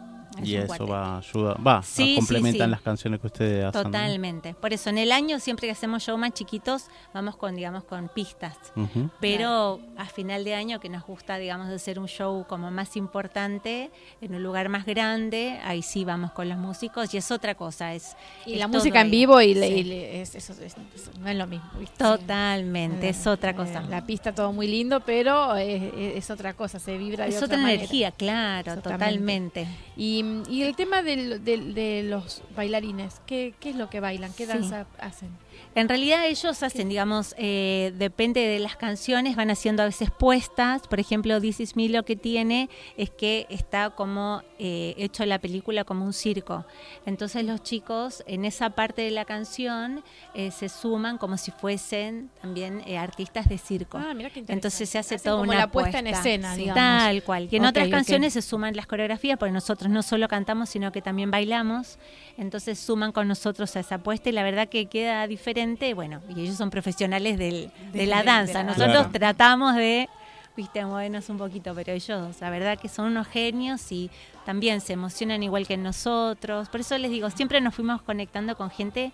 y 0.43 0.55
eso 0.55 0.87
va 0.87 1.17
ayuda, 1.17 1.55
va, 1.55 1.83
complementan 2.15 2.71
las 2.71 2.81
canciones 2.81 3.19
que 3.19 3.27
ustedes 3.27 3.65
hacen. 3.65 3.83
Totalmente. 3.83 4.53
Por 4.53 4.73
eso 4.73 4.89
en 4.89 4.97
el 4.97 5.11
año 5.11 5.39
siempre 5.39 5.67
que 5.67 5.71
hacemos 5.71 6.03
shows 6.03 6.19
más 6.19 6.33
chiquitos 6.33 6.85
vamos 7.13 7.35
con 7.35 7.55
digamos 7.55 7.83
con 7.83 8.09
pistas, 8.09 8.57
pero 9.19 9.79
a 9.97 10.05
final 10.05 10.43
de 10.43 10.55
año 10.55 10.79
que 10.79 10.89
nos 10.89 11.03
gusta 11.03 11.37
digamos 11.37 11.69
hacer 11.69 11.99
un 11.99 12.07
show 12.07 12.45
como 12.47 12.71
más 12.71 12.95
importante 12.95 13.91
en 14.21 14.35
un 14.35 14.43
lugar 14.43 14.69
más 14.69 14.85
grande, 14.85 15.59
ahí 15.63 15.81
sí 15.81 16.05
vamos 16.05 16.31
con 16.31 16.49
los 16.49 16.57
músicos 16.57 17.13
y 17.13 17.17
es 17.17 17.31
otra 17.31 17.55
cosa, 17.55 17.93
es 17.93 18.15
y 18.45 18.55
la 18.55 18.67
música 18.67 19.01
en 19.01 19.11
vivo 19.11 19.41
y, 19.41 19.51
eso, 19.51 20.53
no 21.19 21.29
es 21.29 21.35
lo 21.35 21.47
mismo. 21.47 21.69
Totalmente, 21.97 23.09
es 23.09 23.27
otra 23.27 23.55
cosa. 23.55 23.81
La 23.81 24.05
pista 24.05 24.33
todo 24.33 24.51
muy 24.53 24.67
lindo, 24.67 25.01
pero 25.01 25.55
es, 25.55 26.29
otra 26.29 26.53
cosa, 26.53 26.79
se 26.79 26.97
vibra 26.97 27.25
de 27.25 27.31
es 27.31 27.41
otra, 27.41 27.57
energía, 27.57 28.11
claro, 28.11 28.81
totalmente. 28.81 29.67
Y 29.95 30.20
y, 30.49 30.63
el 30.63 30.75
tema 30.75 31.01
de 31.03 32.03
los 32.03 32.43
bailarines, 32.55 33.21
¿qué, 33.25 33.53
¿qué, 33.59 33.71
es 33.71 33.75
lo 33.75 33.89
que 33.89 33.99
bailan? 33.99 34.33
¿Qué 34.33 34.45
danza 34.45 34.85
hacen? 34.99 35.29
En 35.73 35.87
realidad 35.87 36.25
ellos 36.25 36.63
hacen, 36.63 36.89
digamos, 36.89 37.33
eh, 37.37 37.93
depende 37.97 38.41
de 38.41 38.59
las 38.59 38.75
canciones, 38.75 39.37
van 39.37 39.49
haciendo 39.51 39.83
a 39.83 39.85
veces 39.85 40.11
puestas. 40.11 40.85
Por 40.87 40.99
ejemplo, 40.99 41.39
This 41.39 41.61
Is 41.61 41.75
Me 41.77 41.87
lo 41.87 42.03
que 42.03 42.17
tiene 42.17 42.69
es 42.97 43.09
que 43.09 43.47
está 43.49 43.91
como 43.91 44.43
eh, 44.59 44.93
hecho 44.97 45.25
la 45.25 45.39
película 45.39 45.85
como 45.85 46.03
un 46.03 46.11
circo. 46.11 46.65
Entonces 47.05 47.45
los 47.45 47.63
chicos 47.63 48.21
en 48.27 48.43
esa 48.43 48.71
parte 48.71 49.01
de 49.01 49.11
la 49.11 49.23
canción 49.23 50.03
eh, 50.33 50.51
se 50.51 50.67
suman 50.67 51.17
como 51.17 51.37
si 51.37 51.51
fuesen 51.51 52.29
también 52.41 52.83
artistas 52.97 53.47
de 53.47 53.57
circo. 53.57 53.97
Ah, 53.97 54.13
mira 54.13 54.29
qué 54.29 54.43
Entonces 54.49 54.89
se 54.89 54.97
hace 54.97 55.17
toda 55.19 55.41
una 55.41 55.55
la 55.55 55.71
puesta, 55.71 55.99
en 55.99 56.07
escena, 56.07 56.55
digamos. 56.55 56.75
Tal 56.75 57.23
cual. 57.23 57.47
Y 57.49 57.55
en 57.55 57.65
otras 57.65 57.87
canciones 57.87 58.33
se 58.33 58.41
suman 58.41 58.75
las 58.75 58.87
coreografías, 58.87 59.37
porque 59.37 59.53
nosotros 59.53 59.89
no 59.89 60.03
solo 60.03 60.27
cantamos, 60.27 60.69
sino 60.69 60.91
que 60.91 61.01
también 61.01 61.31
bailamos. 61.31 61.97
Entonces 62.37 62.77
suman 62.77 63.13
con 63.13 63.27
nosotros 63.29 63.73
a 63.77 63.79
esa 63.79 63.99
puesta 63.99 64.29
y 64.29 64.33
la 64.33 64.43
verdad 64.43 64.67
que 64.67 64.87
queda 64.87 65.27
diferente 65.27 65.60
bueno, 65.95 66.21
y 66.29 66.41
ellos 66.41 66.55
son 66.55 66.69
profesionales 66.69 67.37
de, 67.37 67.71
la 67.93 68.23
danza. 68.23 68.63
Nosotros 68.63 69.11
tratamos 69.11 69.75
de, 69.75 70.09
viste, 70.55 70.83
movernos 70.85 71.29
un 71.29 71.37
poquito, 71.37 71.73
pero 71.75 71.93
ellos, 71.93 72.39
la 72.39 72.49
verdad 72.49 72.79
que 72.79 72.89
son 72.89 73.07
unos 73.07 73.27
genios 73.27 73.91
y 73.91 74.09
también 74.45 74.81
se 74.81 74.93
emocionan 74.93 75.43
igual 75.43 75.67
que 75.67 75.77
nosotros. 75.77 76.69
Por 76.69 76.81
eso 76.81 76.97
les 76.97 77.11
digo, 77.11 77.29
siempre 77.29 77.61
nos 77.61 77.75
fuimos 77.75 78.01
conectando 78.01 78.55
con 78.55 78.69
gente 78.69 79.11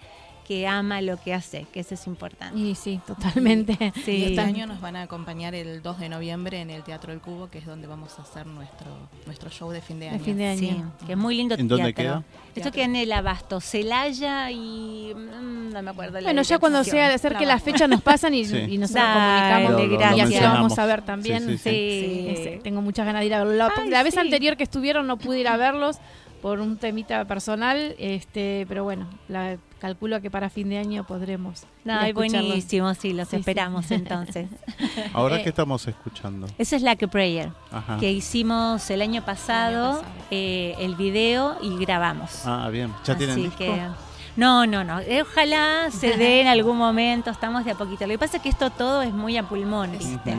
que 0.48 0.66
ama 0.66 1.02
lo 1.02 1.18
que 1.18 1.34
hace, 1.34 1.66
que 1.74 1.82
eso 1.82 1.96
es 1.96 2.08
importante. 2.08 2.58
Y 2.58 2.74
sí, 2.76 3.02
totalmente. 3.06 3.78
Sí. 4.06 4.24
este 4.24 4.42
año 4.42 4.68
nos 4.68 4.80
van 4.80 4.96
a 4.96 5.02
acompañar 5.04 5.56
el 5.56 5.82
2 5.82 6.00
de 6.00 6.10
noviembre 6.10 6.62
en 6.62 6.70
el 6.70 6.84
Teatro 6.84 7.12
del 7.12 7.20
Cubo, 7.20 7.50
que 7.50 7.58
es 7.58 7.66
donde 7.66 7.88
vamos 7.88 8.18
a 8.20 8.22
hacer 8.22 8.46
nuestro 8.46 8.88
nuestro 9.26 9.50
show 9.50 9.72
de 9.72 9.82
fin 9.82 10.00
de 10.00 10.10
año. 10.10 10.24
fin 10.24 10.38
de 10.38 10.48
año. 10.48 10.60
Sí, 11.00 11.06
que 11.06 11.14
es 11.14 11.18
muy 11.18 11.36
lindo 11.36 11.56
¿En 11.56 11.68
dónde 11.68 11.94
queda? 11.94 12.24
Esto 12.56 12.72
queda 12.72 12.86
en 12.86 12.96
el 12.96 13.12
Abasto, 13.12 13.60
Celaya 13.60 14.50
y 14.52 15.14
mm, 15.14 15.74
no 15.74 15.82
me 15.82 15.92
acuerdo. 15.92 16.22
bueno, 16.22 16.42
ya 16.42 16.60
cuando 16.60 16.84
sea 16.84 17.10
de 17.10 17.16
hacer 17.16 17.36
que 17.36 17.46
las 17.46 17.62
fechas 17.62 17.90
nos 17.90 18.02
pasan 18.02 18.34
y, 18.34 18.44
nos 18.78 18.92
comunicamos. 18.92 20.18
y 20.18 20.22
así 20.22 20.40
vamos 20.40 20.78
a 20.80 20.86
ver 20.86 21.02
también. 21.02 21.58
Sí, 21.58 22.60
tengo 22.64 22.82
muchas 22.82 23.06
ganas 23.06 23.22
de 23.22 23.26
ir 23.26 23.34
a 23.34 23.44
verlo. 23.44 23.70
La, 23.90 24.04
vez 24.04 24.18
anterior 24.18 24.56
que 24.56 24.64
estuvieron 24.64 25.08
no 25.08 25.18
pude 25.18 25.40
ir 25.40 25.48
a 25.48 25.58
verlos 25.58 25.98
por 26.42 26.60
un 26.60 26.78
temita 26.78 27.26
personal, 27.26 27.96
este, 27.98 28.66
pero 28.70 28.84
bueno, 28.84 29.08
la, 29.28 29.58
calculo 29.78 30.22
que 30.22 30.32
para 30.32 30.50
fin 30.50 30.70
de 30.70 30.78
año 30.78 31.06
podremos. 31.06 31.64
No, 31.84 31.96
buenísimo, 32.14 32.94
sí, 32.94 33.14
los 33.14 33.34
esperamos 33.34 33.92
entonces. 33.92 34.50
Ahora, 35.14 35.42
¿qué 35.44 35.50
estamos 35.50 35.88
escuchando? 35.88 36.48
Esa 36.58 36.76
es 36.76 36.82
la 36.82 36.96
que 36.96 37.08
Prayer, 37.08 37.50
que 38.00 38.12
hicimos 38.12 38.90
el 38.90 39.02
año 39.02 39.24
pasado, 39.24 40.04
eh, 40.32 40.76
el, 40.80 40.96
video 40.96 41.58
y 41.62 41.78
grabamos. 41.78 42.46
Ah, 42.46 42.70
bien. 42.72 42.94
¿Ya 43.06 43.16
tienen 43.16 43.36
disco? 43.36 43.64
no, 44.36 44.66
no, 44.66 44.84
no. 44.84 45.00
Eh, 45.00 45.22
ojalá 45.22 45.90
se 45.92 46.18
dé 46.18 46.42
en 46.42 46.48
algún 46.48 46.78
momento, 46.78 47.30
estamos 47.30 47.66
de 47.66 47.72
a 47.72 47.76
poquito. 47.76 48.06
Lo 48.06 48.14
que 48.14 48.20
pasa 48.20 48.38
es 48.38 48.44
que 48.44 48.50
esto 48.50 48.70
todo 48.70 49.02
es 49.02 49.14
muy 49.14 49.38
a 49.38 49.44
pulmón, 49.44 49.92
¿viste? 49.92 50.36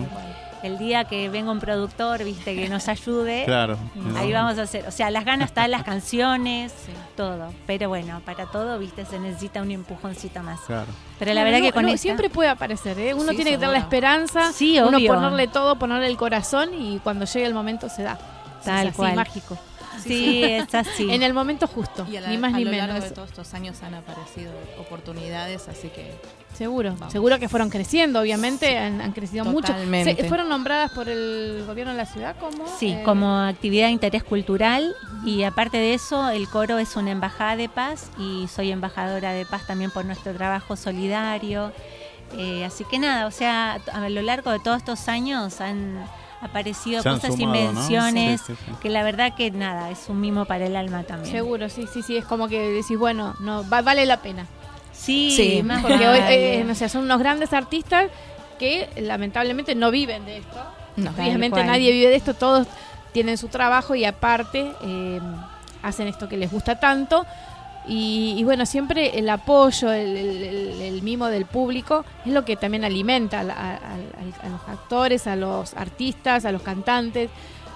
El 0.63 0.79
día 0.79 1.05
que 1.05 1.29
venga 1.29 1.51
un 1.51 1.61
productor, 1.61 2.25
viste, 2.25 2.55
que 2.55 2.69
nos 2.69 2.89
ayude, 2.89 3.45
claro, 3.45 3.79
ahí 4.17 4.33
vamos 4.33 4.59
a 4.59 4.63
hacer, 4.63 4.87
o 4.87 4.91
sea, 4.91 5.11
las 5.11 5.25
ganas 5.25 5.51
están, 5.51 5.71
las 5.71 5.83
canciones, 5.85 6.73
todo, 7.17 7.53
pero 7.67 7.89
bueno, 7.89 8.21
para 8.25 8.47
todo, 8.47 8.79
viste, 8.79 9.05
se 9.05 9.19
necesita 9.19 9.63
un 9.63 9.71
empujoncito 9.71 10.43
más. 10.43 10.61
Claro. 10.61 10.91
Pero 11.19 11.35
la 11.35 11.45
verdad 11.45 11.61
que 11.61 11.73
con 11.73 11.99
siempre 11.99 12.31
puede 12.31 12.49
aparecer, 12.49 12.99
¿eh? 12.99 13.15
uno 13.15 13.33
tiene 13.33 13.51
que 13.51 13.59
tener 13.59 13.73
la 13.73 13.79
esperanza, 13.79 14.53
sí, 14.53 14.79
uno 14.81 14.99
ponerle 15.07 15.49
todo, 15.49 15.77
ponerle 15.77 16.07
el 16.07 16.17
corazón 16.17 16.71
y 16.75 16.99
cuando 17.01 17.25
llegue 17.25 17.47
el 17.47 17.55
momento 17.55 17.89
se 17.89 18.03
da. 18.03 18.19
Tal 18.65 18.93
cual. 18.93 19.15
mágico. 19.15 19.57
Sí, 20.03 20.43
es 20.43 20.75
así. 20.75 21.11
en 21.11 21.23
el 21.23 21.35
momento 21.35 21.67
justo, 21.67 22.07
ni 22.07 22.39
más 22.39 22.53
ni 22.53 22.65
menos. 22.65 22.83
A 22.83 22.87
lo 22.87 22.93
largo 22.93 23.05
de 23.05 23.11
todos 23.11 23.29
estos 23.31 23.55
años 23.55 23.83
han 23.83 23.95
aparecido 23.95 24.53
oportunidades, 24.79 25.69
así 25.69 25.89
que 25.89 26.15
Seguro, 26.59 26.97
seguro 27.09 27.39
que 27.39 27.49
fueron 27.49 27.71
creciendo, 27.71 28.19
obviamente, 28.19 28.79
han, 28.79 29.13
crecido 29.13 29.45
mucho. 29.45 29.73
¿Fueron 30.29 30.49
nombradas 30.49 30.91
por 30.91 31.09
el 31.09 31.63
gobierno 31.67 31.93
de 31.93 31.99
la 31.99 32.07
ciudad 32.07 32.35
como? 32.37 32.67
Sí, 32.67 32.89
eh, 32.91 33.03
como 33.05 33.39
actividad 33.39 33.87
de 33.87 33.93
interés 33.93 34.25
cultural 34.25 34.93
y 35.25 35.45
aparte 35.45 35.77
de 35.77 35.95
eso, 35.95 36.31
el 36.31 36.49
coro 36.49 36.79
es 36.79 36.97
una 36.97 37.13
embajada 37.13 37.55
de 37.55 37.69
paz 37.69 38.11
y 38.19 38.49
soy 38.49 38.73
embajadora 38.73 39.33
de 39.33 39.47
paz 39.47 39.69
también 39.69 39.93
por 39.93 40.05
nuestro 40.05 40.35
trabajo 40.35 40.75
solidario. 40.75 41.71
Eh, 42.37 42.65
así 42.65 42.85
que 42.91 42.99
nada, 42.99 43.27
o 43.27 43.31
sea, 43.31 43.81
a 43.93 44.09
lo 44.09 44.23
largo 44.23 44.51
de 44.51 44.59
todos 44.59 44.79
estos 44.79 45.09
años 45.09 45.61
han 45.61 46.05
aparecido 46.41 47.03
cosas, 47.03 47.39
invenciones, 47.39 48.43
que 48.81 48.89
la 48.89 49.03
verdad 49.03 49.35
que 49.35 49.51
nada, 49.51 49.91
es 49.91 50.09
un 50.09 50.21
mimo 50.21 50.45
para 50.45 50.67
el 50.67 50.77
alma 50.77 51.03
también. 51.03 51.33
Seguro, 51.33 51.69
sí, 51.69 51.87
sí, 51.93 52.03
sí, 52.03 52.17
es 52.17 52.25
como 52.25 52.49
que 52.49 52.71
decís, 52.71 52.99
bueno, 52.99 53.35
no 53.41 53.65
vale 53.65 54.07
la 54.07 54.19
pena. 54.19 54.47
Sí, 54.93 55.63
más 55.65 55.83
porque 55.83 56.09
hoy, 56.09 56.19
eh, 56.29 56.65
no 56.67 56.75
sé, 56.75 56.89
son 56.89 57.05
unos 57.05 57.19
grandes 57.19 57.53
artistas 57.53 58.07
que 58.59 58.89
lamentablemente 58.97 59.75
no 59.75 59.91
viven 59.91 60.25
de 60.27 60.39
esto. 60.39 60.61
Obviamente 60.97 61.63
nadie 61.65 61.93
vive 61.93 62.11
de 62.11 62.17
esto, 62.17 62.35
todos 62.35 62.67
tienen 63.13 63.39
su 63.39 63.49
trabajo 63.49 63.95
y 63.95 64.05
aparte 64.05 64.73
eh, 64.83 65.21
hacen 65.83 66.09
esto 66.09 66.29
que 66.29 66.37
les 66.37 66.51
gusta 66.51 66.81
tanto. 66.81 67.25
Y, 67.91 68.45
bueno, 68.45 68.67
siempre 68.67 69.19
el 69.19 69.31
apoyo, 69.31 69.91
el, 69.93 71.01
mimo 71.03 71.29
del 71.29 71.47
público 71.47 72.05
es 72.27 72.33
lo 72.33 72.45
que 72.45 72.57
también 72.57 72.85
alimenta 72.85 73.41
a, 73.41 74.49
los 74.49 74.69
actores, 74.69 75.27
a 75.27 75.37
los 75.37 75.75
artistas, 75.75 76.45
a 76.45 76.53
los 76.53 76.63
cantantes, 76.63 77.31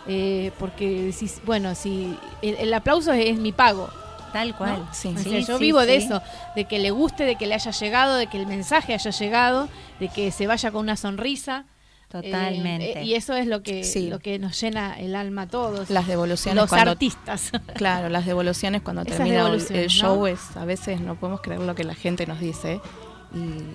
eh, 0.06 0.50
porque 0.58 1.12
si, 1.12 1.30
bueno, 1.46 1.74
si 1.74 2.14
el, 2.42 2.74
aplauso 2.74 3.12
es 3.12 3.38
mi 3.38 3.52
pago, 3.52 3.88
Tal 4.32 4.56
cual. 4.56 4.88
Sí, 4.92 5.14
yo 5.46 5.58
vivo 5.58 5.80
de 5.80 5.96
eso, 5.96 6.22
de 6.56 6.64
que 6.64 6.78
le 6.78 6.90
guste, 6.90 7.24
de 7.24 7.36
que 7.36 7.46
le 7.46 7.54
haya 7.54 7.70
llegado, 7.70 8.16
de 8.16 8.28
que 8.28 8.38
el 8.38 8.46
mensaje 8.46 8.94
haya 8.94 9.10
llegado, 9.10 9.68
de 10.00 10.08
que 10.08 10.30
se 10.30 10.46
vaya 10.46 10.70
con 10.70 10.80
una 10.80 10.96
sonrisa. 10.96 11.66
Totalmente. 12.12 13.00
Eh, 13.00 13.04
y 13.04 13.14
eso 13.14 13.34
es 13.34 13.46
lo 13.46 13.62
que 13.62 13.82
lo 14.10 14.18
que 14.18 14.38
nos 14.38 14.60
llena 14.60 15.00
el 15.00 15.16
alma 15.16 15.42
a 15.42 15.48
todos. 15.48 15.88
Las 15.88 16.06
devoluciones. 16.06 16.60
Los 16.60 16.72
artistas. 16.72 17.50
Claro, 17.74 18.10
las 18.10 18.26
devoluciones 18.26 18.82
cuando 18.82 19.04
termina 19.04 19.48
el, 19.48 19.88
show 19.88 20.26
es 20.26 20.56
a 20.56 20.64
veces 20.64 21.00
no 21.00 21.14
podemos 21.16 21.40
creer 21.40 21.60
lo 21.60 21.74
que 21.74 21.84
la 21.84 21.94
gente 21.94 22.26
nos 22.26 22.38
dice 22.38 22.80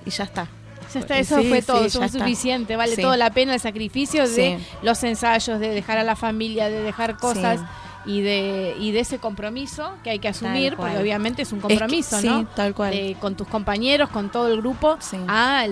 y, 0.05 0.09
ya 0.09 0.23
está. 0.23 0.47
Ya 0.93 0.99
está, 0.99 1.17
eso 1.17 1.41
fue 1.43 1.61
todo, 1.61 1.85
es 1.85 1.93
suficiente, 1.93 2.75
vale 2.75 2.95
toda 2.95 3.17
la 3.17 3.31
pena 3.31 3.55
el 3.55 3.59
sacrificio 3.59 4.29
de 4.29 4.59
los 4.83 5.03
ensayos, 5.03 5.59
de 5.59 5.69
dejar 5.69 5.97
a 5.97 6.03
la 6.03 6.15
familia, 6.15 6.69
de 6.69 6.81
dejar 6.83 7.17
cosas 7.17 7.59
y 8.07 8.21
de, 8.21 8.75
y 8.79 8.91
de 8.91 9.01
ese 9.01 9.19
compromiso 9.19 9.91
que 10.03 10.09
hay 10.09 10.19
que 10.19 10.29
asumir, 10.29 10.75
porque 10.77 10.97
obviamente 10.97 11.41
es 11.41 11.51
un 11.51 11.59
compromiso, 11.59 12.21
¿no? 12.21 12.45
tal 12.47 12.73
cual. 12.73 12.95
con 13.19 13.35
tus 13.35 13.47
compañeros, 13.47 14.09
con 14.09 14.29
todo 14.29 14.47
el 14.47 14.61
grupo, 14.61 14.97
a, 15.27 15.65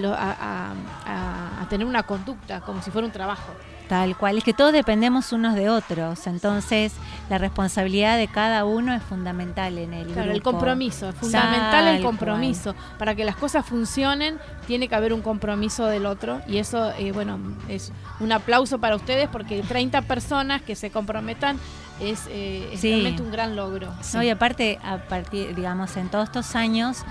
a, 1.06 1.68
tener 1.70 1.88
una 1.88 2.04
conducta, 2.04 2.62
como 2.62 2.82
si 2.82 2.92
fuera 2.92 3.08
un 3.08 3.14
trabajo. 3.14 3.52
Tal 3.88 4.18
cual, 4.18 4.38
es 4.38 4.44
que 4.44 4.54
todos 4.54 4.74
dependemos 4.74 5.32
unos 5.32 5.54
de 5.54 5.70
otros, 5.70 6.26
entonces 6.26 6.94
la 7.30 7.38
responsabilidad 7.38 8.18
de 8.18 8.28
cada 8.28 8.66
uno 8.66 8.94
es 8.94 9.04
fundamental 9.04 9.78
en 9.78 9.94
el 9.94 10.08
Claro, 10.08 10.32
el 10.32 10.42
compromiso, 10.42 11.10
es 11.10 11.16
fundamental 11.16 11.88
el 11.88 12.04
compromiso. 12.04 12.76
Para 12.98 13.16
que 13.16 13.24
las 13.24 13.36
cosas 13.36 13.66
funcionen, 13.66 14.40
tiene 14.68 14.88
que 14.88 14.96
haber 14.96 15.14
un 15.14 15.22
compromiso 15.22 15.86
del 15.86 16.08
otro 16.08 16.42
y 16.48 16.58
eso, 16.58 16.92
eh, 16.98 17.12
bueno, 17.12 17.40
es 17.70 17.92
un 18.20 18.32
aplauso 18.32 18.80
para 18.80 18.96
ustedes 18.96 19.30
porque 19.30 19.62
30 19.62 20.02
personas 20.02 20.64
que 20.64 20.76
se 20.76 20.90
comprometan 20.90 21.60
es, 22.00 22.28
eh, 22.30 22.78
realmente 22.82 23.22
un 23.22 23.32
gran 23.32 23.56
logro. 23.56 23.93
No, 24.14 24.24
y 24.24 24.30
aparte, 24.30 24.80
a 24.84 24.98
partir, 24.98 25.56
digamos, 25.56 25.96
en 25.98 26.10
todos 26.10 26.26
estos 26.26 26.56
años, 26.56 27.04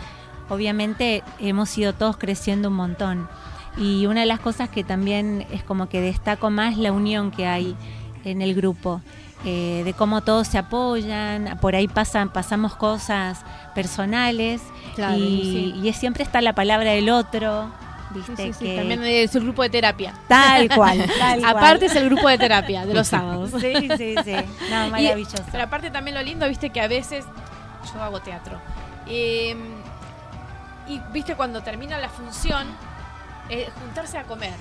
obviamente 0.48 1.22
hemos 1.38 1.76
ido 1.78 1.92
todos 1.92 2.16
creciendo 2.16 2.68
un 2.68 2.74
montón 2.74 3.28
y 3.76 4.06
una 4.06 4.20
de 4.20 4.26
las 4.26 4.40
cosas 4.40 4.68
que 4.68 4.84
también 4.84 5.46
es 5.50 5.64
como 5.64 5.88
que 5.88 6.00
destaco 6.00 6.50
más 6.50 6.76
la 6.76 6.92
unión 6.92 7.30
que 7.30 7.46
hay 7.46 7.76
en 8.24 8.42
el 8.42 8.54
grupo. 8.54 9.00
Eh, 9.46 9.82
de 9.84 9.92
cómo 9.92 10.22
todos 10.22 10.48
se 10.48 10.56
apoyan, 10.56 11.58
por 11.60 11.76
ahí 11.76 11.86
pasan, 11.86 12.32
pasamos 12.32 12.76
cosas 12.76 13.44
personales 13.74 14.62
y, 15.14 15.74
y, 15.84 15.92
siempre 15.92 16.24
está 16.24 16.40
la 16.40 16.54
palabra 16.54 16.92
del 16.92 17.10
otro. 17.10 17.70
¿Viste? 18.14 18.52
que... 18.58 18.76
También 18.76 19.02
es 19.04 19.34
el 19.34 19.42
grupo 19.42 19.62
de 19.62 19.70
terapia. 19.70 20.14
Tal 20.28 20.68
cual. 20.74 21.04
aparte 21.44 21.86
es 21.86 21.96
el 21.96 22.06
grupo 22.06 22.28
de 22.28 22.38
terapia 22.38 22.86
de 22.86 22.94
los 22.94 23.08
sábados. 23.08 23.50
Sí, 23.60 23.74
sí, 23.96 24.14
sí. 24.24 24.34
No, 24.70 24.88
maravilloso. 24.90 25.44
pero 25.50 25.64
aparte 25.64 25.90
también 25.90 26.14
lo 26.14 26.22
lindo, 26.22 26.48
viste, 26.48 26.70
que 26.70 26.80
a 26.80 26.88
veces 26.88 27.24
yo 27.92 28.02
hago 28.02 28.20
teatro. 28.20 28.58
Em, 29.06 29.58
y 30.88 31.00
viste, 31.12 31.34
cuando 31.34 31.62
termina 31.62 31.98
la 31.98 32.08
función, 32.08 32.66
eh, 33.48 33.68
juntarse 33.80 34.18
a 34.18 34.24
comer, 34.24 34.54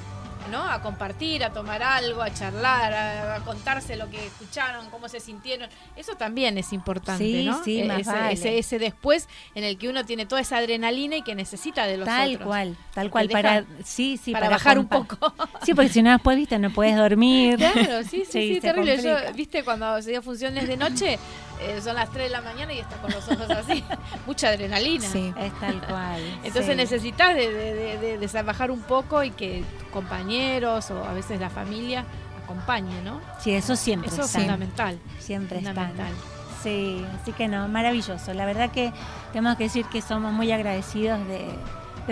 ¿no? 0.49 0.63
A 0.63 0.81
compartir, 0.81 1.43
a 1.43 1.51
tomar 1.51 1.83
algo, 1.83 2.21
a 2.21 2.33
charlar, 2.33 2.93
a, 2.93 3.39
contarse 3.43 3.95
lo 3.95 4.09
que 4.09 4.25
escucharon, 4.25 4.89
cómo 4.89 5.09
se 5.09 5.19
sintieron. 5.19 5.69
Eso 5.95 6.15
también 6.15 6.57
es 6.57 6.73
importante, 6.73 7.23
sí, 7.23 7.45
¿no? 7.45 7.63
Sí, 7.63 7.81
e, 7.81 8.31
ese, 8.31 8.57
ese, 8.57 8.79
después 8.79 9.27
en 9.55 9.63
el 9.63 9.77
que 9.77 9.89
uno 9.89 10.05
tiene 10.05 10.25
toda 10.25 10.41
esa 10.41 10.57
adrenalina 10.57 11.17
y 11.17 11.21
que 11.21 11.35
necesita 11.35 11.85
de 11.85 11.97
los 11.97 12.05
tal 12.05 12.35
otros. 12.35 12.47
cual, 12.47 12.77
tal 12.93 13.09
cual 13.09 13.29
para 13.29 13.65
sí, 13.83 14.17
sí, 14.21 14.31
para, 14.31 14.49
bajar 14.49 14.79
un 14.79 14.87
poco. 14.87 15.17
Sí, 15.63 15.73
porque 15.73 15.89
si 15.89 16.01
no 16.01 16.11
después 16.11 16.37
viste 16.37 16.59
no 16.59 16.71
puedes 16.71 16.95
dormir. 16.95 17.57
Claro, 17.57 18.03
sí, 18.03 18.23
sí, 18.25 18.53
sí, 18.55 18.59
terrible. 18.59 19.01
Yo, 19.01 19.15
viste 19.33 19.63
cuando 19.63 20.01
se 20.01 20.11
dio 20.11 20.21
funciones 20.21 20.67
de 20.67 20.77
noche 20.77 21.19
eh, 21.61 21.81
son 21.81 21.95
las 21.95 22.09
3 22.11 22.25
de 22.25 22.29
la 22.29 22.41
mañana 22.41 22.73
y 22.73 22.79
está 22.79 22.97
con 22.97 23.11
los 23.11 23.27
ojos 23.27 23.49
así. 23.49 23.83
Mucha 24.25 24.49
adrenalina. 24.49 25.07
Sí, 25.07 25.33
es 25.37 25.59
tal 25.59 25.85
cual. 25.85 26.21
Entonces 26.43 26.75
necesitas 26.75 27.35
de, 27.35 27.51
de, 27.51 28.17
de, 28.17 28.41
bajar 28.43 28.71
un 28.71 28.81
poco 28.81 29.23
y 29.23 29.31
que 29.31 29.63
tus 29.79 29.87
compañeros 29.89 30.91
o 30.91 31.03
a 31.03 31.13
veces 31.13 31.39
la 31.39 31.49
familia 31.49 32.05
acompañe, 32.43 33.01
¿no? 33.01 33.21
Sí, 33.39 33.51
eso 33.51 33.75
siempre 33.75 34.09
Eso 34.09 34.23
es 34.23 34.31
fundamental. 34.31 34.99
Siempre 35.19 35.57
fundamental. 35.59 36.13
Sí, 36.61 37.05
así 37.21 37.33
que 37.33 37.47
no, 37.47 37.67
maravilloso. 37.67 38.33
La 38.33 38.45
verdad 38.45 38.71
que 38.71 38.93
tenemos 39.33 39.57
que 39.57 39.65
decir 39.65 39.85
que 39.87 40.01
somos 40.01 40.31
muy 40.31 40.51
agradecidos 40.51 41.19
de, 41.27 41.45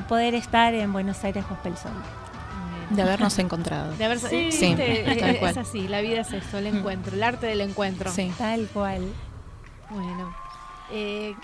poder 0.03 0.35
estar 0.35 0.73
en 0.73 0.91
Buenos 0.91 1.23
Aires 1.23 1.45
Gospel 1.47 1.77
Sol. 1.77 1.91
De 2.89 3.01
habernos 3.01 3.37
encontrado. 3.39 3.93
De 3.95 4.03
haber, 4.03 4.19
sí, 4.19 4.51
sí, 4.51 4.75
es, 4.77 5.57
así, 5.57 5.87
la 5.87 6.01
vida 6.01 6.21
es 6.21 6.33
eso, 6.33 6.57
el 6.57 6.67
encuentro, 6.67 7.15
el 7.15 7.23
arte 7.23 7.47
del 7.47 7.61
encuentro. 7.61 8.11
Sí. 8.11 8.31
Tal 8.37 8.67
cual. 8.67 9.01
Bueno. 9.91 10.33
Eh, 10.91 11.35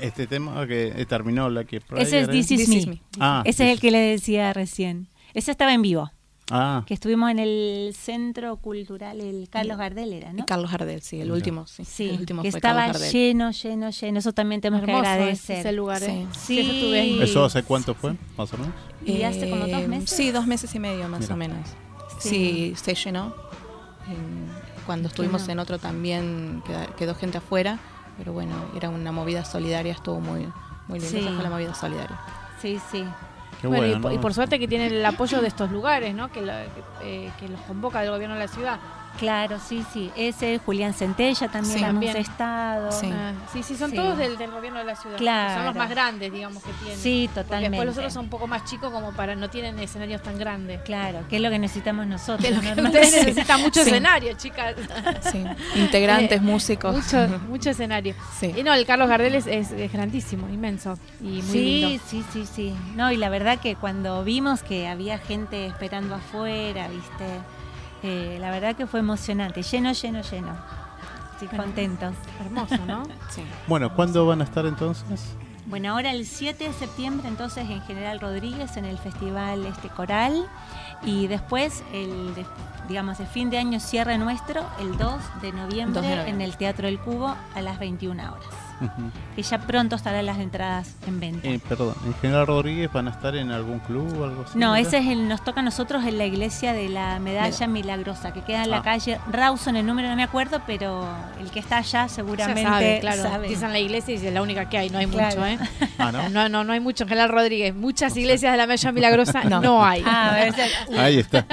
este 0.00 0.26
tema 0.26 0.66
que 0.66 1.06
terminó 1.08 1.48
la 1.48 1.64
que 1.64 1.80
Ese 1.96 2.20
es 2.20 2.30
This, 2.30 2.50
is, 2.50 2.86
me. 2.86 3.00
Ah, 3.20 3.42
Ese 3.44 3.66
es 3.66 3.72
el 3.72 3.80
que 3.80 3.90
le 3.90 3.98
decía 3.98 4.52
recién. 4.52 5.08
Ese 5.34 5.50
estaba 5.50 5.72
en 5.72 5.82
vivo. 5.82 6.10
Ah. 6.50 6.84
Que 6.86 6.92
estuvimos 6.92 7.30
en 7.30 7.38
el 7.38 7.94
centro 7.98 8.56
cultural, 8.56 9.20
el 9.20 9.48
Carlos 9.48 9.78
Gardel 9.78 10.12
era, 10.12 10.32
¿no? 10.34 10.44
Carlos 10.44 10.70
Gardel, 10.70 11.00
sí, 11.00 11.20
el 11.20 11.32
último. 11.32 11.66
Sí, 11.66 12.10
el 12.10 12.20
último 12.20 12.42
que 12.42 12.48
estaba 12.48 12.92
lleno, 12.92 13.50
lleno, 13.50 13.90
lleno. 13.90 14.18
Eso 14.18 14.32
también 14.32 14.60
tenemos 14.60 14.84
que 14.84 14.92
agradecer. 14.92 15.60
Ese 15.60 15.72
lugar, 15.72 16.02
¿eh? 16.02 16.26
Sí. 16.32 16.62
sí. 16.62 17.18
¿Eso 17.22 17.44
hace 17.44 17.62
cuánto 17.62 17.94
fue, 17.94 18.14
más 18.36 18.52
o 18.52 18.58
menos? 18.58 18.74
¿Y 19.06 19.22
hace 19.22 19.48
como 19.48 19.66
dos 19.66 19.88
meses? 19.88 20.10
Sí, 20.10 20.30
dos 20.32 20.46
meses 20.46 20.74
y 20.74 20.78
medio 20.78 21.08
más 21.08 21.30
o 21.30 21.36
menos. 21.36 21.66
Sí, 22.18 22.74
se 22.76 22.94
llenó. 22.94 23.34
Cuando 24.86 25.08
estuvimos 25.08 25.48
en 25.48 25.58
otro 25.58 25.78
también 25.78 26.62
quedó 26.96 27.14
gente 27.14 27.38
afuera 27.38 27.78
pero 28.16 28.32
bueno, 28.32 28.54
era 28.76 28.88
una 28.88 29.12
movida 29.12 29.44
solidaria, 29.44 29.92
estuvo 29.92 30.20
muy, 30.20 30.48
muy 30.88 31.00
lindo. 31.00 31.18
Esa 31.18 31.32
fue 31.32 31.42
la 31.42 31.50
movida 31.50 31.74
solidaria. 31.74 32.18
Sí, 32.60 32.80
sí. 32.90 33.04
bueno, 33.62 34.12
y, 34.12 34.18
por 34.18 34.32
suerte 34.34 34.58
que 34.58 34.68
tienen 34.68 34.92
el 34.92 35.04
apoyo 35.04 35.40
de 35.40 35.48
estos 35.48 35.70
lugares, 35.70 36.14
¿no? 36.14 36.30
Que, 36.30 36.40
eh, 37.02 37.30
que 37.38 37.48
los 37.48 37.60
convoca 37.62 38.02
el 38.02 38.10
gobierno 38.10 38.34
de 38.34 38.40
la 38.40 38.48
ciudad. 38.48 38.78
Claro, 39.18 39.58
sí, 39.58 39.84
sí. 39.92 40.10
Ese, 40.16 40.58
Julián 40.58 40.92
Centella 40.92 41.48
también 41.48 41.78
sí, 41.78 41.84
hemos 41.84 42.14
estado. 42.14 42.92
Sí. 42.92 43.10
Ah, 43.12 43.32
sí, 43.52 43.62
sí, 43.62 43.76
son 43.76 43.92
todos 43.92 44.18
del, 44.18 44.36
gobierno 44.50 44.78
de 44.78 44.84
la 44.84 44.96
ciudad. 44.96 45.16
Claro. 45.16 45.54
Son 45.54 45.66
los 45.66 45.74
más 45.76 45.90
grandes, 45.90 46.32
digamos, 46.32 46.62
que 46.62 46.72
tienen. 46.72 46.98
Sí, 46.98 47.30
totalmente. 47.34 47.70
después 47.70 47.86
los 47.86 47.96
otros 47.96 48.12
son 48.12 48.24
un 48.24 48.30
poco 48.30 48.46
más 48.46 48.64
chicos 48.64 48.90
como 48.92 49.12
para, 49.12 49.34
no 49.36 49.50
tienen 49.50 49.78
escenarios 49.78 50.22
tan 50.22 50.38
grandes. 50.38 50.82
Claro, 50.82 51.26
que 51.28 51.36
es 51.36 51.42
lo 51.42 51.50
que 51.50 51.58
necesitamos 51.58 52.06
nosotros. 52.06 52.48
Que 52.60 52.80
ustedes 52.82 53.12
necesitan 53.12 53.60
mucho 53.60 53.82
escenario, 53.82 54.32
chicas. 54.36 54.74
Sí, 55.30 55.44
integrantes, 55.76 56.38
eh, 56.40 56.40
músicos. 56.40 56.94
Mucho, 56.94 57.28
mucho 57.48 57.70
escenario. 57.70 58.14
Sí. 58.38 58.52
Y 58.56 58.62
no, 58.62 58.74
el 58.74 58.84
Carlos 58.84 59.08
Gardel 59.08 59.34
es, 59.34 59.46
es, 59.46 59.92
grandísimo, 59.92 60.48
inmenso 60.48 60.98
y 61.20 61.42
muy 61.42 61.42
sí, 61.42 62.00
Sí, 62.08 62.24
sí, 62.32 62.46
sí. 62.46 62.74
No, 62.96 63.12
y 63.12 63.16
la 63.16 63.28
verdad 63.28 63.58
que 63.60 63.76
cuando 63.76 64.24
vimos 64.24 64.62
que 64.62 64.88
había 64.88 65.18
gente 65.18 65.66
esperando 65.66 66.14
afuera, 66.14 66.88
viste 66.88 67.24
eh, 68.04 68.36
la 68.38 68.50
verdad 68.50 68.76
que 68.76 68.86
fue 68.86 69.00
emocionante, 69.00 69.62
lleno, 69.62 69.92
lleno, 69.92 70.20
lleno. 70.20 70.54
Sí, 71.40 71.46
contentos. 71.46 72.14
Hermoso, 72.38 72.76
¿no? 72.86 73.04
sí. 73.30 73.42
Bueno, 73.66 73.94
¿cuándo 73.94 74.26
van 74.26 74.42
a 74.42 74.44
estar 74.44 74.66
entonces? 74.66 75.34
Bueno, 75.66 75.92
ahora 75.92 76.12
el 76.12 76.26
7 76.26 76.64
de 76.64 76.72
septiembre 76.74 77.26
entonces 77.26 77.68
en 77.70 77.80
General 77.82 78.20
Rodríguez 78.20 78.76
en 78.76 78.84
el 78.84 78.98
Festival 78.98 79.64
este 79.64 79.88
Coral 79.88 80.46
y 81.02 81.26
después 81.26 81.82
el 81.94 82.34
digamos 82.86 83.18
el 83.20 83.26
fin 83.26 83.48
de 83.48 83.56
año 83.56 83.80
cierre 83.80 84.18
nuestro 84.18 84.62
el 84.78 84.98
2 84.98 85.14
de 85.40 85.52
noviembre, 85.52 86.28
en 86.28 86.42
el 86.42 86.58
Teatro 86.58 86.86
del 86.86 86.98
Cubo 86.98 87.34
a 87.54 87.62
las 87.62 87.78
21 87.78 88.22
horas 88.22 88.63
que 89.34 89.42
ya 89.42 89.58
pronto 89.58 89.96
estarán 89.96 90.26
las 90.26 90.38
entradas 90.38 90.96
en 91.06 91.20
venta. 91.20 91.48
Eh, 91.48 91.60
perdón, 91.68 91.94
¿en 92.04 92.14
General 92.14 92.46
Rodríguez 92.46 92.92
van 92.92 93.08
a 93.08 93.10
estar 93.10 93.34
en 93.36 93.50
algún 93.50 93.78
club 93.80 94.20
o 94.20 94.24
algo 94.24 94.42
así? 94.42 94.58
No, 94.58 94.76
ese 94.76 94.98
es 94.98 95.06
el, 95.06 95.28
nos 95.28 95.42
toca 95.44 95.60
a 95.60 95.62
nosotros 95.62 96.04
en 96.04 96.18
la 96.18 96.26
iglesia 96.26 96.72
de 96.72 96.88
la 96.88 97.18
Medalla 97.18 97.66
Milagrosa, 97.66 98.32
que 98.32 98.42
queda 98.42 98.64
en 98.64 98.70
la 98.70 98.78
ah. 98.78 98.82
calle 98.82 99.18
Rawson, 99.30 99.76
el 99.76 99.86
número 99.86 100.08
no 100.08 100.16
me 100.16 100.22
acuerdo, 100.22 100.60
pero 100.66 101.06
el 101.40 101.50
que 101.50 101.60
está 101.60 101.78
allá 101.78 102.08
seguramente 102.08 102.62
sabe, 102.62 103.00
claro. 103.00 103.42
Dicen 103.42 103.72
la 103.72 103.78
iglesia 103.78 104.14
y 104.14 104.26
es 104.26 104.32
la 104.32 104.42
única 104.42 104.68
que 104.68 104.78
hay, 104.78 104.90
no 104.90 104.98
hay 104.98 105.06
mucho, 105.06 105.46
¿eh? 105.46 105.58
Ah, 105.98 106.10
¿no? 106.12 106.48
¿no? 106.48 106.64
No, 106.64 106.72
hay 106.72 106.80
mucho 106.80 107.04
en 107.04 107.08
General 107.08 107.28
Rodríguez. 107.28 107.74
Muchas 107.74 108.16
iglesias 108.16 108.52
de 108.52 108.58
la 108.58 108.66
Medalla 108.66 108.92
Milagrosa 108.92 109.44
no, 109.60 109.84
hay. 109.84 110.02
Ah, 110.04 110.48
Ahí 110.98 111.18
está. 111.18 111.46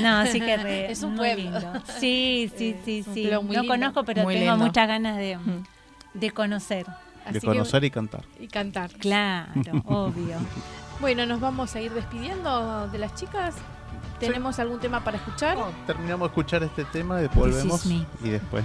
no, 0.00 0.18
así 0.18 0.40
que 0.40 0.90
es 0.90 1.02
un 1.02 1.16
pueblo. 1.16 1.50
Sí, 1.98 2.50
sí, 2.56 2.76
sí, 2.84 3.04
sí. 3.14 3.30
No 3.50 3.66
conozco, 3.66 4.04
pero 4.04 4.26
tengo 4.26 4.56
muchas 4.56 4.88
ganas 4.88 5.16
de 5.16 5.38
de 6.14 6.30
conocer. 6.30 6.86
de 7.30 7.40
conocer 7.40 7.84
y 7.84 7.90
cantar. 7.90 8.24
Y 8.38 8.48
cantar. 8.48 8.90
Claro, 8.92 9.52
obvio. 9.86 10.36
Bueno, 11.00 11.26
nos 11.26 11.40
vamos 11.40 11.74
a 11.76 11.80
ir 11.80 11.92
despidiendo 11.92 12.88
de 12.88 12.98
las 12.98 13.14
chicas. 13.14 13.54
¿Tenemos 14.18 14.58
algún 14.58 14.80
tema 14.80 15.04
para 15.04 15.16
escuchar? 15.16 15.56
terminamos 15.86 16.28
de 16.28 16.32
escuchar 16.32 16.62
este 16.64 16.84
tema, 16.84 17.18
después 17.18 17.52
volvemos 17.52 17.86
y 17.86 18.30
después. 18.30 18.64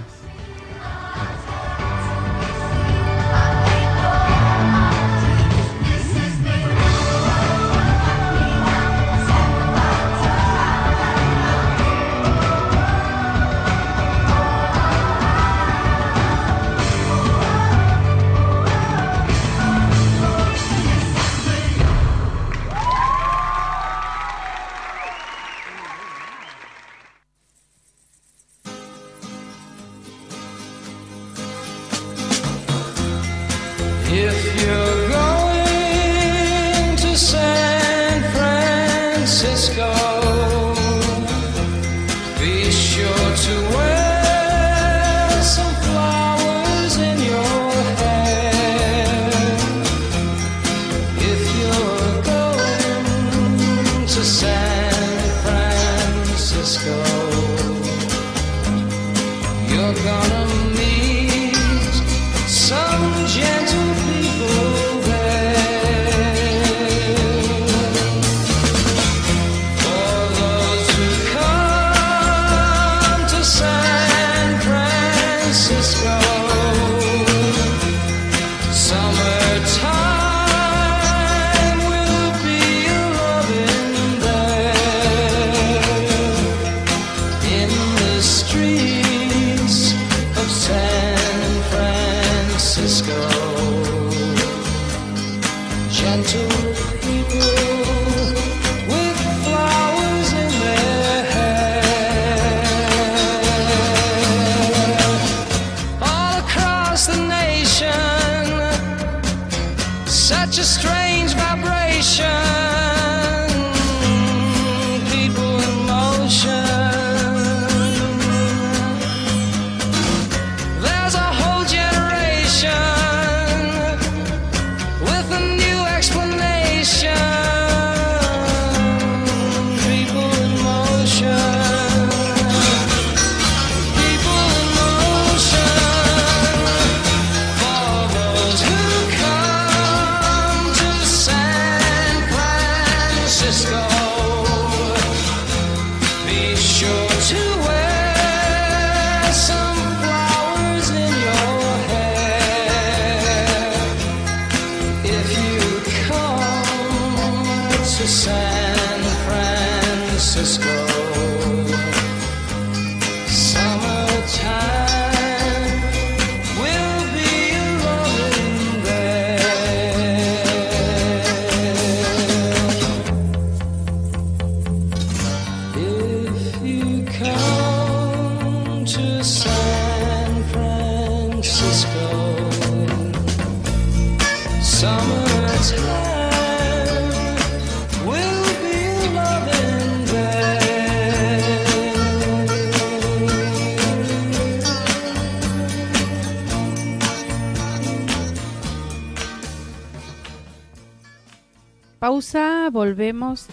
Volvemos 202.72 203.48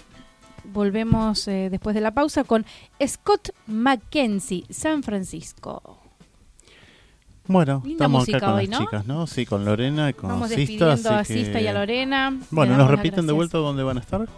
volvemos 0.64 1.46
eh, 1.46 1.68
después 1.70 1.94
de 1.94 2.00
la 2.00 2.12
pausa 2.12 2.42
con 2.42 2.66
Scott 3.06 3.50
Mackenzie, 3.66 4.64
San 4.70 5.04
Francisco. 5.04 5.98
Bueno, 7.46 7.82
estamos 7.86 8.28
acá 8.28 8.40
con 8.40 8.56
las 8.56 8.80
chicas, 8.80 9.06
¿no? 9.06 9.26
Sí, 9.26 9.46
con 9.46 9.64
Lorena 9.64 10.10
y 10.10 10.14
con 10.14 10.30
Vamos 10.30 10.50
Sista, 10.50 10.92
a 10.92 11.24
Sista 11.24 11.60
y 11.60 11.66
a 11.68 11.72
Lorena. 11.72 12.38
Bueno, 12.50 12.76
¿nos 12.76 12.90
repiten 12.90 13.26
de 13.26 13.32
vuelta 13.32 13.58
dónde 13.58 13.84
van 13.84 13.98
a 13.98 14.00
estar? 14.00 14.28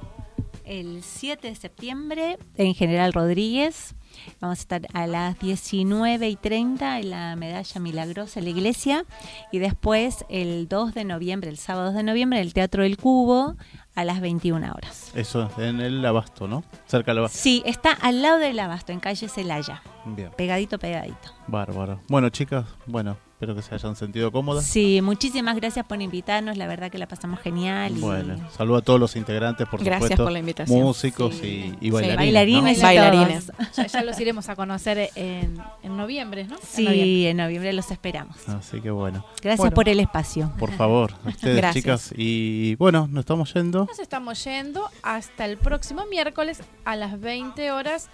El 0.64 1.02
7 1.02 1.48
de 1.48 1.54
septiembre 1.54 2.38
en 2.56 2.74
General 2.74 3.12
Rodríguez. 3.12 3.94
Vamos 4.40 4.58
a 4.58 4.62
estar 4.62 4.82
a 4.92 5.06
las 5.06 5.38
19 5.40 6.28
y 6.28 6.36
30 6.36 7.00
en 7.00 7.10
la 7.10 7.36
Medalla 7.36 7.80
Milagrosa 7.80 8.40
en 8.40 8.44
la 8.44 8.50
iglesia. 8.50 9.04
Y 9.50 9.58
después 9.58 10.24
el 10.28 10.68
2 10.68 10.94
de 10.94 11.04
noviembre, 11.04 11.50
el 11.50 11.58
sábado 11.58 11.86
2 11.86 11.96
de 11.96 12.02
noviembre, 12.02 12.38
en 12.38 12.46
el 12.46 12.54
Teatro 12.54 12.82
del 12.82 12.96
Cubo 12.96 13.56
a 13.94 14.04
las 14.04 14.20
21 14.20 14.72
horas. 14.72 15.12
Eso, 15.14 15.50
en 15.58 15.80
el 15.80 16.04
Abasto, 16.04 16.48
¿no? 16.48 16.64
Cerca 16.86 17.10
del 17.10 17.18
Abasto. 17.18 17.38
Sí, 17.38 17.62
está 17.66 17.92
al 17.92 18.22
lado 18.22 18.38
del 18.38 18.58
Abasto, 18.58 18.92
en 18.92 19.00
calle 19.00 19.28
Celaya. 19.28 19.82
Bien. 20.04 20.30
Pegadito, 20.36 20.78
pegadito. 20.78 21.32
Bárbaro. 21.46 22.00
Bueno, 22.08 22.28
chicas, 22.30 22.64
bueno, 22.86 23.16
Espero 23.42 23.56
que 23.56 23.62
se 23.62 23.74
hayan 23.74 23.96
sentido 23.96 24.30
cómodas. 24.30 24.64
Sí, 24.64 25.00
muchísimas 25.02 25.56
gracias 25.56 25.84
por 25.84 26.00
invitarnos. 26.00 26.56
La 26.56 26.68
verdad 26.68 26.92
que 26.92 26.98
la 26.98 27.08
pasamos 27.08 27.40
genial. 27.40 27.92
Bueno, 27.94 28.36
saludo 28.56 28.76
a 28.76 28.82
todos 28.82 29.00
los 29.00 29.16
integrantes, 29.16 29.66
por 29.66 29.82
gracias 29.82 30.16
por 30.16 30.30
la 30.30 30.38
invitación. 30.38 30.78
Músicos 30.80 31.40
y, 31.42 31.74
y, 31.80 31.90
bailarines. 31.90 32.16
bailarines, 32.18 32.78
y 32.78 32.82
bailarines. 32.82 33.52
Ya, 33.92 34.04
los 34.04 34.20
iremos 34.20 34.48
a 34.48 34.54
conocer 34.54 35.10
en, 35.16 35.60
noviembre, 35.82 36.44
¿no? 36.44 36.56
Sí, 36.62 37.26
en 37.26 37.36
noviembre. 37.36 37.72
los 37.72 37.90
esperamos. 37.90 38.36
Así 38.48 38.80
que 38.80 38.92
bueno. 38.92 39.26
Gracias 39.42 39.72
por 39.72 39.88
el 39.88 39.98
espacio. 39.98 40.52
Por 40.56 40.70
favor, 40.70 41.12
ustedes, 41.26 41.74
chicas. 41.74 42.14
Y 42.16 42.76
bueno, 42.76 43.08
nos 43.10 43.22
estamos 43.22 43.52
yendo. 43.54 43.86
Nos 43.86 43.98
estamos 43.98 44.44
yendo 44.44 44.88
hasta 45.02 45.46
el 45.46 45.58
próximo 45.58 46.06
miércoles 46.06 46.62
a 46.84 46.94
las 46.94 47.20
20 47.20 47.72
horas 47.72 48.08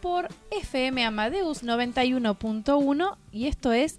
por 0.00 0.28
FM 0.52 1.04
Amadeus 1.04 1.64
91.1 1.64 3.16
y 3.32 3.46
esto 3.48 3.72
es 3.72 3.98